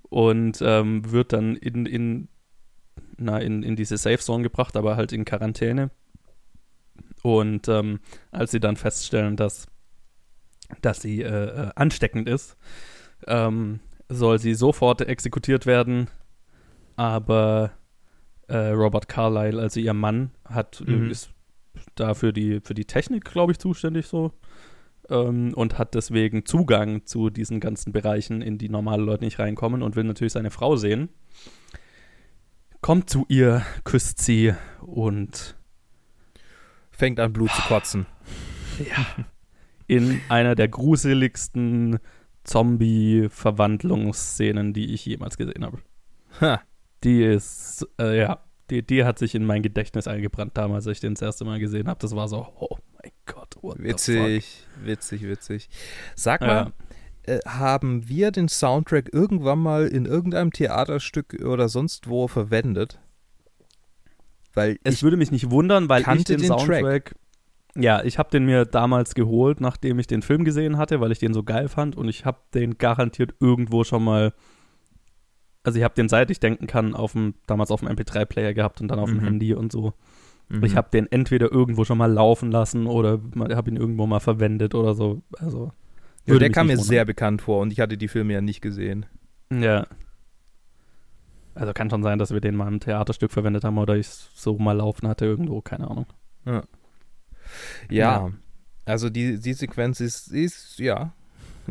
und 0.03 0.59
ähm, 0.63 1.11
wird 1.11 1.33
dann 1.33 1.57
in, 1.57 1.87
in, 1.87 2.29
na, 3.17 3.39
in, 3.39 3.65
in 3.65 3.75
diese 3.75 3.97
Safe 3.97 4.19
Zone 4.19 4.45
gebracht, 4.45 4.77
aber 4.77 4.97
halt 4.97 5.13
in 5.13 5.25
Quarantäne. 5.25 5.91
Und 7.23 7.67
ähm, 7.67 7.99
als 8.31 8.53
sie 8.53 8.61
dann 8.61 8.77
feststellen, 8.77 9.35
dass, 9.37 9.67
dass 10.83 11.01
sie 11.03 11.23
äh, 11.23 11.27
äh, 11.67 11.71
ansteckend 11.75 12.29
ist, 12.29 12.57
ähm, 13.27 13.81
soll 14.09 14.39
sie 14.39 14.55
sofort 14.55 15.01
exekutiert 15.03 15.67
werden. 15.67 16.09
Aber 16.97 17.73
äh, 18.49 18.57
Robert 18.69 19.09
Carlyle, 19.09 19.61
also 19.61 19.81
ihr 19.81 19.95
Mann, 19.95 20.31
hat, 20.45 20.83
Mhm. 20.87 21.11
ist 21.11 21.31
da 21.95 22.15
für 22.15 22.33
die, 22.33 22.61
für 22.61 22.75
die 22.75 22.85
Technik, 22.85 23.25
glaube 23.25 23.53
ich, 23.53 23.59
zuständig 23.59 24.07
so. 24.07 24.33
Ähm, 25.11 25.53
und 25.55 25.79
hat 25.79 25.95
deswegen 25.95 26.47
Zugang 26.47 27.05
zu 27.07 27.31
diesen 27.31 27.61
ganzen 27.61 27.93
Bereichen, 27.93 28.43
in 28.43 28.59
die 28.59 28.69
normale 28.69 29.03
Leute 29.03 29.25
nicht 29.25 29.39
reinkommen 29.39 29.83
und 29.83 29.95
will 29.97 30.05
natürlich 30.05 30.33
seine 30.33 30.51
Frau 30.51 30.77
sehen. 30.77 31.11
Kommt 32.81 33.11
zu 33.11 33.25
ihr, 33.29 33.63
küsst 33.85 34.19
sie 34.21 34.55
und 34.81 35.57
Fängt 36.91 37.21
an, 37.21 37.33
Blut 37.33 37.51
zu 37.51 37.63
kotzen. 37.63 38.07
in 39.87 40.21
einer 40.29 40.55
der 40.55 40.69
gruseligsten 40.69 41.99
Zombie-Verwandlungsszenen, 42.47 44.73
die 44.73 44.93
ich 44.95 45.05
jemals 45.07 45.37
gesehen 45.37 45.65
habe. 45.65 45.79
Ha. 46.41 46.61
Die 47.05 47.23
ist, 47.23 47.87
äh, 48.01 48.19
ja, 48.19 48.41
die, 48.71 48.83
die 48.85 49.05
hat 49.05 49.19
sich 49.19 49.35
in 49.35 49.45
mein 49.45 49.63
Gedächtnis 49.63 50.09
eingebrannt 50.09 50.57
damals, 50.57 50.87
als 50.87 50.97
ich 50.97 51.01
den 51.01 51.15
das 51.15 51.23
erste 51.23 51.45
Mal 51.45 51.59
gesehen 51.59 51.89
habe. 51.89 51.99
Das 52.01 52.15
war 52.17 52.29
so, 52.29 52.47
oh 52.59 52.77
mein 53.03 53.13
Gott, 53.27 53.55
what 53.63 53.79
Witzig, 53.79 54.67
witzig, 54.83 55.23
witzig. 55.23 55.69
Sag 56.15 56.41
mal, 56.41 56.73
Ja. 57.27 57.35
äh, 57.35 57.41
haben 57.47 58.09
wir 58.09 58.31
den 58.33 58.49
Soundtrack 58.49 59.13
irgendwann 59.13 59.59
mal 59.61 59.87
in 59.87 60.07
irgendeinem 60.07 60.53
Theaterstück 60.53 61.37
oder 61.45 61.69
sonst 61.69 62.09
wo 62.09 62.29
verwendet? 62.29 62.99
Weil 64.55 64.79
Es 64.85 64.95
ich, 64.95 65.03
würde 65.03 65.19
mich 65.19 65.31
nicht 65.31 65.51
wundern, 65.51 65.89
weil 65.89 66.01
ich 66.01 66.07
den, 66.25 66.39
den 66.39 66.47
Soundtrack. 66.47 66.81
Track. 66.83 67.15
Ja, 67.79 68.03
ich 68.03 68.19
habe 68.19 68.31
den 68.31 68.47
mir 68.47 68.65
damals 68.65 69.15
geholt, 69.15 69.61
nachdem 69.61 69.99
ich 69.99 70.07
den 70.07 70.23
Film 70.23 70.45
gesehen 70.45 70.79
hatte, 70.79 71.01
weil 71.01 71.13
ich 71.13 71.19
den 71.19 71.35
so 71.35 71.43
geil 71.43 71.69
fand 71.69 71.97
und 71.97 72.09
ich 72.09 72.25
habe 72.25 72.39
den 72.55 72.79
garantiert 72.79 73.35
irgendwo 73.41 73.85
schon 73.85 74.03
mal. 74.05 74.33
Also 75.63 75.79
ich 75.79 75.85
habe 75.85 75.95
den 75.95 76.09
seit 76.09 76.31
ich 76.31 76.41
denken 76.41 76.67
kann 76.67 76.95
auf 76.95 77.13
dem 77.13 77.35
damals 77.47 77.71
auf 77.71 77.81
dem 77.81 77.89
MP3-Player 77.89 78.55
gehabt 78.55 78.81
und 78.81 78.89
dann 78.89 78.99
auf 78.99 79.11
dem 79.11 79.19
Mhm. 79.19 79.25
Handy 79.25 79.55
und 79.55 79.73
so. 79.73 79.93
Mhm. 80.49 80.65
Ich 80.65 80.77
habe 80.77 80.89
den 80.91 81.11
entweder 81.11 81.51
irgendwo 81.51 81.85
schon 81.85 81.99
mal 81.99 82.11
laufen 82.11 82.51
lassen 82.51 82.87
oder 82.87 83.21
habe 83.51 83.71
ihn 83.71 83.77
irgendwo 83.77 84.07
mal 84.07 84.21
verwendet 84.21 84.75
oder 84.75 84.95
so. 84.95 85.23
Also 85.39 85.73
ja, 86.25 86.39
der 86.39 86.51
kam 86.51 86.69
mir 86.69 86.79
sehr 86.79 87.05
bekannt 87.05 87.43
vor 87.43 87.61
und 87.61 87.73
ich 87.73 87.81
hatte 87.81 87.97
die 87.97 88.09
Filme 88.09 88.33
ja 88.33 88.41
nicht 88.41 88.61
gesehen. 88.61 89.07
Ja. 89.53 89.87
Also 91.55 91.73
kann 91.73 91.91
schon 91.91 92.03
sein, 92.03 92.19
dass 92.19 92.33
wir 92.33 92.41
den 92.41 92.55
mal 92.55 92.69
im 92.69 92.81
Theaterstück 92.81 93.33
verwendet 93.33 93.65
haben 93.65 93.79
oder 93.79 93.97
ich 93.97 94.07
so 94.09 94.59
mal 94.59 94.77
laufen 94.77 95.09
hatte 95.09 95.25
irgendwo, 95.25 95.63
keine 95.63 95.91
Ahnung. 95.91 96.07
Ja, 96.45 96.63
Ja. 97.91 98.31
also 98.85 99.11
die, 99.11 99.39
die 99.39 99.53
Sequenz 99.55 100.01
ist, 100.01 100.29
ist 100.29 100.79
ja, 100.79 101.13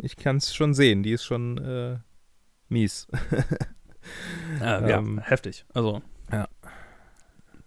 ich 0.02 0.16
kann 0.18 0.38
es 0.38 0.54
schon 0.54 0.74
sehen, 0.74 1.04
die 1.04 1.12
ist 1.12 1.24
schon 1.24 1.58
äh, 1.58 1.98
mies. 2.70 3.08
Ja, 4.60 4.88
Ähm, 4.88 5.20
heftig. 5.20 5.66
Also, 5.74 6.02
ja. 6.32 6.48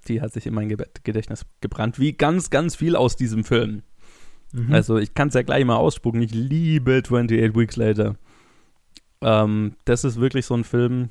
Die 0.07 0.21
hat 0.21 0.33
sich 0.33 0.47
in 0.47 0.55
mein 0.55 0.69
Ge 0.69 0.79
Gedächtnis 1.03 1.45
gebrannt, 1.61 1.99
wie 1.99 2.13
ganz, 2.13 2.51
ganz 2.51 2.77
viel 2.77 2.97
aus 2.97 3.17
diesem 3.17 3.45
Film. 3.45 3.83
Mhm. 4.53 4.73
Also, 4.73 4.97
ich 4.99 5.15
kann 5.15 5.29
es 5.29 5.35
ja 5.35 5.43
gleich 5.43 5.65
mal 5.65 5.77
ausspucken. 5.77 6.23
Ich 6.23 6.33
liebe 6.33 7.03
28 7.05 7.57
Weeks 7.57 7.77
Later. 7.77 8.17
Ähm, 9.21 9.75
das 9.85 10.05
ist 10.05 10.21
wirklich 10.21 10.47
so 10.47 10.55
ein 10.55 10.65
Film. 10.65 11.11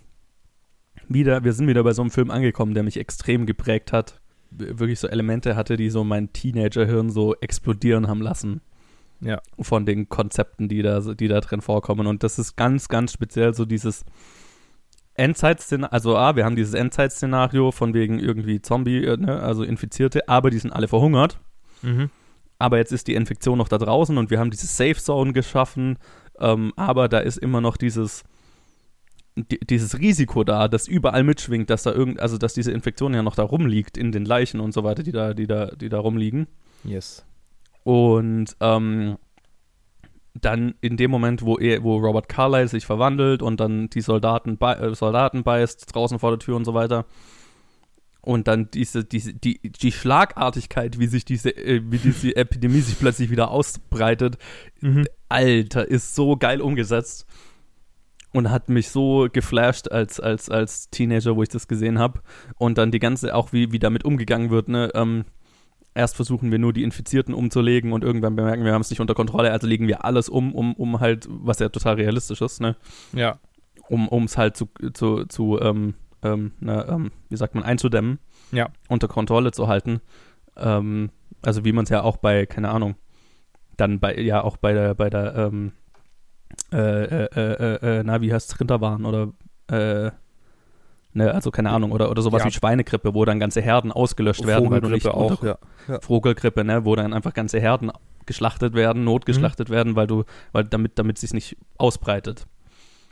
Wieder, 1.09 1.43
wir 1.43 1.53
sind 1.53 1.67
wieder 1.67 1.83
bei 1.83 1.93
so 1.93 2.01
einem 2.01 2.11
Film 2.11 2.31
angekommen, 2.31 2.73
der 2.73 2.83
mich 2.83 2.97
extrem 2.97 3.45
geprägt 3.45 3.93
hat. 3.93 4.21
Wirklich 4.51 4.99
so 4.99 5.07
Elemente 5.07 5.55
hatte, 5.55 5.77
die 5.77 5.89
so 5.89 6.03
mein 6.03 6.33
Teenagerhirn 6.33 7.09
so 7.09 7.35
explodieren 7.35 8.07
haben 8.07 8.21
lassen. 8.21 8.61
Ja. 9.19 9.41
Von 9.59 9.85
den 9.85 10.09
Konzepten, 10.09 10.69
die 10.69 10.81
da, 10.81 10.99
die 10.99 11.27
da 11.27 11.41
drin 11.41 11.61
vorkommen. 11.61 12.07
Und 12.07 12.23
das 12.23 12.39
ist 12.39 12.55
ganz, 12.55 12.87
ganz 12.87 13.13
speziell 13.13 13.53
so 13.53 13.65
dieses 13.65 14.05
Endzeitszenario. 15.15 15.91
Also, 15.91 16.15
A, 16.15 16.35
wir 16.35 16.45
haben 16.45 16.55
dieses 16.55 16.75
Endzeitszenario 16.75 17.71
von 17.71 17.93
wegen 17.93 18.19
irgendwie 18.19 18.61
Zombie, 18.61 19.03
äh, 19.03 19.17
ne, 19.17 19.41
also 19.41 19.63
Infizierte, 19.63 20.29
aber 20.29 20.51
die 20.51 20.59
sind 20.59 20.71
alle 20.71 20.87
verhungert. 20.87 21.39
Mhm. 21.81 22.09
Aber 22.59 22.77
jetzt 22.77 22.91
ist 22.91 23.07
die 23.07 23.15
Infektion 23.15 23.57
noch 23.57 23.67
da 23.67 23.77
draußen 23.77 24.17
und 24.17 24.29
wir 24.29 24.39
haben 24.39 24.51
diese 24.51 24.67
Safe 24.67 24.95
Zone 24.95 25.33
geschaffen. 25.33 25.97
Ähm, 26.39 26.73
aber 26.75 27.07
da 27.07 27.19
ist 27.19 27.37
immer 27.37 27.61
noch 27.61 27.77
dieses, 27.77 28.21
di 28.21 28.27
dieses 29.69 29.99
Risiko 29.99 30.43
da, 30.43 30.67
das 30.67 30.87
überall 30.87 31.23
mitschwingt, 31.23 31.69
dass 31.69 31.83
da 31.83 31.91
irgend, 31.91 32.19
also 32.19 32.37
dass 32.37 32.53
diese 32.53 32.71
Infektion 32.71 33.13
ja 33.13 33.23
noch 33.23 33.35
da 33.35 33.43
rumliegt 33.43 33.97
in 33.97 34.11
den 34.11 34.25
Leichen 34.25 34.59
und 34.59 34.73
so 34.73 34.83
weiter, 34.83 35.03
die 35.03 35.11
da, 35.11 35.33
die 35.33 35.47
da, 35.47 35.67
die 35.67 35.89
da 35.89 35.99
rumliegen. 35.99 36.47
Yes. 36.83 37.25
Und 37.83 38.55
ähm, 38.59 39.17
dann 40.33 40.75
in 40.81 40.97
dem 40.97 41.11
Moment, 41.11 41.43
wo, 41.43 41.57
er, 41.57 41.83
wo 41.83 41.97
Robert 41.97 42.29
Carlyle 42.29 42.67
sich 42.67 42.85
verwandelt 42.85 43.41
und 43.41 43.59
dann 43.59 43.89
die 43.89 44.01
Soldaten, 44.01 44.57
bei, 44.57 44.73
äh, 44.73 44.95
Soldaten 44.95 45.43
beißt, 45.43 45.93
draußen 45.93 46.19
vor 46.19 46.31
der 46.31 46.39
Tür 46.39 46.55
und 46.55 46.65
so 46.65 46.73
weiter. 46.73 47.05
Und 48.21 48.49
dann 48.49 48.69
diese, 48.71 49.05
diese, 49.05 49.33
die, 49.33 49.59
die 49.61 49.91
Schlagartigkeit, 49.91 50.99
wie 50.99 51.07
sich 51.07 51.23
diese, 51.23 51.49
äh, 51.49 51.81
wie 51.85 51.97
diese 51.97 52.35
Epidemie 52.35 52.81
sich 52.81 52.99
plötzlich 52.99 53.29
wieder 53.29 53.51
ausbreitet, 53.51 54.37
Mhm. 54.81 55.05
Alter, 55.29 55.87
ist 55.87 56.15
so 56.15 56.37
geil 56.37 56.61
umgesetzt. 56.61 57.25
Und 58.33 58.51
hat 58.51 58.69
mich 58.69 58.89
so 58.89 59.27
geflasht 59.31 59.89
als, 59.91 60.19
als, 60.19 60.49
als 60.49 60.89
Teenager, 60.89 61.35
wo 61.35 61.43
ich 61.43 61.49
das 61.49 61.67
gesehen 61.67 61.97
habe. 61.97 62.19
Und 62.57 62.77
dann 62.77 62.91
die 62.91 62.99
ganze, 62.99 63.33
auch 63.33 63.53
wie, 63.53 63.71
wie 63.71 63.79
damit 63.79 64.03
umgegangen 64.05 64.49
wird, 64.49 64.67
ne? 64.67 64.91
Ähm, 64.95 65.25
erst 65.95 66.15
versuchen 66.15 66.51
wir 66.51 66.59
nur 66.59 66.73
die 66.73 66.83
Infizierten 66.83 67.33
umzulegen 67.33 67.91
und 67.93 68.03
irgendwann 68.03 68.35
bemerken 68.35 68.61
wir, 68.61 68.67
wir 68.67 68.73
haben 68.73 68.81
es 68.81 68.89
nicht 68.91 68.99
unter 68.99 69.15
Kontrolle, 69.15 69.51
also 69.51 69.65
legen 69.65 69.87
wir 69.87 70.05
alles 70.05 70.29
um, 70.29 70.53
um, 70.53 70.73
um 70.75 70.99
halt, 70.99 71.27
was 71.29 71.57
ja 71.59 71.69
total 71.69 71.95
realistisch 71.95 72.41
ist, 72.41 72.61
ne? 72.61 72.75
Ja. 73.13 73.39
Um 73.89 74.25
es 74.25 74.37
halt 74.37 74.57
zu, 74.57 74.69
zu, 74.93 75.25
zu 75.25 75.59
ähm, 75.59 75.93
ähm, 76.21 76.51
ähm, 76.61 77.11
wie 77.29 77.37
sagt 77.37 77.55
man, 77.55 77.63
einzudämmen, 77.63 78.19
Ja. 78.51 78.69
unter 78.89 79.07
Kontrolle 79.07 79.51
zu 79.51 79.67
halten. 79.67 80.01
Ähm, 80.57 81.09
Also 81.43 81.63
wie 81.63 81.71
man 81.71 81.83
es 81.85 81.89
ja 81.89 82.01
auch 82.03 82.17
bei, 82.17 82.45
keine 82.45 82.69
Ahnung, 82.69 82.95
dann 83.77 83.99
bei, 83.99 84.17
ja 84.19 84.43
auch 84.43 84.57
bei 84.57 84.73
der, 84.73 84.93
bei 84.95 85.09
der, 85.09 85.35
ähm, 85.35 85.71
äh, 86.71 87.03
äh, 87.03 87.27
äh, 87.35 87.99
äh, 87.99 88.03
na, 88.03 88.21
wie 88.21 88.33
heißt 88.33 88.51
es, 88.51 88.59
Rinderwahn 88.59 89.05
oder, 89.05 89.29
äh, 89.69 90.11
ne, 91.13 91.33
also 91.33 91.51
keine 91.51 91.69
Ahnung, 91.71 91.91
oder, 91.91 92.09
oder 92.11 92.21
sowas 92.21 92.41
Ja. 92.41 92.47
wie 92.47 92.51
Schweinegrippe, 92.51 93.13
wo 93.13 93.25
dann 93.25 93.39
ganze 93.39 93.61
Herden 93.61 93.91
ausgelöscht 93.91 94.45
werden, 94.45 94.69
weil 94.69 94.81
du 94.81 94.89
nicht 94.89 95.07
auch, 95.07 95.43
ja. 95.43 95.57
ja. 95.87 95.99
Vogelgrippe, 96.01 96.63
ne, 96.63 96.85
wo 96.85 96.95
dann 96.95 97.13
einfach 97.13 97.33
ganze 97.33 97.59
Herden 97.59 97.91
geschlachtet 98.25 98.73
werden, 98.73 99.03
notgeschlachtet 99.03 99.69
werden, 99.69 99.95
weil 99.95 100.07
du, 100.07 100.25
weil 100.51 100.65
damit, 100.65 100.99
damit 100.99 101.17
sich 101.17 101.33
nicht 101.33 101.57
ausbreitet. 101.77 102.45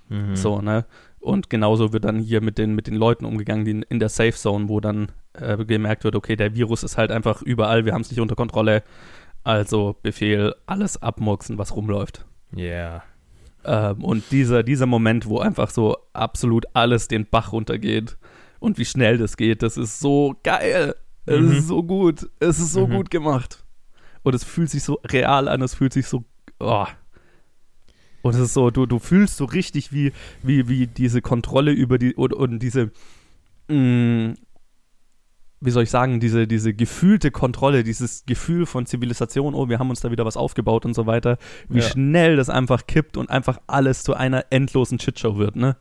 Mhm. 0.10 0.36
So, 0.36 0.62
ne? 0.62 0.86
Und 1.20 1.50
genauso 1.50 1.92
wird 1.92 2.06
dann 2.06 2.20
hier 2.20 2.42
mit 2.42 2.60
den, 2.60 2.76
mit 2.76 2.86
den 2.86 2.96
Leuten 2.96 3.26
umgegangen, 3.26 3.66
die 3.66 3.72
in, 3.72 3.82
in 3.84 4.00
der 4.00 4.10
Safe 4.10 4.34
Zone, 4.34 4.70
wo 4.70 4.80
dann 4.80 5.12
äh, 5.34 5.58
gemerkt 5.66 6.04
wird, 6.04 6.16
okay, 6.16 6.36
der 6.36 6.54
Virus 6.54 6.84
ist 6.84 6.98
halt 6.98 7.12
einfach 7.12 7.42
überall, 7.42 7.86
wir 7.86 7.94
haben 7.94 8.02
es 8.02 8.12
nicht 8.12 8.20
unter 8.20 8.36
Kontrolle. 8.36 8.84
Also 9.44 9.96
Befehl, 10.04 10.54
alles 10.68 11.02
abmurksen, 11.02 11.58
was 11.58 11.76
rumläuft. 11.76 12.26
Yeah. 12.56 13.04
Ähm, 13.66 14.04
und 14.04 14.24
dieser, 14.32 14.64
dieser 14.64 14.86
Moment, 14.86 15.26
wo 15.28 15.40
einfach 15.40 15.70
so 15.70 15.98
absolut 16.14 16.66
alles 16.74 17.08
den 17.08 17.26
Bach 17.26 17.52
runtergeht 17.52 18.18
und 18.60 18.78
wie 18.78 18.86
schnell 18.86 19.18
das 19.18 19.38
geht, 19.38 19.64
das 19.64 19.78
ist 19.78 20.00
so 20.00 20.36
geil. 20.44 20.96
Es 21.26 21.40
Mhm. 21.42 21.52
ist 21.54 21.68
so 21.68 21.84
gut. 21.84 22.30
Es 22.40 22.60
ist 22.60 22.74
so 22.74 22.88
Mhm. 22.88 22.92
gut 22.94 23.10
gemacht. 23.12 23.64
Und 24.24 24.34
es 24.36 24.44
fühlt 24.44 24.70
sich 24.70 24.84
so 24.84 25.00
real 25.06 25.48
an, 25.48 25.62
es 25.62 25.74
fühlt 25.76 25.94
sich 25.94 26.08
so. 26.08 26.24
Oh. 26.60 26.86
Und 28.22 28.34
es 28.34 28.40
ist 28.42 28.54
so, 28.54 28.72
du, 28.72 28.86
du 28.88 28.98
fühlst 29.00 29.38
so 29.38 29.46
richtig, 29.46 29.92
wie, 29.92 30.12
wie, 30.42 30.68
wie 30.68 30.88
diese 30.88 31.22
Kontrolle 31.22 31.72
über 31.72 31.98
die 32.00 32.16
und, 32.16 32.34
und 32.34 32.60
diese, 32.60 32.92
mh, 33.70 34.34
wie 35.66 35.72
soll 35.72 35.84
ich 35.84 35.90
sagen, 35.90 36.20
diese, 36.20 36.48
diese 36.48 36.74
gefühlte 36.74 37.32
Kontrolle, 37.32 37.84
dieses 37.84 38.26
Gefühl 38.26 38.66
von 38.66 38.86
Zivilisation, 38.86 39.54
oh, 39.56 39.68
wir 39.70 39.80
haben 39.80 39.90
uns 39.90 40.00
da 40.02 40.12
wieder 40.12 40.26
was 40.26 40.38
aufgebaut 40.38 40.86
und 40.86 40.94
so 40.94 41.06
weiter, 41.06 41.38
wie 41.70 41.80
Ja. 41.80 41.84
schnell 41.90 42.36
das 42.38 42.50
einfach 42.50 42.88
kippt 42.88 43.18
und 43.18 43.30
einfach 43.30 43.60
alles 43.68 44.04
zu 44.04 44.14
einer 44.14 44.46
endlosen 44.52 45.00
Shitshow 45.00 45.38
wird, 45.38 45.56
ne? 45.56 45.76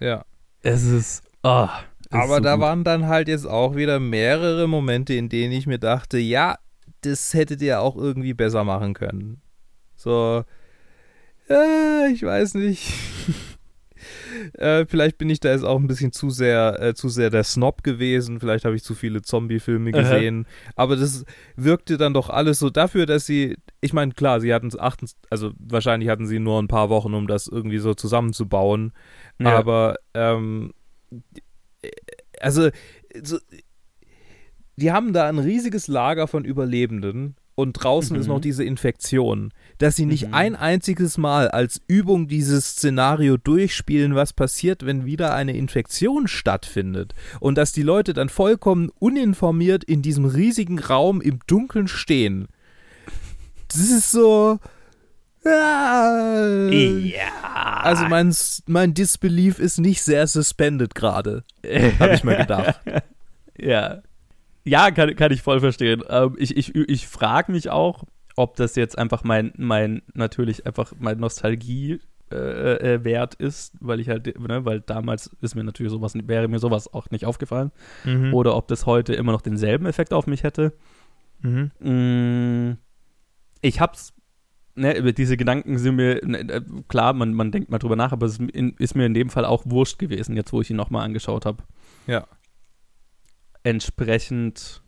Ja. 0.00 0.24
Es 0.62 0.82
ist, 0.84 0.92
es 0.92 1.00
ist 1.22 2.12
Aber 2.12 2.36
so 2.36 2.40
da 2.40 2.54
gut. 2.54 2.62
waren 2.62 2.84
dann 2.84 3.06
halt 3.06 3.28
jetzt 3.28 3.46
auch 3.46 3.76
wieder 3.76 4.00
mehrere 4.00 4.66
Momente, 4.66 5.14
in 5.14 5.28
denen 5.28 5.52
ich 5.52 5.66
mir 5.66 5.78
dachte, 5.78 6.18
ja, 6.18 6.56
das 7.02 7.32
hättet 7.34 7.62
ihr 7.62 7.80
auch 7.80 7.96
irgendwie 7.96 8.34
besser 8.34 8.64
machen 8.64 8.94
können. 8.94 9.40
So, 9.94 10.44
äh, 11.48 12.10
ich 12.12 12.22
weiß 12.22 12.54
nicht. 12.54 12.92
äh, 14.54 14.86
vielleicht 14.86 15.18
bin 15.18 15.30
ich 15.30 15.40
da 15.40 15.50
jetzt 15.50 15.64
auch 15.64 15.78
ein 15.78 15.86
bisschen 15.86 16.12
zu 16.12 16.30
sehr, 16.30 16.80
äh, 16.80 16.94
zu 16.94 17.08
sehr 17.08 17.30
der 17.30 17.44
Snob 17.44 17.82
gewesen. 17.82 18.40
Vielleicht 18.40 18.64
habe 18.64 18.76
ich 18.76 18.82
zu 18.82 18.94
viele 18.94 19.22
Zombie-Filme 19.22 19.90
Aha. 19.92 20.00
gesehen. 20.00 20.46
Aber 20.76 20.96
das 20.96 21.24
wirkte 21.56 21.96
dann 21.96 22.14
doch 22.14 22.30
alles 22.30 22.58
so 22.58 22.70
dafür, 22.70 23.06
dass 23.06 23.26
sie, 23.26 23.56
ich 23.80 23.92
meine, 23.92 24.12
klar, 24.12 24.40
sie 24.40 24.52
hatten 24.54 24.68
es 24.68 24.78
achten, 24.78 25.06
also 25.30 25.52
wahrscheinlich 25.58 26.08
hatten 26.08 26.26
sie 26.26 26.38
nur 26.38 26.60
ein 26.60 26.68
paar 26.68 26.88
Wochen, 26.90 27.14
um 27.14 27.26
das 27.26 27.46
irgendwie 27.46 27.78
so 27.78 27.94
zusammenzubauen. 27.94 28.92
Ja. 29.38 29.56
Aber 29.58 29.96
ähm, 30.14 30.72
also 32.40 32.70
so, 33.22 33.38
die 34.76 34.92
haben 34.92 35.12
da 35.12 35.28
ein 35.28 35.38
riesiges 35.38 35.88
Lager 35.88 36.28
von 36.28 36.44
Überlebenden 36.44 37.34
und 37.54 37.72
draußen 37.72 38.16
ist 38.16 38.26
Mhm. 38.28 38.34
noch 38.34 38.40
diese 38.40 38.62
Infektion, 38.64 39.52
dass 39.78 39.96
sie 39.96 40.06
nicht 40.06 40.28
Mhm. 40.28 40.34
ein 40.34 40.56
einziges 40.56 41.18
Mal 41.18 41.48
als 41.48 41.80
Übung 41.86 42.28
dieses 42.28 42.70
Szenario 42.72 43.36
durchspielen, 43.36 44.14
was 44.14 44.32
passiert, 44.32 44.84
wenn 44.84 45.04
wieder 45.04 45.34
eine 45.34 45.56
Infektion 45.56 46.28
stattfindet 46.28 47.14
und 47.40 47.56
dass 47.56 47.72
die 47.72 47.82
Leute 47.82 48.12
dann 48.12 48.28
vollkommen 48.28 48.90
uninformiert 48.98 49.84
in 49.84 50.02
diesem 50.02 50.24
riesigen 50.24 50.78
Raum 50.78 51.20
im 51.20 51.40
Dunkeln 51.46 51.88
stehen. 51.88 52.48
Das 53.68 53.80
ist 53.80 54.10
so 54.10 54.58
ja, 55.44 56.68
ja. 56.68 57.80
also 57.82 58.04
mein, 58.06 58.34
mein 58.66 58.92
Disbelief 58.92 59.58
ist 59.58 59.78
nicht 59.78 60.02
sehr 60.02 60.26
suspended 60.26 60.94
gerade, 60.94 61.44
habe 61.98 62.14
ich 62.14 62.24
mal 62.24 62.36
gedacht. 62.36 62.80
Ja. 63.60 64.02
Ja, 64.64 64.92
kann, 64.92 65.16
kann 65.16 65.32
ich 65.32 65.42
voll 65.42 65.58
verstehen. 65.58 66.04
Ähm, 66.08 66.36
ich 66.38 66.56
ich, 66.56 66.76
ich 66.76 67.08
frage 67.08 67.50
mich 67.50 67.70
auch, 67.70 68.04
ob 68.38 68.54
das 68.56 68.76
jetzt 68.76 68.96
einfach 68.96 69.24
mein, 69.24 69.52
mein 69.56 70.02
natürlich 70.14 70.64
einfach 70.64 70.92
mein 71.00 71.18
Nostalgie 71.18 72.00
äh, 72.30 72.94
äh, 72.94 73.04
wert 73.04 73.34
ist, 73.34 73.74
weil 73.80 73.98
ich 73.98 74.08
halt, 74.08 74.38
ne, 74.38 74.64
weil 74.64 74.80
damals 74.80 75.36
ist 75.40 75.56
mir 75.56 75.64
natürlich 75.64 75.90
sowas, 75.90 76.14
wäre 76.14 76.46
mir 76.46 76.60
sowas 76.60 76.92
auch 76.94 77.10
nicht 77.10 77.24
aufgefallen. 77.24 77.72
Mhm. 78.04 78.32
Oder 78.32 78.54
ob 78.54 78.68
das 78.68 78.86
heute 78.86 79.14
immer 79.14 79.32
noch 79.32 79.40
denselben 79.40 79.86
Effekt 79.86 80.12
auf 80.12 80.28
mich 80.28 80.44
hätte. 80.44 80.72
Mhm. 81.40 81.70
Mm, 81.80 82.78
Ich 83.60 83.80
hab's, 83.80 84.14
ne, 84.76 85.12
diese 85.12 85.36
Gedanken 85.36 85.78
sind 85.78 85.96
mir, 85.96 86.20
ne, 86.24 86.38
äh, 86.38 86.62
klar, 86.86 87.14
man, 87.14 87.34
man 87.34 87.50
denkt 87.50 87.70
mal 87.70 87.78
drüber 87.78 87.96
nach, 87.96 88.12
aber 88.12 88.26
es 88.26 88.38
ist 88.78 88.94
mir 88.94 89.06
in 89.06 89.14
dem 89.14 89.30
Fall 89.30 89.44
auch 89.44 89.64
wurscht 89.66 89.98
gewesen, 89.98 90.36
jetzt 90.36 90.52
wo 90.52 90.60
ich 90.60 90.70
ihn 90.70 90.76
nochmal 90.76 91.04
angeschaut 91.04 91.44
habe. 91.44 91.64
Ja. 92.06 92.28
Entsprechend 93.64 94.82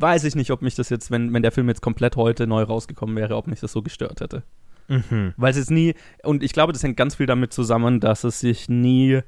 weiß 0.00 0.24
ich 0.24 0.34
nicht, 0.34 0.50
ob 0.50 0.62
mich 0.62 0.74
das 0.74 0.88
jetzt, 0.88 1.10
wenn, 1.10 1.32
wenn 1.32 1.42
der 1.42 1.52
Film 1.52 1.68
jetzt 1.68 1.82
komplett 1.82 2.16
heute 2.16 2.46
neu 2.46 2.62
rausgekommen 2.62 3.16
wäre, 3.16 3.36
ob 3.36 3.46
mich 3.46 3.60
das 3.60 3.72
so 3.72 3.82
gestört 3.82 4.20
hätte. 4.20 4.42
Mhm. 4.88 5.34
Weil 5.36 5.50
es 5.50 5.56
ist 5.56 5.70
nie, 5.70 5.94
und 6.22 6.42
ich 6.42 6.52
glaube, 6.52 6.72
das 6.72 6.82
hängt 6.82 6.96
ganz 6.96 7.16
viel 7.16 7.26
damit 7.26 7.52
zusammen, 7.52 8.00
dass 8.00 8.24
es 8.24 8.40
sich 8.40 8.68
nie, 8.68 9.20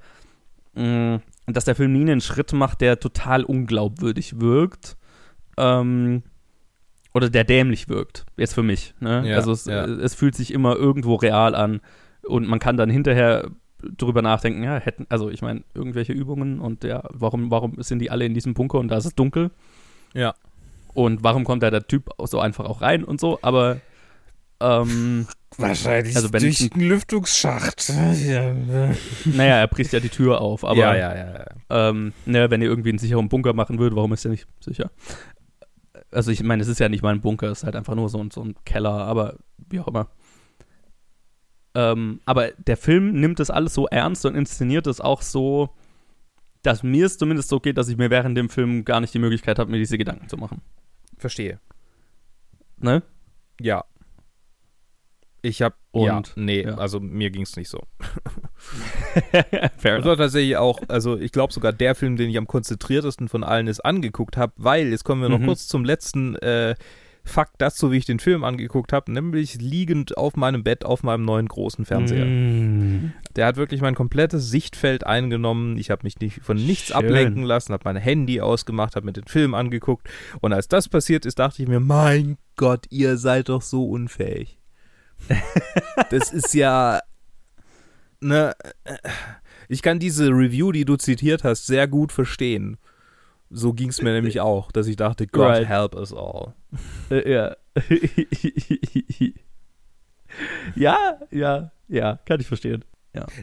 mh, 0.75 1.21
dass 1.47 1.65
der 1.65 1.75
Film 1.75 1.93
nie 1.93 2.03
einen 2.03 2.21
Schritt 2.21 2.53
macht, 2.53 2.81
der 2.81 3.01
total 3.01 3.45
unglaubwürdig 3.45 4.41
wirkt. 4.41 4.97
Ähm, 5.57 6.23
oder 7.15 7.31
der 7.31 7.45
dämlich 7.45 7.89
wirkt, 7.89 8.27
jetzt 8.37 8.55
für 8.55 8.63
mich. 8.63 8.95
Ne? 9.01 9.29
Ja, 9.29 9.37
also 9.37 9.51
es, 9.53 9.65
ja. 9.65 9.85
es 9.85 10.15
fühlt 10.15 10.37
sich 10.37 10.53
immer 10.53 10.77
irgendwo 10.77 11.17
real 11.17 11.55
an 11.55 11.81
und 12.23 12.47
man 12.47 12.59
kann 12.59 12.77
dann 12.77 12.91
hinterher 12.91 13.51
drüber 13.83 14.23
nachdenken, 14.23 14.63
ja, 14.63 14.77
hätten, 14.77 15.07
also 15.09 15.31
ich 15.31 15.43
meine, 15.43 15.63
irgendwelche 15.75 16.13
Übungen 16.13 16.61
und 16.61 16.85
ja, 16.85 17.03
warum, 17.11 17.51
warum 17.51 17.81
sind 17.83 18.01
die 18.01 18.11
alle 18.11 18.25
in 18.25 18.35
diesem 18.35 18.55
Bunker 18.55 18.79
und 18.79 18.89
da 18.89 18.97
ist 18.97 19.07
es 19.07 19.15
dunkel? 19.15 19.51
Ja. 20.15 20.35
Und 20.99 21.23
warum 21.23 21.45
kommt 21.45 21.63
da 21.63 21.71
der 21.71 21.87
Typ 21.87 22.11
so 22.25 22.41
einfach 22.41 22.65
auch 22.65 22.81
rein 22.83 23.05
und 23.05 23.21
so, 23.21 23.39
aber 23.41 23.81
ähm, 24.59 25.29
Wahrscheinlich 25.57 26.17
Also 26.17 26.33
wenn 26.33 26.43
durch 26.43 26.73
einen 26.73 26.89
Lüftungsschacht. 26.89 27.89
Ja, 27.89 28.53
naja, 29.25 29.59
er 29.61 29.69
bricht 29.69 29.93
ja 29.93 30.01
die 30.01 30.09
Tür 30.09 30.41
auf, 30.41 30.65
aber 30.65 30.81
ja, 30.81 30.97
ja, 30.97 31.17
ja. 31.17 31.35
ja. 31.39 31.89
Ähm, 31.91 32.13
ne, 32.27 32.51
wenn 32.51 32.61
ihr 32.63 32.69
irgendwie 32.69 32.89
einen 32.89 32.99
sicheren 32.99 33.29
Bunker 33.29 33.53
machen 33.53 33.79
würdet, 33.79 33.95
warum 33.95 34.13
ist 34.13 34.25
der 34.25 34.33
nicht 34.33 34.49
sicher? 34.59 34.91
Also 36.11 36.33
ich 36.33 36.43
meine, 36.43 36.63
es 36.63 36.69
ist 36.69 36.81
ja 36.81 36.89
nicht 36.89 37.03
mal 37.05 37.15
ein 37.15 37.21
Bunker, 37.21 37.47
es 37.47 37.59
ist 37.59 37.65
halt 37.65 37.77
einfach 37.77 37.95
nur 37.95 38.09
so, 38.09 38.19
ein- 38.19 38.33
so 38.33 38.43
ein 38.43 38.57
Keller, 38.65 38.91
aber 38.91 39.37
wie 39.71 39.79
auch 39.79 39.87
immer. 39.87 40.09
Ähm, 41.77 42.21
aber 42.25 42.49
der 42.53 42.77
Film 42.77 43.13
nimmt 43.21 43.39
das 43.39 43.51
alles 43.51 43.73
so 43.73 43.87
ernst 43.87 44.27
und 44.27 44.35
inszeniert 44.35 44.89
es 44.89 45.01
auch 45.01 45.23
so, 45.23 45.71
dass 46.63 46.83
mir 46.83 47.07
es 47.07 47.19
zumindest 47.19 47.49
so 47.51 47.61
geht, 47.61 47.79
dass 47.79 47.89
ich 47.89 47.97
mir 47.97 48.11
während 48.11 48.37
dem 48.37 48.49
Film 48.49 48.85
gar 48.85 49.01
nicht 49.01 49.15
die 49.15 49.21
Möglichkeit 49.21 49.61
habe, 49.61 49.71
mir 49.71 49.79
diese 49.79 49.97
Gedanken 49.97 50.29
zu 50.29 50.37
machen. 50.37 50.61
Verstehe. 51.19 51.61
Ne? 52.79 53.03
Ja. 53.61 53.85
Ich 55.43 55.63
habe 55.63 55.77
ja, 55.95 56.17
Und- 56.19 56.33
nee, 56.37 56.63
ja. 56.63 56.77
also 56.79 56.99
mir 57.01 57.31
ging 57.31 57.43
es 57.43 57.57
nicht 57.57 57.69
so. 57.69 57.81
Fair 59.79 59.97
Das 59.99 60.05
war 60.05 60.17
tatsächlich 60.17 60.57
auch, 60.57 60.81
also 60.89 61.17
ich 61.17 61.33
glaube 61.33 61.53
sogar 61.53 61.73
der 61.73 61.95
Film, 61.95 62.17
den 62.17 62.29
ich 62.31 62.37
am 62.39 62.47
konzentriertesten 62.47 63.29
von 63.29 63.45
allen 63.45 63.67
ist 63.69 63.81
angeguckt 63.85 64.37
habe, 64.37 64.53
weil, 64.57 64.89
jetzt 64.89 65.05
kommen 65.05 65.23
wir 65.23 65.29
noch 65.29 65.39
Mhm. 65.39 65.47
kurz 65.47 65.67
zum 65.69 65.85
letzten 65.85 66.35
äh, 66.37 66.75
Fakt 67.29 67.57
dazu, 67.59 67.93
wie 67.93 67.99
ich 67.99 68.05
den 68.05 68.19
Film 68.19 68.45
angeguckt 68.45 68.93
habe, 68.93 69.13
nämlich 69.13 69.61
liegend 69.61 70.17
auf 70.17 70.37
meinem 70.37 70.65
Bett 70.65 70.85
auf 70.85 71.03
meinem 71.03 71.25
neuen 71.25 71.47
großen 71.47 71.85
Fernseher. 71.85 72.25
Mm. 72.25 73.13
Der 73.37 73.47
hat 73.47 73.57
wirklich 73.57 73.81
mein 73.81 73.95
komplettes 73.95 74.51
Sichtfeld 74.51 75.07
eingenommen. 75.07 75.79
Ich 75.79 75.91
habe 75.91 76.03
mich 76.05 76.19
nicht 76.21 76.41
von 76.43 76.57
nichts 76.57 76.89
Schön. 76.89 76.97
ablenken 76.97 77.43
lassen, 77.43 77.73
habe 77.73 77.83
mein 77.85 77.97
Handy 77.97 78.41
ausgemacht, 78.41 78.97
habe 78.97 79.07
mir 79.07 79.13
den 79.13 79.27
Film 79.27 79.55
angeguckt. 79.55 80.09
Und 80.41 80.53
als 80.53 80.69
das 80.69 80.89
passiert 80.89 81.27
ist, 81.27 81.39
dachte 81.39 81.63
ich 81.63 81.69
mir, 81.69 81.81
mein 81.81 82.39
Gott, 82.57 82.87
ihr 82.91 83.17
seid 83.17 83.49
doch 83.49 83.63
so 83.63 83.89
unfähig. 83.89 84.59
das 86.11 86.33
ist 86.33 86.55
ja, 86.55 87.01
ne, 88.21 88.55
ich 89.69 89.83
kann 89.83 89.99
diese 89.99 90.29
Review, 90.29 90.73
die 90.73 90.85
du 90.85 90.97
zitiert 90.97 91.45
hast, 91.45 91.67
sehr 91.67 91.87
gut 91.87 92.13
verstehen. 92.13 92.79
So 93.51 93.73
ging 93.73 93.89
es 93.89 94.03
mir 94.03 94.13
nämlich 94.13 94.41
auch, 94.41 94.71
dass 94.73 94.87
ich 94.87 94.97
dachte, 94.97 95.27
God 95.27 95.47
Right. 95.47 95.69
help 95.69 95.95
us 95.95 96.13
all. 96.13 96.55
Äh, 97.11 97.33
ja. 97.33 97.57
ja, 100.77 101.19
ja, 101.31 101.71
ja, 101.89 102.19
kann 102.27 102.41
ich 102.41 102.47
verstehen. 102.47 102.85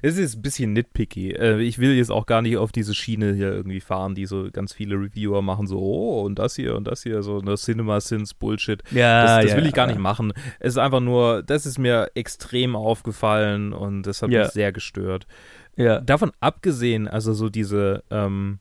Es 0.02 0.18
ist 0.18 0.38
ein 0.38 0.42
bisschen 0.42 0.72
nitpicky. 0.72 1.32
Äh, 1.32 1.60
Ich 1.60 1.80
will 1.80 1.96
jetzt 1.96 2.10
auch 2.10 2.28
gar 2.28 2.42
nicht 2.42 2.56
auf 2.56 2.72
diese 2.72 2.94
Schiene 2.94 3.34
hier 3.34 3.52
irgendwie 3.52 3.82
fahren, 3.82 4.16
die 4.16 4.26
so 4.26 4.48
ganz 4.50 4.72
viele 4.72 4.96
Reviewer 4.96 5.42
machen, 5.42 5.68
so, 5.68 5.80
oh, 5.80 6.22
und 6.22 6.40
das 6.40 6.56
hier 6.56 6.78
und 6.78 6.86
das 6.88 7.04
hier, 7.04 7.22
so 7.24 7.40
eine 7.42 7.56
Cinema-Sins-Bullshit. 7.56 8.84
Ja, 8.92 9.24
Das, 9.24 9.42
das 9.44 9.52
ja, 9.52 9.58
will 9.58 9.66
ich 9.66 9.74
gar 9.74 9.88
ja. 9.88 9.92
nicht 9.94 10.02
machen. 10.02 10.32
Es 10.62 10.76
ist 10.76 10.78
einfach 10.78 11.02
nur, 11.02 11.44
das 11.44 11.66
ist 11.66 11.78
mir 11.78 12.10
extrem 12.16 12.74
aufgefallen 12.78 13.74
und 13.74 14.04
das 14.04 14.22
hat 14.22 14.30
Ja. 14.30 14.44
mich 14.44 14.52
sehr 14.52 14.72
gestört. 14.72 15.28
Ja. 15.76 16.00
Davon 16.00 16.32
abgesehen, 16.40 17.10
also 17.10 17.34
so 17.34 17.50
diese, 17.50 18.04
ähm, 18.12 18.60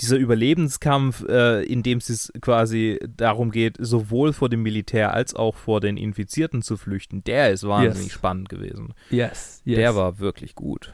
dieser 0.00 0.16
Überlebenskampf, 0.16 1.24
äh, 1.28 1.62
in 1.64 1.82
dem 1.82 1.98
es 1.98 2.32
quasi 2.40 2.98
darum 3.16 3.50
geht, 3.50 3.76
sowohl 3.78 4.32
vor 4.32 4.48
dem 4.48 4.62
Militär 4.62 5.14
als 5.14 5.34
auch 5.34 5.54
vor 5.54 5.80
den 5.80 5.96
Infizierten 5.96 6.62
zu 6.62 6.76
flüchten, 6.76 7.22
der 7.24 7.50
ist 7.52 7.66
wahnsinnig 7.66 8.08
Yes. 8.08 8.12
spannend 8.12 8.48
gewesen. 8.48 8.94
Yes, 9.10 9.62
yes. 9.64 9.76
Der 9.76 9.94
war 9.94 10.18
wirklich 10.18 10.54
gut. 10.54 10.92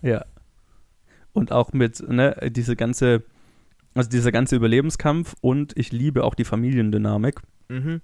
Ja. 0.00 0.24
Und 1.32 1.52
auch 1.52 1.72
mit, 1.72 2.00
ne, 2.08 2.36
diese 2.50 2.74
ganze, 2.74 3.22
also 3.94 4.08
dieser 4.08 4.32
ganze 4.32 4.56
Überlebenskampf 4.56 5.34
und 5.40 5.76
ich 5.76 5.92
liebe 5.92 6.24
auch 6.24 6.34
die 6.34 6.44
Familiendynamik. 6.44 7.40
Mhm. 7.68 8.00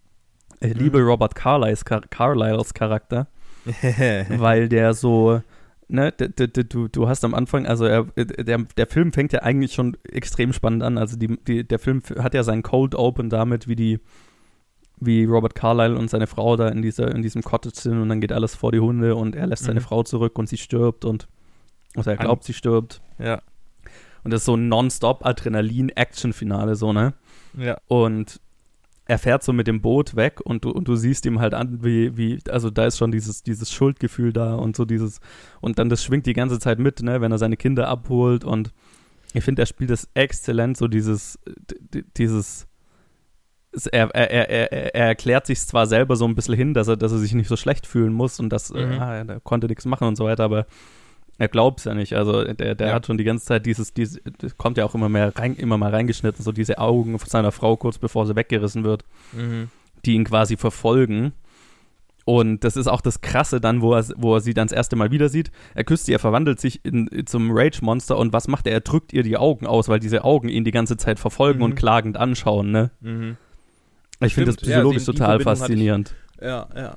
Ich 0.60 0.74
liebe 0.74 1.00
Robert 1.00 1.34
Carlyles, 1.34 1.84
Char 1.88 2.02
Carlyles 2.10 2.74
Charakter, 2.74 3.26
weil 4.28 4.68
der 4.68 4.94
so, 4.94 5.42
ne, 5.88 6.12
du, 6.12 6.88
du 6.88 7.08
hast 7.08 7.24
am 7.24 7.34
Anfang, 7.34 7.66
also 7.66 7.84
er, 7.84 8.04
der, 8.04 8.58
der 8.76 8.86
Film 8.86 9.12
fängt 9.12 9.32
ja 9.32 9.42
eigentlich 9.42 9.72
schon 9.74 9.96
extrem 10.04 10.52
spannend 10.52 10.82
an. 10.82 10.98
Also 10.98 11.16
die, 11.16 11.38
die, 11.44 11.66
der 11.66 11.78
Film 11.78 12.02
hat 12.18 12.34
ja 12.34 12.42
seinen 12.42 12.62
Cold 12.62 12.94
Open 12.94 13.30
damit, 13.30 13.68
wie 13.68 13.76
die, 13.76 14.00
wie 15.00 15.24
Robert 15.24 15.54
Carlyle 15.54 15.96
und 15.96 16.08
seine 16.08 16.26
Frau 16.26 16.56
da 16.56 16.68
in 16.68 16.82
dieser, 16.82 17.14
in 17.14 17.22
diesem 17.22 17.42
Cottage 17.42 17.78
sind 17.80 18.00
und 18.00 18.08
dann 18.08 18.20
geht 18.20 18.32
alles 18.32 18.54
vor 18.54 18.72
die 18.72 18.80
Hunde 18.80 19.16
und 19.16 19.34
er 19.36 19.46
lässt 19.46 19.64
seine 19.64 19.80
Mhm. 19.80 19.84
Frau 19.84 20.02
zurück 20.02 20.38
und 20.38 20.48
sie 20.48 20.56
stirbt 20.56 21.04
und 21.04 21.28
also 21.96 22.10
er 22.10 22.16
glaubt, 22.16 22.44
sie 22.44 22.54
stirbt. 22.54 23.00
ja. 23.18 23.40
Und 24.24 24.30
das 24.32 24.40
ist 24.40 24.46
so 24.46 24.56
ein 24.56 24.68
nonstop 24.68 25.26
Adrenalin-Action-Finale, 25.26 26.76
so, 26.76 26.94
ne? 26.94 27.12
Ja. 27.58 27.76
Und 27.88 28.40
er 29.06 29.18
fährt 29.18 29.42
so 29.42 29.52
mit 29.52 29.66
dem 29.66 29.80
Boot 29.82 30.16
weg 30.16 30.40
und 30.42 30.64
du, 30.64 30.70
und 30.70 30.88
du 30.88 30.96
siehst 30.96 31.26
ihm 31.26 31.38
halt 31.40 31.52
an, 31.54 31.84
wie, 31.84 32.16
wie, 32.16 32.38
also 32.48 32.70
da 32.70 32.86
ist 32.86 32.96
schon 32.98 33.10
dieses, 33.12 33.42
dieses 33.42 33.70
Schuldgefühl 33.70 34.32
da 34.32 34.54
und 34.54 34.76
so 34.76 34.84
dieses, 34.84 35.20
und 35.60 35.78
dann 35.78 35.88
das 35.90 36.02
schwingt 36.02 36.24
die 36.26 36.32
ganze 36.32 36.58
Zeit 36.58 36.78
mit, 36.78 37.02
ne, 37.02 37.20
wenn 37.20 37.30
er 37.32 37.38
seine 37.38 37.56
Kinder 37.58 37.88
abholt 37.88 38.44
und 38.44 38.72
ich 39.34 39.44
finde, 39.44 39.62
er 39.62 39.66
spielt 39.66 39.90
das 39.90 40.08
exzellent, 40.14 40.76
so 40.76 40.88
dieses, 40.88 41.38
dieses, 42.16 42.66
es- 43.72 43.86
er, 43.86 44.08
er, 44.14 44.30
er, 44.30 44.50
er, 44.72 44.94
er 44.94 45.06
erklärt 45.08 45.46
sich 45.46 45.60
zwar 45.60 45.86
selber 45.86 46.16
so 46.16 46.24
ein 46.24 46.34
bisschen 46.34 46.54
hin, 46.54 46.72
dass 46.74 46.88
er, 46.88 46.96
dass 46.96 47.12
er 47.12 47.18
sich 47.18 47.34
nicht 47.34 47.48
so 47.48 47.56
schlecht 47.56 47.86
fühlen 47.86 48.12
muss 48.12 48.38
und 48.40 48.50
dass, 48.50 48.70
äh, 48.70 48.86
Mhm. 48.86 49.00
ah, 49.00 49.14
er 49.16 49.40
konnte 49.40 49.66
nichts 49.66 49.84
machen 49.86 50.06
und 50.08 50.16
so 50.16 50.24
weiter, 50.24 50.44
aber 50.44 50.66
er 51.38 51.48
glaubt 51.48 51.80
es 51.80 51.84
ja 51.84 51.94
nicht. 51.94 52.12
Also 52.14 52.44
der, 52.44 52.74
der 52.74 52.86
Ja. 52.88 52.94
hat 52.94 53.06
schon 53.06 53.18
die 53.18 53.24
ganze 53.24 53.44
Zeit 53.44 53.66
dieses, 53.66 53.92
dieses, 53.94 54.20
das 54.38 54.56
kommt 54.56 54.76
ja 54.78 54.84
auch 54.84 54.94
immer 54.94 55.08
mehr 55.08 55.36
rein, 55.36 55.54
immer 55.56 55.76
mal 55.78 55.90
reingeschnitten, 55.90 56.44
so 56.44 56.52
diese 56.52 56.78
Augen 56.78 57.18
von 57.18 57.28
seiner 57.28 57.52
Frau 57.52 57.76
kurz 57.76 57.98
bevor 57.98 58.26
sie 58.26 58.36
weggerissen 58.36 58.84
wird, 58.84 59.04
Mhm. 59.32 59.68
die 60.04 60.14
ihn 60.14 60.24
quasi 60.24 60.56
verfolgen. 60.56 61.32
Und 62.26 62.64
das 62.64 62.76
ist 62.78 62.86
auch 62.86 63.02
das 63.02 63.20
Krasse 63.20 63.60
dann, 63.60 63.82
wo 63.82 63.92
er, 63.94 64.04
wo 64.16 64.34
er 64.36 64.40
sie 64.40 64.54
dann 64.54 64.68
das 64.68 64.74
erste 64.76 64.96
Mal 64.96 65.10
wieder 65.10 65.28
sieht. 65.28 65.50
Er 65.74 65.84
küsst 65.84 66.06
sie, 66.06 66.12
er 66.14 66.18
verwandelt 66.18 66.58
sich 66.58 66.82
in, 66.82 67.26
zum 67.26 67.50
Rage-Monster 67.52 68.16
und 68.16 68.32
was 68.32 68.48
macht 68.48 68.66
er? 68.66 68.72
Er 68.72 68.80
drückt 68.80 69.12
ihr 69.12 69.22
die 69.22 69.36
Augen 69.36 69.66
aus, 69.66 69.88
weil 69.90 69.98
diese 70.00 70.24
Augen 70.24 70.48
ihn 70.48 70.64
die 70.64 70.70
ganze 70.70 70.96
Zeit 70.96 71.18
verfolgen 71.18 71.58
Mhm. 71.58 71.64
und 71.64 71.74
klagend 71.74 72.16
anschauen, 72.16 72.70
ne? 72.70 72.90
Mhm. 73.02 73.36
Ich 74.20 74.34
finde 74.34 74.52
das 74.52 74.62
ja, 74.62 74.68
psychologisch 74.76 75.04
die 75.04 75.10
total 75.12 75.28
hatte 75.28 75.38
ich- 75.40 75.44
faszinierend. 75.44 76.14
Ja, 76.40 76.66
ja. 76.74 76.96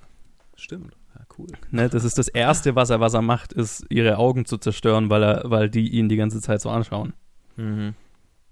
Stimmt. 0.56 0.94
Cool. 1.38 1.48
Ne, 1.72 1.90
das 1.90 2.04
ist 2.04 2.18
das 2.18 2.28
Erste, 2.28 2.76
was 2.76 2.90
er, 2.90 3.00
was 3.00 3.14
er 3.14 3.22
macht, 3.22 3.54
ist, 3.54 3.86
ihre 3.90 4.18
Augen 4.18 4.46
zu 4.46 4.58
zerstören, 4.58 5.10
weil 5.10 5.24
er, 5.24 5.42
weil 5.46 5.70
die 5.70 5.90
ihn 5.90 6.10
die 6.10 6.16
ganze 6.16 6.42
Zeit 6.42 6.62
so 6.62 6.70
anschauen. 6.70 7.14
Mhm. 7.56 7.94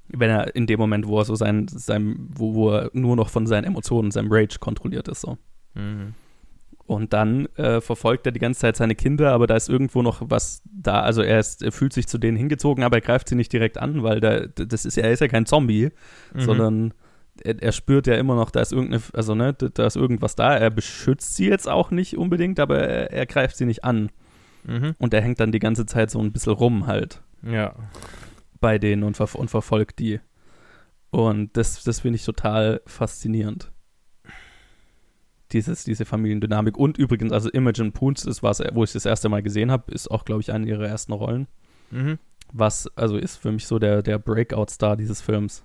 Wenn 0.08 0.30
er 0.30 0.56
in 0.56 0.68
dem 0.68 0.80
Moment, 0.80 1.08
wo 1.08 1.18
er 1.20 1.26
so 1.26 1.34
sein, 1.36 1.68
sein 1.68 2.28
wo, 2.30 2.54
wo 2.54 2.70
er 2.72 2.92
nur 2.94 3.16
noch 3.16 3.30
von 3.30 3.48
seinen 3.48 3.64
Emotionen, 3.64 4.12
seinem 4.12 4.32
Rage 4.32 4.60
kontrolliert 4.60 5.08
ist, 5.08 5.22
so. 5.22 5.38
Mhm. 5.74 6.14
Und 6.88 7.14
dann 7.14 7.48
äh, 7.56 7.82
verfolgt 7.82 8.28
er 8.28 8.32
die 8.32 8.40
ganze 8.40 8.60
Zeit 8.60 8.76
seine 8.76 8.94
Kinder, 8.94 9.32
aber 9.32 9.48
da 9.48 9.56
ist 9.56 9.70
irgendwo 9.70 10.04
noch 10.04 10.22
was 10.30 10.62
da. 10.72 11.02
Also 11.02 11.24
er, 11.24 11.40
ist, 11.40 11.64
er 11.64 11.72
fühlt 11.72 11.94
sich 11.94 12.06
zu 12.06 12.20
denen 12.20 12.38
hingezogen, 12.38 12.84
aber 12.84 12.98
er 12.98 13.02
greift 13.02 13.28
sie 13.28 13.34
nicht 13.34 13.52
direkt 13.52 13.80
an, 13.80 14.04
weil 14.04 14.20
da, 14.20 14.42
das 14.42 14.86
ist, 14.86 14.96
er 14.96 15.12
ist 15.12 15.22
ja 15.22 15.28
kein 15.28 15.48
Zombie, 15.48 15.90
Mhm. 16.36 16.42
sondern 16.42 16.94
er, 17.44 17.62
er 17.62 17.72
spürt 17.72 18.08
ja 18.08 18.16
immer 18.16 18.36
noch, 18.36 18.52
da 18.52 18.62
ist 18.62 18.72
irgendeine, 18.72 19.02
also 19.14 19.36
ne, 19.36 19.54
da, 19.54 19.86
ist 19.86 19.96
irgendwas 19.96 20.36
da. 20.36 20.56
Er 20.56 20.70
beschützt 20.70 21.36
sie 21.36 21.48
jetzt 21.48 21.68
auch 21.68 21.92
nicht 21.92 22.18
unbedingt, 22.18 22.60
aber 22.60 22.80
er, 22.80 23.12
er 23.12 23.26
greift 23.26 23.58
sie 23.58 23.66
nicht 23.66 23.84
an. 23.84 24.10
Mhm. 24.64 24.96
Und 24.98 25.14
er 25.14 25.22
hängt 25.22 25.40
dann 25.40 25.52
die 25.52 25.60
ganze 25.60 25.86
Zeit 25.86 26.10
so 26.10 26.20
ein 26.20 26.32
bisschen 26.32 26.54
rum 26.54 26.88
halt 26.88 27.22
Ja. 27.44 27.76
bei 28.60 28.78
denen 28.80 29.04
und, 29.04 29.18
ver 29.18 29.34
und 29.36 29.50
verfolgt 29.50 30.00
die. 30.00 30.20
Und 31.12 31.56
das, 31.56 31.84
das 31.84 32.02
finde 32.02 32.18
ich 32.18 32.26
total 32.26 32.82
faszinierend. 32.86 33.72
Dieses, 35.52 35.84
diese 35.84 36.06
Familiendynamik. 36.06 36.76
Und 36.78 36.98
übrigens, 36.98 37.32
also 37.32 37.50
Imogen 37.50 37.92
Poots 37.94 38.26
ist 38.26 38.42
was, 38.42 38.62
wo 38.74 38.84
ich 38.84 38.92
das 38.94 39.06
erste 39.06 39.30
Mal 39.30 39.44
gesehen 39.44 39.72
habe, 39.72 39.92
ist 39.94 40.10
auch, 40.10 40.26
glaube 40.26 40.42
ich, 40.42 40.52
eine 40.52 40.68
ihrer 40.68 40.88
ersten 40.88 41.14
Rollen. 41.14 41.48
Mhm. 41.92 42.18
Was, 42.52 42.88
also 42.98 43.18
ist 43.18 43.38
für 43.38 43.52
mich 43.52 43.68
so 43.68 43.78
der, 43.80 44.02
der 44.02 44.18
Breakout-Star 44.18 44.98
dieses 44.98 45.22
Films. 45.22 45.64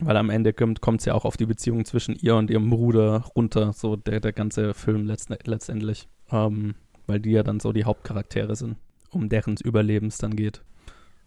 Weil 0.00 0.16
am 0.16 0.30
Ende 0.30 0.52
kommt 0.52 1.00
es 1.00 1.04
ja 1.06 1.14
auch 1.14 1.24
auf 1.24 1.36
die 1.36 1.46
Beziehung 1.46 1.84
zwischen 1.84 2.14
ihr 2.14 2.36
und 2.36 2.50
ihrem 2.50 2.70
Bruder 2.70 3.24
runter, 3.34 3.72
so 3.72 3.96
der, 3.96 4.20
der 4.20 4.32
ganze 4.32 4.72
Film 4.74 5.06
letzt, 5.06 5.28
letztendlich. 5.44 6.08
Ähm, 6.30 6.74
weil 7.06 7.20
die 7.20 7.30
ja 7.30 7.42
dann 7.42 7.58
so 7.58 7.72
die 7.72 7.84
Hauptcharaktere 7.84 8.54
sind, 8.54 8.76
um 9.10 9.28
deren 9.28 9.56
Überleben 9.56 10.08
es 10.08 10.18
dann 10.18 10.36
geht. 10.36 10.62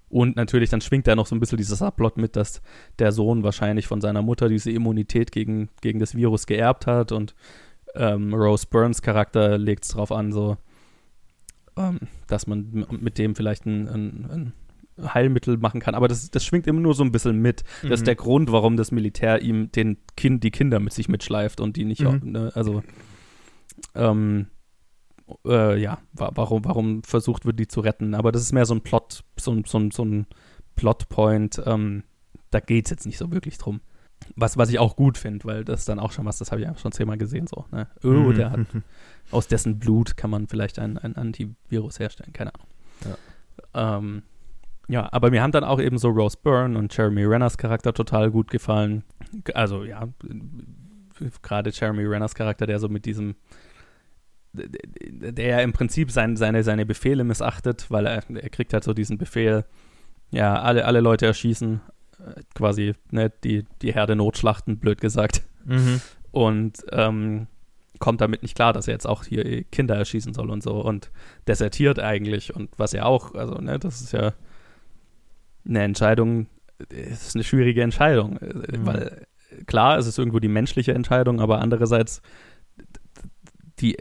Und 0.08 0.36
natürlich, 0.36 0.70
dann 0.70 0.82
schwingt 0.82 1.08
da 1.08 1.16
noch 1.16 1.26
so 1.26 1.36
ein 1.36 1.40
bisschen 1.40 1.58
dieser 1.58 1.76
Subplot 1.76 2.18
mit, 2.18 2.36
dass 2.36 2.62
der 3.00 3.12
Sohn 3.12 3.44
wahrscheinlich 3.44 3.88
von 3.88 4.02
seiner 4.02 4.22
Mutter 4.22 4.50
diese 4.50 4.70
Immunität 4.70 5.32
gegen, 5.32 5.70
gegen 5.82 6.00
das 6.00 6.16
Virus 6.16 6.46
geerbt 6.46 6.86
hat 6.86 7.12
und 7.12 7.34
ähm, 7.96 8.34
Rose 8.34 8.68
Burns 8.70 9.02
Charakter 9.02 9.58
legt 9.58 9.86
es 9.86 9.92
drauf 9.92 10.12
an, 10.12 10.32
so, 10.32 10.58
ähm, 11.78 12.00
dass 12.28 12.46
man 12.46 12.86
mit 13.00 13.18
dem 13.18 13.36
vielleicht 13.36 13.66
ein, 13.66 13.88
ein, 13.88 14.30
ein 14.30 14.54
Heilmittel 15.02 15.58
machen 15.58 15.80
kann. 15.82 15.96
Aber 15.96 16.08
das, 16.08 16.30
das 16.32 16.44
schwingt 16.46 16.68
immer 16.68 16.80
nur 16.82 16.94
so 16.94 17.04
ein 17.04 17.12
bisschen 17.12 17.40
mit. 17.42 17.64
Das 17.82 17.92
ist 17.92 18.00
Mhm. 18.02 18.06
der 18.06 18.16
Grund, 18.16 18.52
warum 18.52 18.78
das 18.78 18.92
Militär 18.92 19.42
ihm 19.42 19.72
den 19.72 19.98
kind, 20.18 20.44
die 20.44 20.52
Kinder 20.52 20.80
mit 20.80 20.94
sich 20.94 21.08
mitschleift 21.10 21.60
und 21.62 21.76
die 21.78 21.86
nicht, 21.86 22.02
Mhm. 22.02 22.20
ne, 22.32 22.52
also 22.56 22.84
ähm, 23.96 24.48
äh, 25.46 25.80
ja, 25.82 26.00
wa 26.14 26.32
warum, 26.36 26.66
warum 26.66 27.04
versucht 27.04 27.46
wird, 27.46 27.60
die 27.60 27.68
zu 27.68 27.80
retten. 27.82 28.14
Aber 28.16 28.32
das 28.32 28.42
ist 28.42 28.52
mehr 28.52 28.66
so 28.66 28.74
ein 28.76 28.82
Plot, 28.82 29.24
so, 29.40 29.52
ein- 29.52 29.64
so, 29.66 29.80
ein- 29.80 29.92
so 29.92 30.04
ein 30.04 30.28
Plotpoint. 30.76 31.62
Ähm, 31.66 32.04
da 32.50 32.60
geht 32.60 32.86
es 32.86 32.92
jetzt 32.92 33.06
nicht 33.06 33.18
so 33.18 33.32
wirklich 33.32 33.58
drum. 33.58 33.82
Was, 34.36 34.56
was 34.58 34.70
ich 34.70 34.78
auch 34.78 34.96
gut 34.96 35.18
finde, 35.18 35.46
weil 35.46 35.64
das 35.66 35.86
dann 35.86 36.00
auch 36.00 36.12
schon 36.12 36.26
was, 36.26 36.38
das 36.38 36.52
habe 36.52 36.62
ich 36.62 36.68
ja 36.68 36.78
schon 36.78 36.92
zehnmal 36.92 37.18
gesehen, 37.18 37.48
so, 37.48 37.66
ne? 37.72 37.88
Oh, 38.04 38.08
Mhm. 38.08 38.36
der 38.36 38.52
hat, 38.52 38.60
aus 39.32 39.48
dessen 39.48 39.80
Blut 39.80 40.16
kann 40.16 40.30
man 40.30 40.48
vielleicht 40.48 40.78
ein, 40.78 40.98
ein 40.98 41.16
Antivirus 41.16 41.98
herstellen, 42.00 42.32
keine 42.34 42.52
Ahnung. 42.54 42.68
Ja. 43.74 43.98
Ähm, 43.98 44.24
ja, 44.92 45.08
aber 45.12 45.32
mir 45.32 45.42
haben 45.42 45.54
dann 45.54 45.64
auch 45.64 45.80
eben 45.80 45.98
so 45.98 46.10
Rose 46.10 46.38
Byrne 46.44 46.78
und 46.78 46.96
Jeremy 46.96 47.24
Renners 47.24 47.58
Charakter 47.58 47.94
total 47.94 48.30
gut 48.30 48.52
gefallen. 48.52 49.04
Also, 49.54 49.86
ja, 49.86 50.10
gerade 51.42 51.70
Jeremy 51.72 52.04
Renners 52.04 52.36
Charakter, 52.36 52.68
der 52.68 52.80
so 52.80 52.90
mit 52.90 53.06
diesem 53.06 53.36
der 54.54 55.48
ja 55.48 55.60
im 55.60 55.72
Prinzip 55.72 56.12
sein, 56.12 56.36
seine, 56.36 56.64
seine 56.64 56.86
Befehle 56.86 57.24
missachtet, 57.24 57.90
weil 57.90 58.06
er, 58.06 58.24
er 58.30 58.50
kriegt 58.50 58.74
halt 58.74 58.84
so 58.84 58.94
diesen 58.94 59.18
Befehl, 59.18 59.64
ja, 60.30 60.62
alle, 60.62 60.84
alle 60.84 61.00
Leute 61.00 61.26
erschießen, 61.26 61.80
äh, 62.20 62.42
quasi, 62.54 62.94
ne, 63.12 63.32
die, 63.46 63.66
die 63.82 63.94
Herde 63.94 64.18
notschlachten, 64.18 64.78
blöd 64.78 65.00
gesagt. 65.00 65.44
Mhm. 65.64 66.02
Und 66.32 66.84
ähm, 66.92 67.48
kommt 68.00 68.20
damit 68.20 68.42
nicht 68.42 68.56
klar, 68.56 68.74
dass 68.74 68.90
er 68.90 68.94
jetzt 68.94 69.08
auch 69.08 69.24
hier 69.24 69.64
Kinder 69.64 69.96
erschießen 69.96 70.34
soll 70.34 70.50
und 70.50 70.64
so 70.64 70.82
und 70.82 71.12
desertiert 71.48 72.00
eigentlich 72.00 72.54
und 72.54 72.78
was 72.78 72.94
er 72.94 73.06
auch, 73.06 73.36
also, 73.36 73.56
ne, 73.56 73.80
das 73.80 74.02
ist 74.02 74.12
ja 74.12 74.34
eine 75.68 75.82
Entscheidung, 75.84 76.48
es 76.90 77.28
ist 77.28 77.36
eine 77.36 77.44
schwierige 77.44 77.82
Entscheidung, 77.84 78.38
äh, 78.38 78.78
Mhm. 78.78 78.86
weil 78.86 79.28
klar, 79.68 79.98
es 79.98 80.08
ist 80.08 80.18
irgendwo 80.18 80.40
die 80.40 80.48
menschliche 80.48 80.94
Entscheidung, 80.94 81.40
aber 81.42 81.60
andererseits 81.60 82.22
die, 83.80 83.98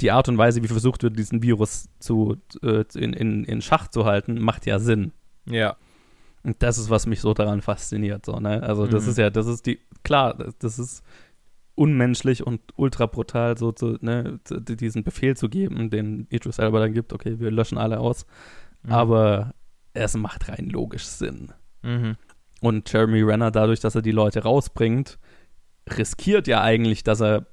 die 0.00 0.10
Art 0.10 0.28
und 0.28 0.38
Weise, 0.38 0.62
wie 0.62 0.68
versucht 0.68 1.02
wird, 1.02 1.18
diesen 1.18 1.42
Virus 1.42 1.88
zu, 1.98 2.36
äh, 2.62 2.84
in, 2.94 3.12
in, 3.12 3.44
in 3.44 3.62
Schach 3.62 3.88
zu 3.88 4.04
halten, 4.04 4.40
macht 4.40 4.66
ja 4.66 4.78
Sinn. 4.78 5.12
Ja. 5.48 5.76
Und 6.42 6.62
das 6.62 6.78
ist, 6.78 6.90
was 6.90 7.06
mich 7.06 7.20
so 7.20 7.34
daran 7.34 7.60
fasziniert. 7.62 8.24
So, 8.26 8.38
ne? 8.38 8.62
Also, 8.62 8.86
das 8.86 9.04
Mhm. 9.04 9.10
ist 9.10 9.18
ja, 9.18 9.30
das 9.30 9.46
ist 9.46 9.66
die, 9.66 9.80
klar, 10.04 10.34
das, 10.34 10.56
das 10.58 10.78
ist 10.78 11.02
unmenschlich 11.74 12.46
und 12.46 12.60
ultra 12.76 13.06
brutal, 13.06 13.58
so 13.58 13.72
zu, 13.72 13.98
ne, 14.00 14.38
diesen 14.50 15.02
Befehl 15.04 15.36
zu 15.36 15.48
geben, 15.48 15.90
den 15.90 16.26
Idris 16.30 16.56
selber 16.56 16.80
dann 16.80 16.92
gibt, 16.94 17.12
okay, 17.12 17.38
wir 17.40 17.50
löschen 17.50 17.78
alle 17.78 17.98
aus. 18.00 18.26
Mhm. 18.82 18.92
Aber 18.92 19.54
es 19.96 20.14
macht 20.16 20.48
rein 20.48 20.68
logisch 20.70 21.04
Sinn. 21.04 21.52
Mhm. 21.82 22.16
Und 22.60 22.90
Jeremy 22.92 23.22
Renner, 23.22 23.50
dadurch, 23.50 23.80
dass 23.80 23.94
er 23.94 24.02
die 24.02 24.12
Leute 24.12 24.42
rausbringt, 24.42 25.18
riskiert 25.96 26.46
ja 26.48 26.62
eigentlich, 26.62 27.04
dass 27.04 27.20
er 27.20 27.46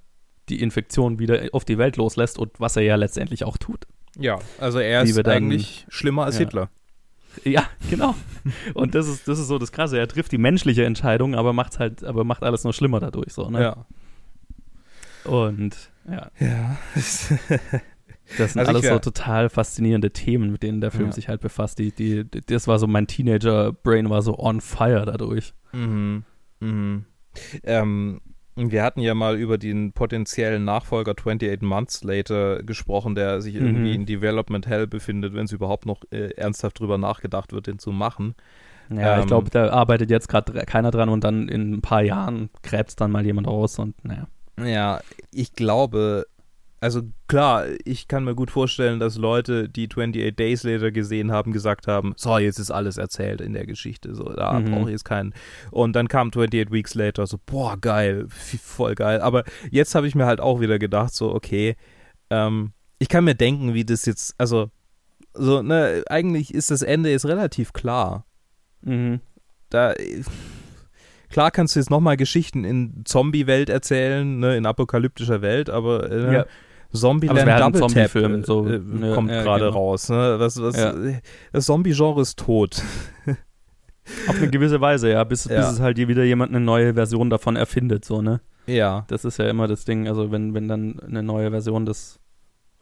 die 0.50 0.62
Infektion 0.62 1.20
wieder 1.20 1.41
auf 1.54 1.66
die 1.66 1.78
Welt 1.78 1.98
loslässt 1.98 2.38
und 2.38 2.60
was 2.60 2.76
er 2.76 2.84
ja 2.84 2.96
letztendlich 2.96 3.44
auch 3.44 3.58
tut. 3.58 3.86
Ja, 4.18 4.39
also 4.60 4.80
er 4.80 5.02
ist 5.04 5.18
dann- 5.18 5.26
eigentlich 5.28 5.86
schlimmer 5.89 6.26
als 6.26 6.36
Ja. 6.36 6.39
Hitler. 6.46 6.70
Ja, 7.44 7.64
genau. 7.89 8.14
Und 8.76 8.94
das 8.94 9.08
ist, 9.08 9.28
das 9.28 9.39
ist 9.39 9.48
so 9.48 9.58
das 9.58 9.72
Krasse. 9.72 9.98
Er 9.98 10.08
trifft 10.08 10.32
die 10.32 10.38
menschliche 10.38 10.86
Entscheidung, 10.86 11.34
aber 11.34 11.52
macht 11.52 11.80
halt, 11.80 12.04
aber 12.04 12.24
macht 12.24 12.44
alles 12.44 12.64
nur 12.64 12.74
schlimmer 12.74 13.00
dadurch. 13.00 13.34
So, 13.34 13.50
ne? 13.50 13.60
Ja. 13.64 13.86
Und 15.26 15.76
ja. 16.08 16.30
Ja. 16.39 16.78
Das 18.38 18.53
sind 18.53 18.59
Also 18.59 18.71
alles 18.71 18.84
wär- 18.84 18.93
so 18.93 18.99
total 18.99 19.49
faszinierende 19.49 20.11
Themen, 20.11 20.51
mit 20.51 20.63
denen 20.63 20.82
der 20.82 20.91
Film 20.91 21.07
Ja. 21.07 21.11
sich 21.11 21.28
halt 21.30 21.41
befasst. 21.41 21.78
Die, 21.80 21.91
die, 21.91 22.26
das 22.45 22.67
war 22.67 22.80
so, 22.80 22.88
mein 22.88 23.07
Teenager-Brain 23.07 24.09
war 24.09 24.21
so 24.21 24.38
on 24.39 24.61
fire 24.61 25.05
dadurch. 25.05 25.53
Mhm. 25.74 26.24
Mhm. 26.59 27.05
Ähm, 27.63 28.21
wir 28.55 28.84
hatten 28.84 28.99
ja 28.99 29.15
mal 29.15 29.38
über 29.38 29.57
den 29.57 29.93
potenziellen 29.93 30.63
Nachfolger 30.63 31.15
28 31.17 31.61
Months 31.63 32.03
Later 32.03 32.61
gesprochen, 32.61 33.15
der 33.15 33.41
sich 33.41 33.55
irgendwie 33.55 33.89
Mhm. 33.89 34.01
in 34.01 34.05
Development 34.05 34.67
Hell 34.67 34.86
befindet, 34.88 35.34
wenn 35.34 35.45
es 35.45 35.51
überhaupt 35.51 35.86
noch 35.88 36.01
äh, 36.11 36.30
ernsthaft 36.36 36.80
drüber 36.80 36.97
nachgedacht 36.99 37.51
wird, 37.51 37.65
den 37.67 37.80
zu 37.80 37.91
machen. 37.91 38.36
Ja, 38.91 39.15
Ähm, 39.15 39.21
ich 39.21 39.28
glaube, 39.28 39.49
da 39.49 39.69
arbeitet 39.71 40.11
jetzt 40.11 40.28
gerade 40.30 40.53
keiner 40.65 40.91
dran 40.91 41.09
und 41.09 41.24
dann 41.24 41.49
in 41.49 41.74
ein 41.74 41.82
paar 41.82 42.03
Jahren 42.03 42.49
gräbt 42.61 42.99
dann 43.01 43.11
mal 43.11 43.26
jemand 43.26 43.47
raus 43.47 43.80
und 43.80 43.95
naja. 44.05 44.28
Ja, 44.63 44.99
ich 45.32 45.53
glaube, 45.53 46.28
also 46.84 47.01
klar, 47.27 47.65
ich 47.86 48.07
kann 48.07 48.23
mir 48.25 48.36
gut 48.36 48.51
vorstellen, 48.51 48.99
dass 48.99 49.17
Leute, 49.17 49.69
die 49.69 49.88
28 49.89 50.36
Days 50.36 50.63
Later 50.63 50.91
gesehen 50.91 51.31
haben, 51.31 51.51
gesagt 51.53 51.88
haben, 51.88 52.13
so, 52.17 52.38
jetzt 52.38 52.59
ist 52.59 52.71
alles 52.71 52.97
erzählt 52.97 53.41
in 53.41 53.53
der 53.53 53.65
Geschichte, 53.65 54.13
so, 54.13 54.25
da 54.25 54.59
Mhm. 54.59 54.65
brauche 54.71 54.89
ich 54.89 54.91
jetzt 54.91 55.05
keinen. 55.05 55.34
Und 55.71 55.95
dann 55.95 56.07
kam 56.07 56.27
28 56.29 56.71
Weeks 56.71 56.93
Later, 56.93 57.25
so, 57.25 57.39
boah, 57.45 57.77
geil, 57.79 58.25
voll 58.29 58.95
geil. 58.95 59.21
Aber 59.21 59.43
jetzt 59.71 59.95
habe 59.95 60.07
ich 60.07 60.15
mir 60.15 60.25
halt 60.25 60.41
auch 60.41 60.59
wieder 60.59 60.77
gedacht, 60.77 61.13
so, 61.13 61.34
okay, 61.34 61.75
ähm, 62.29 62.73
ich 62.99 63.09
kann 63.09 63.23
mir 63.23 63.36
denken, 63.36 63.73
wie 63.73 63.86
das 63.86 64.05
jetzt, 64.05 64.36
also, 64.38 64.69
so, 65.34 65.61
ne, 65.61 66.03
eigentlich 66.09 66.53
ist 66.53 66.69
das 66.69 66.81
Ende 66.84 67.09
jetzt 67.09 67.25
relativ 67.25 67.73
klar 67.73 68.25
Mhm. 68.81 69.19
da 69.69 69.93
klar 71.29 71.49
kannst 71.51 71.75
du 71.75 71.79
jetzt 71.79 71.89
nochmal 71.89 72.17
Geschichten 72.17 72.63
in 72.63 73.01
Zombie-Welt 73.05 73.69
erzählen, 73.69 74.39
ne, 74.39 74.55
in 74.57 74.65
apokalyptischer 74.65 75.41
Welt, 75.41 75.69
aber 75.69 76.11
äh, 76.11 76.34
Ja. 76.34 76.45
Zombieland 76.94 77.39
es 77.39 77.46
wäre 77.46 77.64
halt 77.64 77.76
Double 77.76 77.82
Tap 77.82 77.89
Zombie-Film, 78.12 78.41
äh, 78.41 78.46
so, 78.46 78.68
äh, 78.68 78.82
ja, 79.08 79.14
kommt 79.16 79.30
ja, 79.32 79.41
gerade 79.44 79.66
genau. 79.66 79.78
raus. 79.78 80.10
Ne? 80.10 80.36
Was, 80.38 80.62
was, 80.62 80.76
Ja. 80.78 80.94
Das 81.52 81.66
Zombie-Genre 81.66 82.22
ist 82.22 82.39
tot. 82.39 82.82
Auf 84.28 84.36
eine 84.36 84.50
gewisse 84.50 84.82
Weise, 84.82 85.10
ja, 85.12 85.24
bis, 85.24 85.48
bis 85.48 85.66
es 85.66 85.80
halt 85.80 85.98
wieder 85.98 86.24
jemand 86.24 86.52
eine 86.54 86.60
neue 86.64 86.94
Version 86.94 87.30
davon 87.30 87.56
erfindet, 87.56 88.04
so, 88.04 88.22
ne? 88.22 88.41
Ja. 88.68 89.06
Das 89.08 89.24
ist 89.26 89.38
ja 89.38 89.50
immer 89.50 89.68
das 89.68 89.86
Ding, 89.86 90.08
also 90.08 90.32
wenn, 90.32 90.54
wenn 90.54 90.68
dann 90.68 91.00
eine 91.00 91.24
neue 91.24 91.52
Version 91.52 91.86
des 91.86 92.20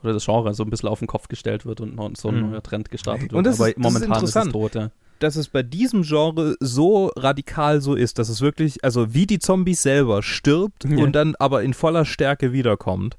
oder 0.03 0.14
das 0.14 0.26
Genre 0.26 0.51
so 0.55 0.64
ein 0.64 0.70
bisschen 0.72 0.89
auf 0.89 0.97
den 0.97 1.07
Kopf 1.07 1.28
gestellt 1.28 1.66
wird 1.68 1.80
und 1.80 1.95
noch 1.95 2.09
so 2.18 2.30
ein 2.30 2.41
Mhm. 2.41 2.49
neuer 2.51 2.64
Trend 2.64 2.89
gestartet 2.89 3.24
wird. 3.32 3.34
Und 3.34 3.45
das 3.45 3.59
Aber 3.59 3.70
ist- 3.70 3.78
das 3.78 3.86
ist 3.86 3.93
momentan 3.93 4.24
ist, 4.24 4.30
es 4.30 4.36
interessant. 4.36 4.51
tot, 4.53 4.74
ja. 4.76 4.89
Dass 5.20 5.36
es 5.36 5.47
bei 5.49 5.62
diesem 5.62 6.01
Genre 6.01 6.55
so 6.59 7.12
radikal 7.16 7.82
so 7.82 7.93
ist, 7.93 8.18
dass 8.18 8.28
es 8.30 8.41
wirklich, 8.41 8.84
also 8.84 9.14
wie 9.14 9.28
die 9.28 9.38
Zombies 9.38 9.84
selber 9.84 10.24
stirbt 10.24 10.86
Ja. 10.86 11.03
und 11.03 11.12
dann 11.14 11.36
aber 11.38 11.62
in 11.62 11.76
voller 11.76 12.05
Stärke 12.05 12.51
wiederkommt. 12.51 13.18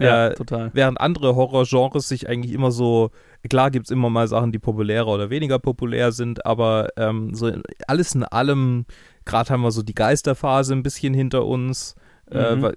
Ja, 0.00 0.28
Äh, 0.28 0.34
total. 0.34 0.70
Während 0.74 1.00
andere 1.00 1.36
Horrorgenres 1.36 2.08
sich 2.08 2.28
eigentlich 2.28 2.52
immer 2.52 2.72
so, 2.72 3.10
klar 3.48 3.70
gibt 3.70 3.86
es 3.86 3.90
immer 3.92 4.10
mal 4.10 4.26
Sachen, 4.26 4.50
die 4.50 4.58
populärer 4.58 5.06
oder 5.06 5.30
weniger 5.30 5.58
populär 5.60 6.10
sind, 6.10 6.44
aber 6.44 6.88
ähm, 6.96 7.32
so 7.34 7.50
alles 7.86 8.14
in 8.14 8.24
allem, 8.24 8.86
gerade 9.24 9.50
haben 9.50 9.62
wir 9.62 9.70
so 9.70 9.82
die 9.82 9.94
Geisterphase 9.94 10.74
ein 10.74 10.82
bisschen 10.82 11.14
hinter 11.14 11.46
uns. 11.46 11.94
Äh, 12.30 12.56
Mhm. 12.56 12.62
weil 12.62 12.74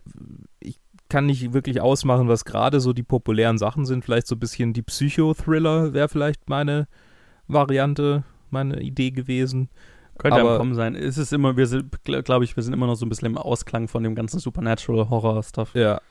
ich 0.59 0.79
kann 1.09 1.25
nicht 1.25 1.53
wirklich 1.53 1.79
ausmachen, 1.81 2.27
was 2.27 2.43
gerade 2.45 2.79
so 2.81 2.91
die 2.93 3.01
populären 3.03 3.57
Sachen 3.57 3.85
sind. 3.85 4.03
Vielleicht 4.05 4.27
so 4.27 4.35
ein 4.35 4.39
bisschen 4.39 4.73
die 4.73 4.81
Psychothriller 4.83 5.93
wäre 5.93 6.09
vielleicht 6.09 6.49
meine 6.49 6.87
Variante, 7.47 8.23
meine 8.51 8.81
Idee 8.81 9.11
gewesen. 9.11 9.69
Könnte 10.17 10.39
aber- 10.41 10.51
am 10.53 10.57
Kommen 10.57 10.73
sein. 10.75 10.95
Es 10.95 11.17
ist 11.17 11.31
immer, 11.31 11.55
wir 11.57 11.67
sind, 11.67 11.91
glaube 12.03 12.43
ich, 12.43 12.55
wir 12.55 12.63
sind 12.63 12.73
immer 12.73 12.87
noch 12.87 12.95
so 12.95 13.05
ein 13.05 13.09
bisschen 13.09 13.27
im 13.27 13.37
Ausklang 13.37 13.87
von 13.87 14.03
dem 14.03 14.15
ganzen 14.15 14.39
Supernatural-Horror-Stuff. 14.39 15.73
Ja. 15.75 16.01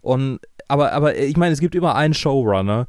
Und 0.00 0.40
aber, 0.68 0.92
aber 0.92 1.16
ich 1.18 1.36
meine, 1.36 1.52
es 1.52 1.60
gibt 1.60 1.74
immer 1.74 1.94
einen 1.94 2.14
Showrunner, 2.14 2.86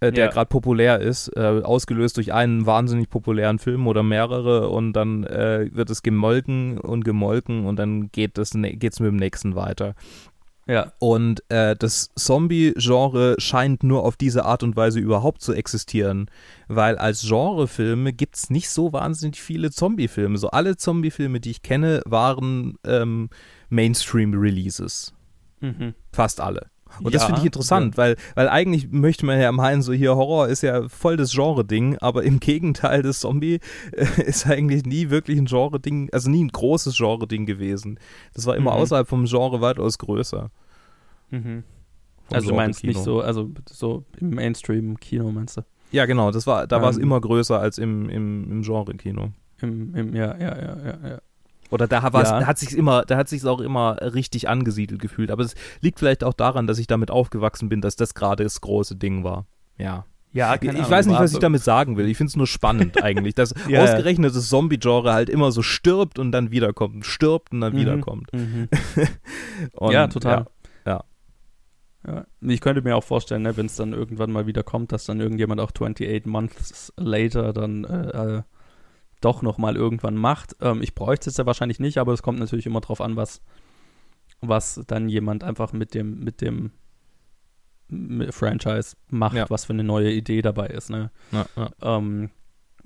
äh, 0.00 0.12
der 0.12 0.26
Ja. 0.26 0.30
gerade 0.30 0.48
populär 0.48 1.00
ist, 1.00 1.28
äh, 1.36 1.60
ausgelöst 1.62 2.16
durch 2.16 2.32
einen 2.32 2.66
wahnsinnig 2.66 3.10
populären 3.10 3.58
Film 3.58 3.86
oder 3.86 4.02
mehrere 4.02 4.68
und 4.68 4.92
dann 4.94 5.24
äh, 5.24 5.68
wird 5.72 5.90
es 5.90 6.02
gemolken 6.02 6.78
und 6.78 7.04
gemolken 7.04 7.66
und 7.66 7.76
dann 7.76 8.10
geht 8.12 8.38
es 8.38 8.52
geht's 8.54 9.00
mit 9.00 9.08
dem 9.08 9.16
nächsten 9.16 9.54
weiter. 9.54 9.94
Ja, 10.68 10.92
Und 10.98 11.48
äh, 11.48 11.76
das 11.76 12.10
Zombie-Genre 12.16 13.36
scheint 13.38 13.84
nur 13.84 14.02
auf 14.02 14.16
diese 14.16 14.44
Art 14.44 14.64
und 14.64 14.74
Weise 14.74 14.98
überhaupt 14.98 15.40
zu 15.40 15.52
existieren, 15.52 16.28
weil 16.66 16.98
als 16.98 17.22
Genrefilme 17.22 18.12
gibt 18.12 18.34
es 18.34 18.50
nicht 18.50 18.68
so 18.68 18.92
wahnsinnig 18.92 19.40
viele 19.40 19.70
Zombie-Filme. 19.70 20.38
So 20.38 20.48
alle 20.50 20.76
Zombie-Filme, 20.76 21.38
die 21.38 21.52
ich 21.52 21.62
kenne, 21.62 22.02
waren 22.04 22.78
ähm, 22.84 23.30
Mainstream-Releases. 23.68 25.12
Mhm. 25.60 25.94
Fast 26.12 26.40
alle. 26.40 26.68
Und 27.02 27.12
das 27.14 27.22
Ja, 27.22 27.26
finde 27.26 27.40
ich 27.40 27.46
interessant, 27.46 27.98
weil, 27.98 28.16
weil 28.36 28.48
eigentlich 28.48 28.90
möchte 28.90 29.26
man 29.26 29.40
ja 29.40 29.50
meinen, 29.52 29.82
so 29.82 29.92
hier 29.92 30.14
Horror 30.16 30.48
ist 30.48 30.62
ja 30.62 30.88
voll 30.88 31.16
das 31.16 31.32
Genre-Ding, 31.32 31.98
aber 31.98 32.22
im 32.22 32.38
Gegenteil, 32.40 33.02
das 33.02 33.20
Zombie 33.20 33.58
äh, 33.92 34.22
ist 34.22 34.46
eigentlich 34.46 34.84
nie 34.86 35.10
wirklich 35.10 35.36
ein 35.38 35.46
Genre-Ding, 35.46 36.08
also 36.12 36.30
nie 36.30 36.44
ein 36.44 36.48
großes 36.48 36.96
Genre-Ding 36.96 37.44
gewesen. 37.44 37.98
Das 38.34 38.46
war 38.46 38.56
immer 38.56 38.70
Mhm. 38.70 38.76
außerhalb 38.78 39.08
vom 39.08 39.24
Genre 39.26 39.60
weitaus 39.60 39.98
größer. 39.98 40.50
Mhm. 41.30 41.64
Also 42.30 42.48
du 42.50 42.54
meinst 42.56 42.82
nicht 42.84 42.98
so, 43.02 43.20
also 43.20 43.50
so 43.68 44.04
im 44.18 44.30
Mainstream-Kino 44.30 45.30
meinst 45.32 45.56
du? 45.58 45.62
Ja, 45.92 46.06
genau, 46.06 46.30
das 46.30 46.46
war, 46.46 46.66
da 46.66 46.82
war 46.82 46.90
es 46.90 46.96
Ähm. 46.96 47.02
immer 47.04 47.20
größer 47.20 47.58
als 47.60 47.78
im, 47.78 48.08
im, 48.08 48.50
im 48.50 48.62
Genre-Kino. 48.62 49.30
Im, 49.60 49.94
im, 49.94 50.14
ja, 50.14 50.36
ja, 50.38 50.56
ja, 50.56 50.76
ja, 50.84 51.08
ja. 51.08 51.18
Oder 51.70 51.86
da, 51.88 52.00
Ja. 52.08 52.46
hat 52.46 52.58
sich 52.58 52.76
immer, 52.76 53.02
da 53.04 53.16
hat 53.16 53.28
sich 53.28 53.44
auch 53.44 53.60
immer 53.60 53.96
richtig 54.00 54.48
angesiedelt 54.48 55.00
gefühlt. 55.00 55.30
Aber 55.30 55.42
es 55.42 55.54
liegt 55.80 55.98
vielleicht 55.98 56.24
auch 56.24 56.34
daran, 56.34 56.66
dass 56.66 56.78
ich 56.78 56.86
damit 56.86 57.10
aufgewachsen 57.10 57.68
bin, 57.68 57.80
dass 57.80 57.96
das 57.96 58.14
gerade 58.14 58.44
das 58.44 58.60
große 58.60 58.96
Ding 58.96 59.24
war. 59.24 59.46
Ja. 59.78 60.04
Ja, 60.32 60.54
Ich 60.60 60.90
weiß 60.90 61.06
nicht, 61.06 61.18
was 61.18 61.32
ich 61.32 61.38
damit 61.38 61.62
sagen 61.62 61.96
will. 61.96 62.06
Ich 62.08 62.18
finde 62.18 62.28
es 62.28 62.36
nur 62.36 62.46
spannend 62.46 63.02
eigentlich, 63.02 63.34
dass 63.34 63.54
Ja, 63.68 63.82
ausgerechnet 63.82 64.36
das 64.36 64.48
Zombie-Genre 64.50 65.12
halt 65.14 65.30
immer 65.30 65.50
so 65.50 65.62
stirbt 65.62 66.18
und 66.18 66.30
dann 66.32 66.50
wiederkommt, 66.50 67.06
stirbt 67.06 67.52
und 67.52 67.62
dann 67.62 67.72
Mhm. 67.72 67.78
wiederkommt. 67.78 68.32
Mhm. 68.34 68.68
Und, 69.72 69.92
ja, 69.92 70.06
total. 70.08 70.46
Ja. 70.86 71.04
Ja. 72.06 72.24
Ich 72.42 72.60
könnte 72.60 72.82
mir 72.82 72.94
auch 72.96 73.02
vorstellen, 73.04 73.42
ne, 73.42 73.56
wenn 73.56 73.66
es 73.66 73.76
dann 73.76 73.92
irgendwann 73.94 74.30
mal 74.30 74.46
wieder 74.46 74.62
kommt, 74.62 74.92
dass 74.92 75.06
dann 75.06 75.20
irgendjemand 75.20 75.60
auch 75.60 75.70
28 75.72 76.26
Months 76.26 76.92
later 76.98 77.52
dann 77.54 77.84
äh, 77.84 78.36
äh, 78.36 78.42
doch 79.20 79.42
nochmal 79.42 79.76
irgendwann 79.76 80.14
macht. 80.16 80.56
Ähm, 80.60 80.82
ich 80.82 80.94
bräuchte 80.94 81.30
es 81.30 81.36
ja 81.36 81.46
wahrscheinlich 81.46 81.80
nicht, 81.80 81.98
aber 81.98 82.12
es 82.12 82.22
kommt 82.22 82.38
natürlich 82.38 82.66
immer 82.66 82.80
drauf 82.80 83.00
an, 83.00 83.16
was, 83.16 83.40
was 84.40 84.82
dann 84.86 85.08
jemand 85.08 85.42
einfach 85.44 85.72
mit 85.72 85.94
dem, 85.94 86.20
mit 86.20 86.40
dem 86.40 86.72
mit 87.88 88.34
Franchise 88.34 88.96
macht, 89.08 89.36
Ja. 89.36 89.48
was 89.48 89.64
für 89.66 89.72
eine 89.72 89.84
neue 89.84 90.10
Idee 90.10 90.42
dabei 90.42 90.66
ist. 90.66 90.90
Ne? 90.90 91.10
Ja, 91.30 91.46
ja. 91.56 91.70
Ähm, 91.82 92.30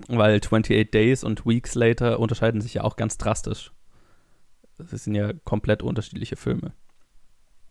weil 0.07 0.35
28 0.37 0.91
Days 0.91 1.23
und 1.23 1.45
Weeks 1.45 1.73
Later 1.75 2.19
unterscheiden 2.19 2.61
sich 2.61 2.75
ja 2.75 2.83
auch 2.83 2.95
ganz 2.95 3.17
drastisch. 3.17 3.71
Das 4.77 5.03
sind 5.03 5.15
ja 5.15 5.33
komplett 5.43 5.81
unterschiedliche 5.83 6.35
Filme. 6.35 6.73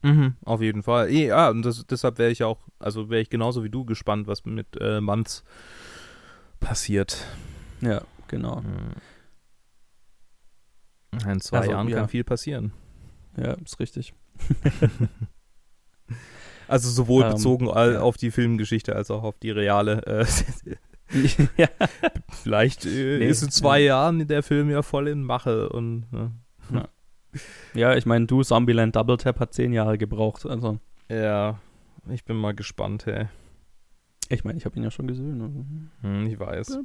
Mhm, 0.03 0.35
auf 0.45 0.61
jeden 0.61 0.83
Fall. 0.83 1.09
Eh, 1.11 1.27
Ja, 1.29 1.51
und 1.51 1.63
das, 1.63 1.87
deshalb 1.87 2.19
wäre 2.19 2.31
ich 2.33 2.43
auch, 2.43 2.67
also 2.79 3.11
wäre 3.11 3.21
ich 3.23 3.31
genauso 3.31 3.63
wie 3.65 3.71
du 3.71 3.85
gespannt, 3.85 4.27
was 4.27 4.45
mit 4.45 4.67
äh, 4.81 5.01
Months 5.01 5.45
passiert. 6.59 7.27
Ja, 7.81 8.03
genau. 8.31 8.63
In 11.27 11.41
zwei 11.41 11.59
Also, 11.59 11.71
Jahren 11.73 11.89
ja. 11.89 11.99
kann 11.99 12.09
viel 12.09 12.25
passieren. 12.25 12.73
Ja, 13.37 13.53
ist 13.55 13.79
richtig. 13.81 14.15
Also 16.67 16.89
sowohl 16.89 17.25
Ähm, 17.25 17.31
bezogen 17.33 17.67
ja. 17.67 18.01
auf 18.01 18.17
die 18.17 18.31
Filmgeschichte 18.31 18.95
als 18.95 19.11
auch 19.11 19.25
auf 19.25 19.39
die 19.39 19.51
reale. 19.51 20.07
Äh, 20.07 20.27
ja. 21.57 21.67
vielleicht 22.31 22.87
äh, 22.87 23.19
Nee, 23.19 23.27
ist 23.27 23.43
in 23.43 23.51
zwei 23.51 23.81
ja. 23.81 23.87
Jahren 23.87 24.25
der 24.29 24.45
Film 24.45 24.71
ja 24.71 24.83
voll 24.83 25.09
in 25.09 25.25
Mache 25.25 25.69
und 25.69 26.07
äh, 26.13 26.29
ja, 27.75 27.97
ich 27.97 28.07
meine, 28.07 28.27
du, 28.27 28.43
Zombieland 28.43 28.97
Double 28.97 29.17
Tap 29.17 29.41
hat 29.41 29.53
zehn 29.53 29.73
Jahre 29.73 29.99
gebraucht. 29.99 30.47
Also, 30.47 30.79
ja, 31.09 31.59
ich 32.09 32.25
bin 32.25 32.37
mal 32.37 32.55
gespannt, 32.55 33.07
hey. 33.07 33.27
Ich 34.31 34.45
meine, 34.45 34.59
ich 34.59 34.65
habe 34.65 34.77
ihn 34.77 34.83
ja 34.83 34.91
schon 34.91 35.07
gesehen. 35.07 35.91
Hm, 36.01 36.27
ich 36.27 36.39
weiß. 36.39 36.79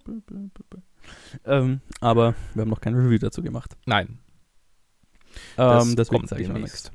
Ähm, 1.46 1.82
aber 2.02 2.36
wir 2.54 2.62
haben 2.62 2.70
noch 2.70 2.82
kein 2.82 2.96
Review 2.96 3.18
dazu 3.20 3.42
gemacht. 3.42 3.78
Nein, 3.86 4.20
das 5.56 5.88
Ähm, 5.88 5.96
deswegen 5.96 6.20
kommt 6.20 6.30
sage 6.30 6.42
ich 6.42 6.50
noch 6.50 6.58
nichts. 6.58 6.92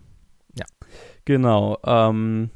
Genau. 1.24 1.78
Ähm, 1.84 2.51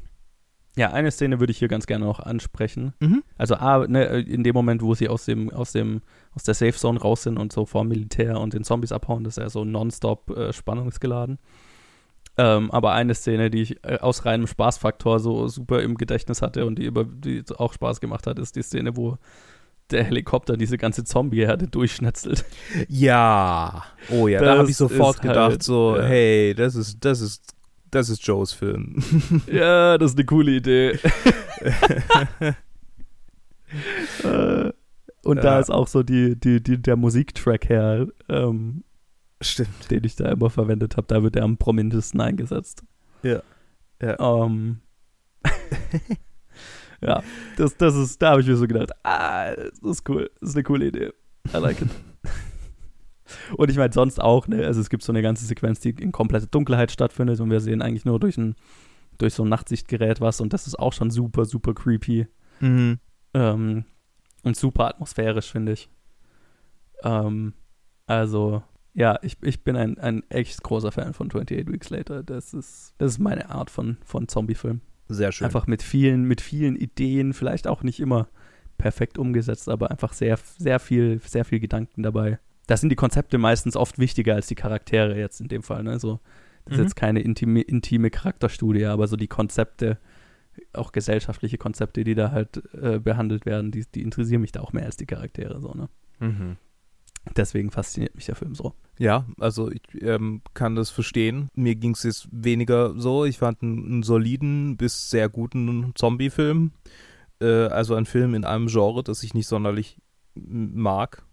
ja, 0.77 0.91
eine 0.91 1.11
Szene 1.11 1.39
würde 1.39 1.51
ich 1.51 1.59
hier 1.59 1.69
ganz 1.69 1.87
gerne 1.87 2.05
noch 2.05 2.19
ansprechen. 2.19 2.93
Mhm. 2.99 3.23
Also 3.37 3.55
A, 3.55 3.87
ne, 3.87 4.19
in 4.19 4.43
dem 4.43 4.53
Moment, 4.53 4.81
wo 4.81 4.93
sie 4.93 5.07
aus 5.07 5.25
dem, 5.25 5.49
aus 5.49 5.71
dem, 5.71 6.01
aus 6.33 6.43
der 6.43 6.53
Safe 6.53 6.73
Zone 6.73 6.99
raus 6.99 7.23
sind 7.23 7.37
und 7.37 7.53
so 7.53 7.65
vor 7.65 7.85
Militär 7.85 8.39
und 8.39 8.53
den 8.53 8.65
Zombies 8.65 8.91
abhauen, 8.91 9.23
das 9.23 9.37
ist 9.37 9.43
ja 9.43 9.49
so 9.49 9.63
nonstop 9.63 10.31
äh, 10.31 10.51
spannungsgeladen. 10.51 11.39
Ähm, 12.37 12.69
aber 12.71 12.91
eine 12.93 13.15
Szene, 13.15 13.49
die 13.49 13.61
ich 13.61 13.83
äh, 13.85 13.97
aus 13.99 14.25
reinem 14.25 14.47
Spaßfaktor 14.47 15.19
so 15.19 15.47
super 15.47 15.81
im 15.81 15.95
Gedächtnis 15.95 16.41
hatte 16.41 16.65
und 16.65 16.77
die 16.79 16.85
über 16.85 17.05
die 17.05 17.43
auch 17.57 17.71
Spaß 17.73 18.01
gemacht 18.01 18.27
hat, 18.27 18.39
ist 18.39 18.55
die 18.57 18.61
Szene, 18.63 18.97
wo 18.97 19.17
der 19.91 20.03
Helikopter 20.03 20.57
diese 20.57 20.77
ganze 20.77 21.03
Zombie-Herde 21.03 21.67
durchschnetzelt. 21.67 22.43
Ja. 22.89 23.85
Oh 24.11 24.27
ja, 24.27 24.39
da 24.39 24.45
Das 24.47 24.57
habe 24.59 24.69
ich 24.71 24.77
sofort 24.77 25.21
gedacht, 25.21 25.37
halt, 25.51 25.63
so, 25.63 25.95
ja. 25.95 26.03
hey, 26.03 26.53
das 26.55 26.75
ist, 26.75 27.05
das 27.05 27.21
ist, 27.21 27.53
das 27.91 28.09
ist 28.09 28.25
Joes 28.25 28.51
Film. 28.51 29.01
ja, 29.51 29.97
das 29.97 30.11
ist 30.11 30.17
eine 30.17 30.25
coole 30.25 30.51
Idee. 30.53 30.99
Äh, 34.23 34.71
und 35.23 35.37
da 35.37 35.55
Ja. 35.55 35.59
ist 35.59 35.71
auch 35.71 35.87
so 35.87 36.03
die, 36.03 36.39
die, 36.39 36.61
die, 36.61 36.81
der 36.81 36.95
Musiktrack 36.95 37.67
her, 37.67 38.07
ähm, 38.29 38.83
Stimmt. 39.41 39.91
den 39.91 40.03
ich 40.03 40.15
da 40.15 40.31
immer 40.31 40.49
verwendet 40.49 40.97
habe, 40.97 41.07
da 41.07 41.21
wird 41.21 41.35
er 41.35 41.43
am 41.43 41.57
prominentesten 41.57 42.21
eingesetzt. 42.21 42.83
Ja. 43.23 43.41
Ja. 44.01 44.45
Ähm, 44.45 44.79
ja, 47.01 47.23
das, 47.57 47.77
das 47.77 47.95
ist, 47.95 48.21
da 48.21 48.31
habe 48.31 48.41
ich 48.41 48.47
mir 48.47 48.55
so 48.55 48.67
gedacht, 48.67 48.91
ah, 49.03 49.53
das 49.55 49.79
ist 49.81 50.09
cool, 50.09 50.29
das 50.39 50.49
ist 50.49 50.55
eine 50.55 50.63
coole 50.63 50.87
Idee. 50.87 51.11
I 51.53 51.57
like 51.57 51.81
it. 51.81 51.89
Und 53.57 53.69
ich 53.69 53.77
meine, 53.77 53.93
sonst 53.93 54.21
auch, 54.21 54.47
ne? 54.47 54.65
Also 54.65 54.81
es 54.81 54.89
gibt 54.89 55.03
so 55.03 55.11
eine 55.11 55.21
ganze 55.21 55.45
Sequenz, 55.45 55.79
die 55.79 55.89
in 55.89 56.11
kompletter 56.11 56.47
Dunkelheit 56.47 56.91
stattfindet 56.91 57.39
und 57.39 57.49
wir 57.49 57.59
sehen 57.59 57.81
eigentlich 57.81 58.05
nur 58.05 58.19
durch 58.19 58.37
ein, 58.37 58.55
durch 59.17 59.33
so 59.33 59.43
ein 59.43 59.49
Nachtsichtgerät 59.49 60.21
was 60.21 60.41
und 60.41 60.53
das 60.53 60.67
ist 60.67 60.77
auch 60.77 60.93
schon 60.93 61.09
super, 61.09 61.45
super 61.45 61.73
creepy. 61.73 62.27
Mhm. 62.59 62.99
Ähm, 63.33 63.85
und 64.43 64.55
super 64.55 64.87
atmosphärisch, 64.87 65.51
finde 65.51 65.71
ich. 65.71 65.89
Ähm, 67.03 67.53
also, 68.05 68.61
ja, 68.95 69.19
ich, 69.21 69.37
ich 69.43 69.63
bin 69.63 69.75
ein, 69.75 69.97
ein 69.99 70.23
echt 70.29 70.63
großer 70.63 70.91
Fan 70.91 71.13
von 71.13 71.27
28 71.27 71.67
Weeks 71.71 71.89
Later. 71.89 72.23
Das 72.23 72.53
ist, 72.53 72.95
das 72.97 73.11
ist 73.13 73.19
meine 73.19 73.49
Art 73.49 73.69
von, 73.69 73.97
von 74.03 74.27
Zombie-Film. 74.27 74.81
Sehr 75.09 75.31
schön. 75.31 75.45
Einfach 75.45 75.67
mit 75.67 75.83
vielen, 75.83 76.23
mit 76.23 76.41
vielen 76.41 76.75
Ideen, 76.75 77.33
vielleicht 77.33 77.67
auch 77.67 77.83
nicht 77.83 77.99
immer 77.99 78.27
perfekt 78.77 79.17
umgesetzt, 79.17 79.69
aber 79.69 79.91
einfach 79.91 80.13
sehr, 80.13 80.37
sehr 80.57 80.79
viel, 80.79 81.19
sehr 81.23 81.45
viel 81.45 81.59
Gedanken 81.59 82.01
dabei. 82.03 82.39
Da 82.67 82.77
sind 82.77 82.89
die 82.89 82.95
Konzepte 82.95 83.37
meistens 83.37 83.75
oft 83.75 83.99
wichtiger 83.99 84.33
als 84.33 84.47
die 84.47 84.55
Charaktere 84.55 85.17
jetzt 85.17 85.39
in 85.41 85.47
dem 85.49 85.61
Fall. 85.61 85.83
Ne? 85.83 85.99
So, 85.99 86.19
das 86.65 86.73
ist 86.73 86.77
Mhm. 86.79 86.83
jetzt 86.85 86.95
keine 86.95 87.19
intime, 87.21 87.61
intime 87.61 88.09
Charakterstudie, 88.09 88.85
aber 88.85 89.07
so 89.07 89.15
die 89.17 89.27
Konzepte, 89.27 89.99
auch 90.73 90.91
gesellschaftliche 90.93 91.57
Konzepte, 91.57 92.03
die 92.03 92.15
da 92.15 92.31
halt 92.31 92.63
äh, 92.73 92.97
behandelt 92.99 93.45
werden, 93.45 93.71
die, 93.71 93.85
die 93.93 94.01
interessieren 94.01 94.41
mich 94.41 94.53
da 94.53 94.61
auch 94.61 94.73
mehr 94.73 94.85
als 94.85 94.95
die 94.97 95.05
Charaktere. 95.05 95.59
So, 95.61 95.73
ne? 95.73 95.89
Mhm. 96.19 96.57
Deswegen 97.35 97.71
fasziniert 97.71 98.15
mich 98.15 98.25
der 98.25 98.35
Film 98.35 98.55
so. 98.55 98.73
Ja, 98.97 99.25
also 99.39 99.69
ich 99.71 99.81
ähm, 100.01 100.41
kann 100.53 100.75
das 100.75 100.89
verstehen. 100.89 101.49
Mir 101.53 101.75
ging 101.75 101.91
es 101.91 102.03
jetzt 102.03 102.27
weniger 102.31 102.93
so. 102.97 103.25
Ich 103.25 103.39
fand 103.39 103.61
einen, 103.61 103.85
einen 103.85 104.03
soliden 104.03 104.77
bis 104.77 105.09
sehr 105.09 105.27
guten 105.29 105.91
Zombie-Film. 105.95 106.71
Äh, 107.41 107.65
also 107.67 107.95
ein 107.95 108.05
Film 108.05 108.35
in 108.35 108.45
einem 108.45 108.67
Genre, 108.67 109.03
das 109.03 109.23
ich 109.23 109.33
nicht 109.33 109.47
sonderlich 109.47 109.97
mag. 110.35 111.23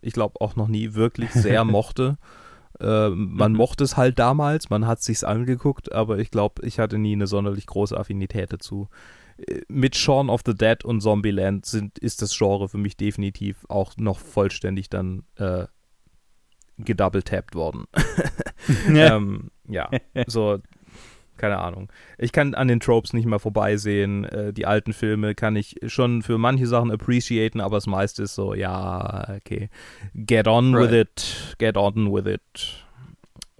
Ich 0.00 0.14
glaube 0.14 0.40
auch 0.40 0.56
noch 0.56 0.68
nie 0.68 0.94
wirklich 0.94 1.30
sehr 1.30 1.64
mochte. 1.64 2.16
Äh, 2.80 3.10
man 3.10 3.52
Mhm. 3.52 3.58
mochte 3.58 3.84
es 3.84 3.96
halt 3.96 4.18
damals, 4.18 4.70
man 4.70 4.86
hat 4.86 5.02
sich's 5.02 5.22
angeguckt, 5.22 5.92
aber 5.92 6.18
ich 6.18 6.30
glaube, 6.32 6.66
ich 6.66 6.78
hatte 6.80 6.98
nie 6.98 7.12
eine 7.12 7.26
sonderlich 7.28 7.66
große 7.66 7.96
Affinität 7.96 8.52
dazu. 8.52 8.88
Mit 9.68 9.96
Shaun 9.96 10.30
of 10.30 10.42
the 10.46 10.54
Dead 10.54 10.84
und 10.84 11.00
Zombieland 11.00 11.66
sind, 11.66 11.98
ist 11.98 12.22
das 12.22 12.36
Genre 12.36 12.68
für 12.68 12.78
mich 12.78 12.96
definitiv 12.96 13.64
auch 13.68 13.96
noch 13.96 14.18
vollständig 14.18 14.88
dann 14.90 15.24
äh, 15.36 15.66
gedouble-tapped 16.78 17.54
worden. 17.54 17.84
ähm, 18.88 19.50
ja, 19.68 19.90
so, 20.26 20.58
keine 21.36 21.58
Ahnung. 21.58 21.90
Ich 22.18 22.32
kann 22.32 22.54
an 22.54 22.68
den 22.68 22.80
Tropes 22.80 23.12
nicht 23.12 23.26
mehr 23.26 23.38
vorbeisehen. 23.38 24.24
Äh, 24.24 24.52
die 24.52 24.66
alten 24.66 24.92
Filme 24.92 25.34
kann 25.34 25.56
ich 25.56 25.76
schon 25.86 26.22
für 26.22 26.38
manche 26.38 26.66
Sachen 26.66 26.90
appreciaten, 26.90 27.60
aber 27.60 27.76
das 27.76 27.86
meiste 27.86 28.24
ist 28.24 28.34
so, 28.34 28.54
ja, 28.54 29.28
okay. 29.36 29.68
Get 30.14 30.46
on 30.46 30.74
with 30.74 30.90
Right. 30.90 30.92
it. 30.92 31.56
Get 31.58 31.76
on 31.76 32.12
with 32.12 32.26
it. 32.26 32.84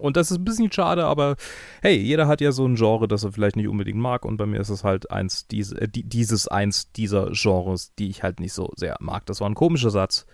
Und 0.03 0.17
das 0.17 0.31
ist 0.31 0.39
ein 0.39 0.45
bisschen 0.45 0.71
schade, 0.73 1.05
aber 1.05 1.37
hey, 1.81 1.97
jeder 1.97 2.27
hat 2.27 2.41
ja 2.41 2.53
so 2.53 2.67
ein 2.67 2.75
Genre, 2.77 3.09
das 3.09 3.25
er 3.25 3.33
vielleicht 3.33 3.57
nicht 3.57 3.69
unbedingt 3.69 3.99
mag. 3.99 4.25
Und 4.25 4.37
bei 4.37 4.47
mir 4.47 4.61
ist 4.61 4.69
es 4.69 4.85
halt 4.85 5.11
eins, 5.11 5.47
diese, 5.47 5.81
äh, 5.81 5.89
die, 5.89 6.03
dieses 6.05 6.49
eins 6.49 6.93
dieser 6.93 7.31
Genres, 7.33 7.95
die 7.95 8.09
ich 8.11 8.23
halt 8.23 8.41
nicht 8.41 8.53
so 8.53 8.71
sehr 8.77 8.97
mag. 9.01 9.25
Das 9.27 9.41
war 9.41 9.49
ein 9.49 9.55
komischer 9.55 9.91
Satz. 9.91 10.27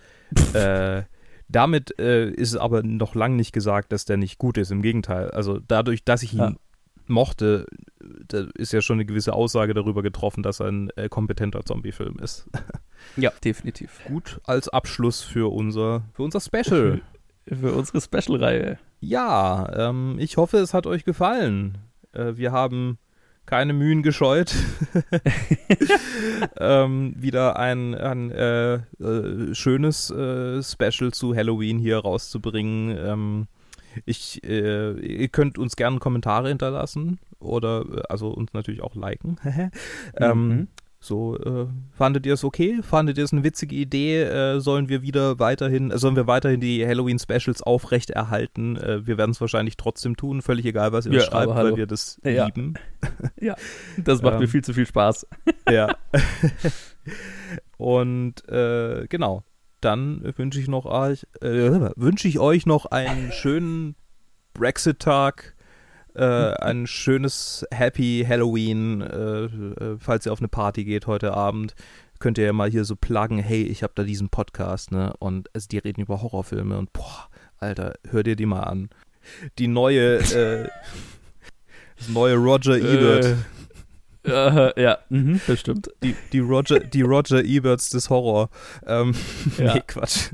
äh, 0.53 1.03
damit 1.47 1.97
äh, 1.99 2.29
ist 2.29 2.49
es 2.51 2.57
aber 2.57 2.83
noch 2.83 3.15
lange 3.15 3.35
nicht 3.35 3.53
gesagt, 3.53 3.91
dass 3.91 4.05
der 4.05 4.17
nicht 4.17 4.37
gut 4.37 4.57
ist. 4.57 4.71
Im 4.71 4.81
Gegenteil. 4.81 5.31
Also 5.31 5.59
dadurch, 5.59 6.03
dass 6.03 6.21
ich 6.23 6.33
ihn 6.33 6.39
Ja. 6.39 6.53
mochte, 7.07 7.65
da 8.27 8.45
ist 8.55 8.71
ja 8.73 8.81
schon 8.81 8.97
eine 8.97 9.05
gewisse 9.05 9.33
Aussage 9.33 9.73
darüber 9.73 10.03
getroffen, 10.03 10.43
dass 10.43 10.59
er 10.59 10.67
ein 10.67 10.89
äh, 10.95 11.09
kompetenter 11.09 11.63
Zombie-Film 11.65 12.17
ist. 12.19 12.47
Ja, 13.15 13.31
definitiv. 13.45 14.01
Gut 14.05 14.41
als 14.43 14.67
Abschluss 14.67 15.21
für 15.21 15.49
unser, 15.53 16.03
für 16.13 16.23
unser 16.23 16.41
Special. 16.41 16.99
Für 17.47 17.73
unsere 17.73 18.01
Special-Reihe. 18.01 18.77
Ja, 18.99 19.89
ähm, 19.89 20.17
ich 20.19 20.37
hoffe, 20.37 20.57
es 20.57 20.73
hat 20.73 20.85
euch 20.85 21.05
gefallen. 21.05 21.77
Äh, 22.13 22.35
wir 22.35 22.51
haben 22.51 22.97
keine 23.45 23.73
Mühen 23.73 24.03
gescheut, 24.03 24.53
ähm, 26.59 27.13
wieder 27.17 27.57
ein, 27.57 27.95
ein 27.95 28.31
äh, 28.31 28.75
äh, 28.75 29.55
schönes 29.55 30.09
äh, 30.11 30.61
Special 30.61 31.11
zu 31.11 31.35
Halloween 31.35 31.79
hier 31.79 31.99
rauszubringen. 31.99 32.95
Ähm, 32.97 33.47
ich, 34.05 34.43
äh, 34.43 34.91
ihr 34.99 35.27
könnt 35.29 35.57
uns 35.57 35.75
gerne 35.75 35.97
Kommentare 35.99 36.49
hinterlassen 36.49 37.19
oder 37.39 37.81
äh, 37.91 38.01
also 38.09 38.29
uns 38.29 38.53
natürlich 38.53 38.81
auch 38.81 38.95
liken. 38.95 39.37
ähm, 40.17 40.47
Mhm. 40.49 40.67
So, 41.01 41.37
äh, 41.37 41.67
fandet 41.91 42.25
ihr 42.25 42.33
es 42.33 42.43
okay? 42.43 42.81
Fandet 42.83 43.17
ihr 43.17 43.23
es 43.23 43.31
eine 43.31 43.43
witzige 43.43 43.73
Idee? 43.75 44.21
Äh, 44.23 44.59
sollen 44.59 44.89
wir 44.89 45.01
wieder 45.01 45.39
weiterhin, 45.39 45.91
äh, 45.91 45.97
sollen 45.97 46.17
wir 46.17 46.27
weiterhin 46.27 46.59
die 46.59 46.85
Halloween-Specials 46.85 47.63
aufrechterhalten? 47.63 48.75
Äh, 48.75 49.07
wir 49.07 49.17
werden 49.17 49.31
es 49.31 49.39
wahrscheinlich 49.39 49.77
trotzdem 49.77 50.17
tun, 50.17 50.41
völlig 50.41 50.65
egal, 50.65 50.91
was 50.91 51.05
ihr 51.05 51.13
Ja, 51.13 51.21
schreibt, 51.21 51.55
weil 51.55 51.77
wir 51.77 51.87
das 51.87 52.19
Ja. 52.23 52.45
lieben. 52.45 52.73
Das 53.97 54.21
macht 54.21 54.39
mir 54.39 54.43
Ähm, 54.45 54.49
viel 54.49 54.63
zu 54.63 54.73
viel 54.73 54.85
Spaß. 54.85 55.25
Ja. 55.69 55.95
Und 57.77 58.47
äh, 58.49 59.07
genau, 59.07 59.43
dann 59.81 60.21
wünsche 60.35 60.59
ich 60.59 60.67
noch 60.67 60.85
euch, 60.85 61.25
äh, 61.41 61.89
wünsche 61.95 62.27
ich 62.27 62.39
euch 62.39 62.65
noch 62.65 62.85
einen 62.87 63.31
schönen 63.31 63.95
Brexit-Tag, 64.53 65.55
äh, 66.15 66.23
ein 66.23 66.87
schönes 66.87 67.65
Happy 67.71 68.25
Halloween, 68.27 69.01
äh, 69.01 69.43
äh, 69.45 69.97
falls 69.99 70.25
ihr 70.25 70.31
auf 70.33 70.39
eine 70.39 70.47
Party 70.47 70.83
geht 70.83 71.07
heute 71.07 71.33
Abend. 71.33 71.75
Könnt 72.19 72.37
ihr 72.37 72.45
ja 72.45 72.53
mal 72.53 72.69
hier 72.69 72.83
so 72.83 72.95
pluggen, 72.95 73.39
hey, 73.39 73.63
ich 73.63 73.81
habe 73.81 73.93
da 73.95 74.03
diesen 74.03 74.29
Podcast, 74.29 74.91
ne? 74.91 75.13
Und 75.19 75.49
also 75.53 75.67
die 75.69 75.77
reden 75.77 76.01
über 76.01 76.21
Horrorfilme 76.21 76.77
und 76.77 76.91
boah, 76.91 77.29
Alter, 77.57 77.93
hör 78.09 78.23
dir 78.23 78.35
die 78.35 78.45
mal 78.45 78.63
an. 78.63 78.89
Die 79.57 79.67
neue, 79.67 80.17
äh, 80.17 80.67
das 81.97 82.09
neue 82.09 82.35
Roger 82.35 82.77
Ebert. 82.77 83.37
Äh, 84.25 84.81
ja, 84.81 84.97
mhm, 85.09 85.39
das 85.47 85.61
stimmt. 85.61 85.89
Die, 86.03 86.15
die, 86.33 86.39
Roger, 86.39 86.79
die 86.81 87.01
Roger 87.03 87.43
Eberts 87.43 87.89
des 87.89 88.09
Horror. 88.09 88.49
Ähm, 88.85 89.13
Ja. 89.57 89.75
Nee, 89.75 89.81
Quatsch. 89.87 90.31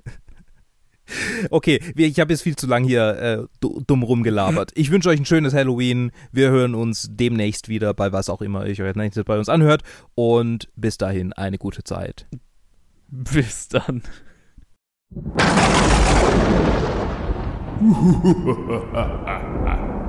Okay, 1.50 1.80
ich 1.96 2.20
habe 2.20 2.34
jetzt 2.34 2.42
viel 2.42 2.56
zu 2.56 2.68
lang 2.68 2.84
hier 2.84 3.08
äh, 3.18 3.44
du- 3.60 3.82
dumm 3.86 4.04
rumgelabert. 4.04 4.72
Ich 4.76 4.92
wünsche 4.92 5.10
euch 5.10 5.20
ein 5.20 5.26
schönes 5.26 5.54
Halloween. 5.54 6.12
Wir 6.32 6.50
hören 6.50 6.76
uns 6.76 7.10
demnächst 7.12 7.70
wieder 7.70 7.94
bei 7.94 8.12
was 8.12 8.30
auch 8.30 8.42
immer 8.42 8.66
ihr 8.66 8.86
euch 8.86 8.96
nächstes 8.96 9.24
bei 9.24 9.38
uns 9.38 9.50
anhört. 9.50 9.84
Und 10.16 10.70
bis 10.76 10.98
dahin 10.98 11.34
eine 11.34 11.58
gute 11.58 11.84
Zeit. 11.84 12.28
Bis 13.08 13.68
dann. 13.70 14.02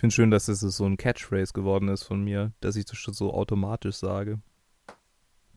finde 0.00 0.14
schön, 0.14 0.30
dass 0.30 0.48
es 0.48 0.60
so 0.60 0.86
ein 0.86 0.96
Catchphrase 0.96 1.52
geworden 1.52 1.88
ist 1.88 2.04
von 2.04 2.22
mir, 2.22 2.52
dass 2.60 2.76
ich 2.76 2.86
das 2.86 2.96
schon 2.96 3.14
so 3.14 3.32
automatisch 3.34 3.96
sage. 3.96 4.40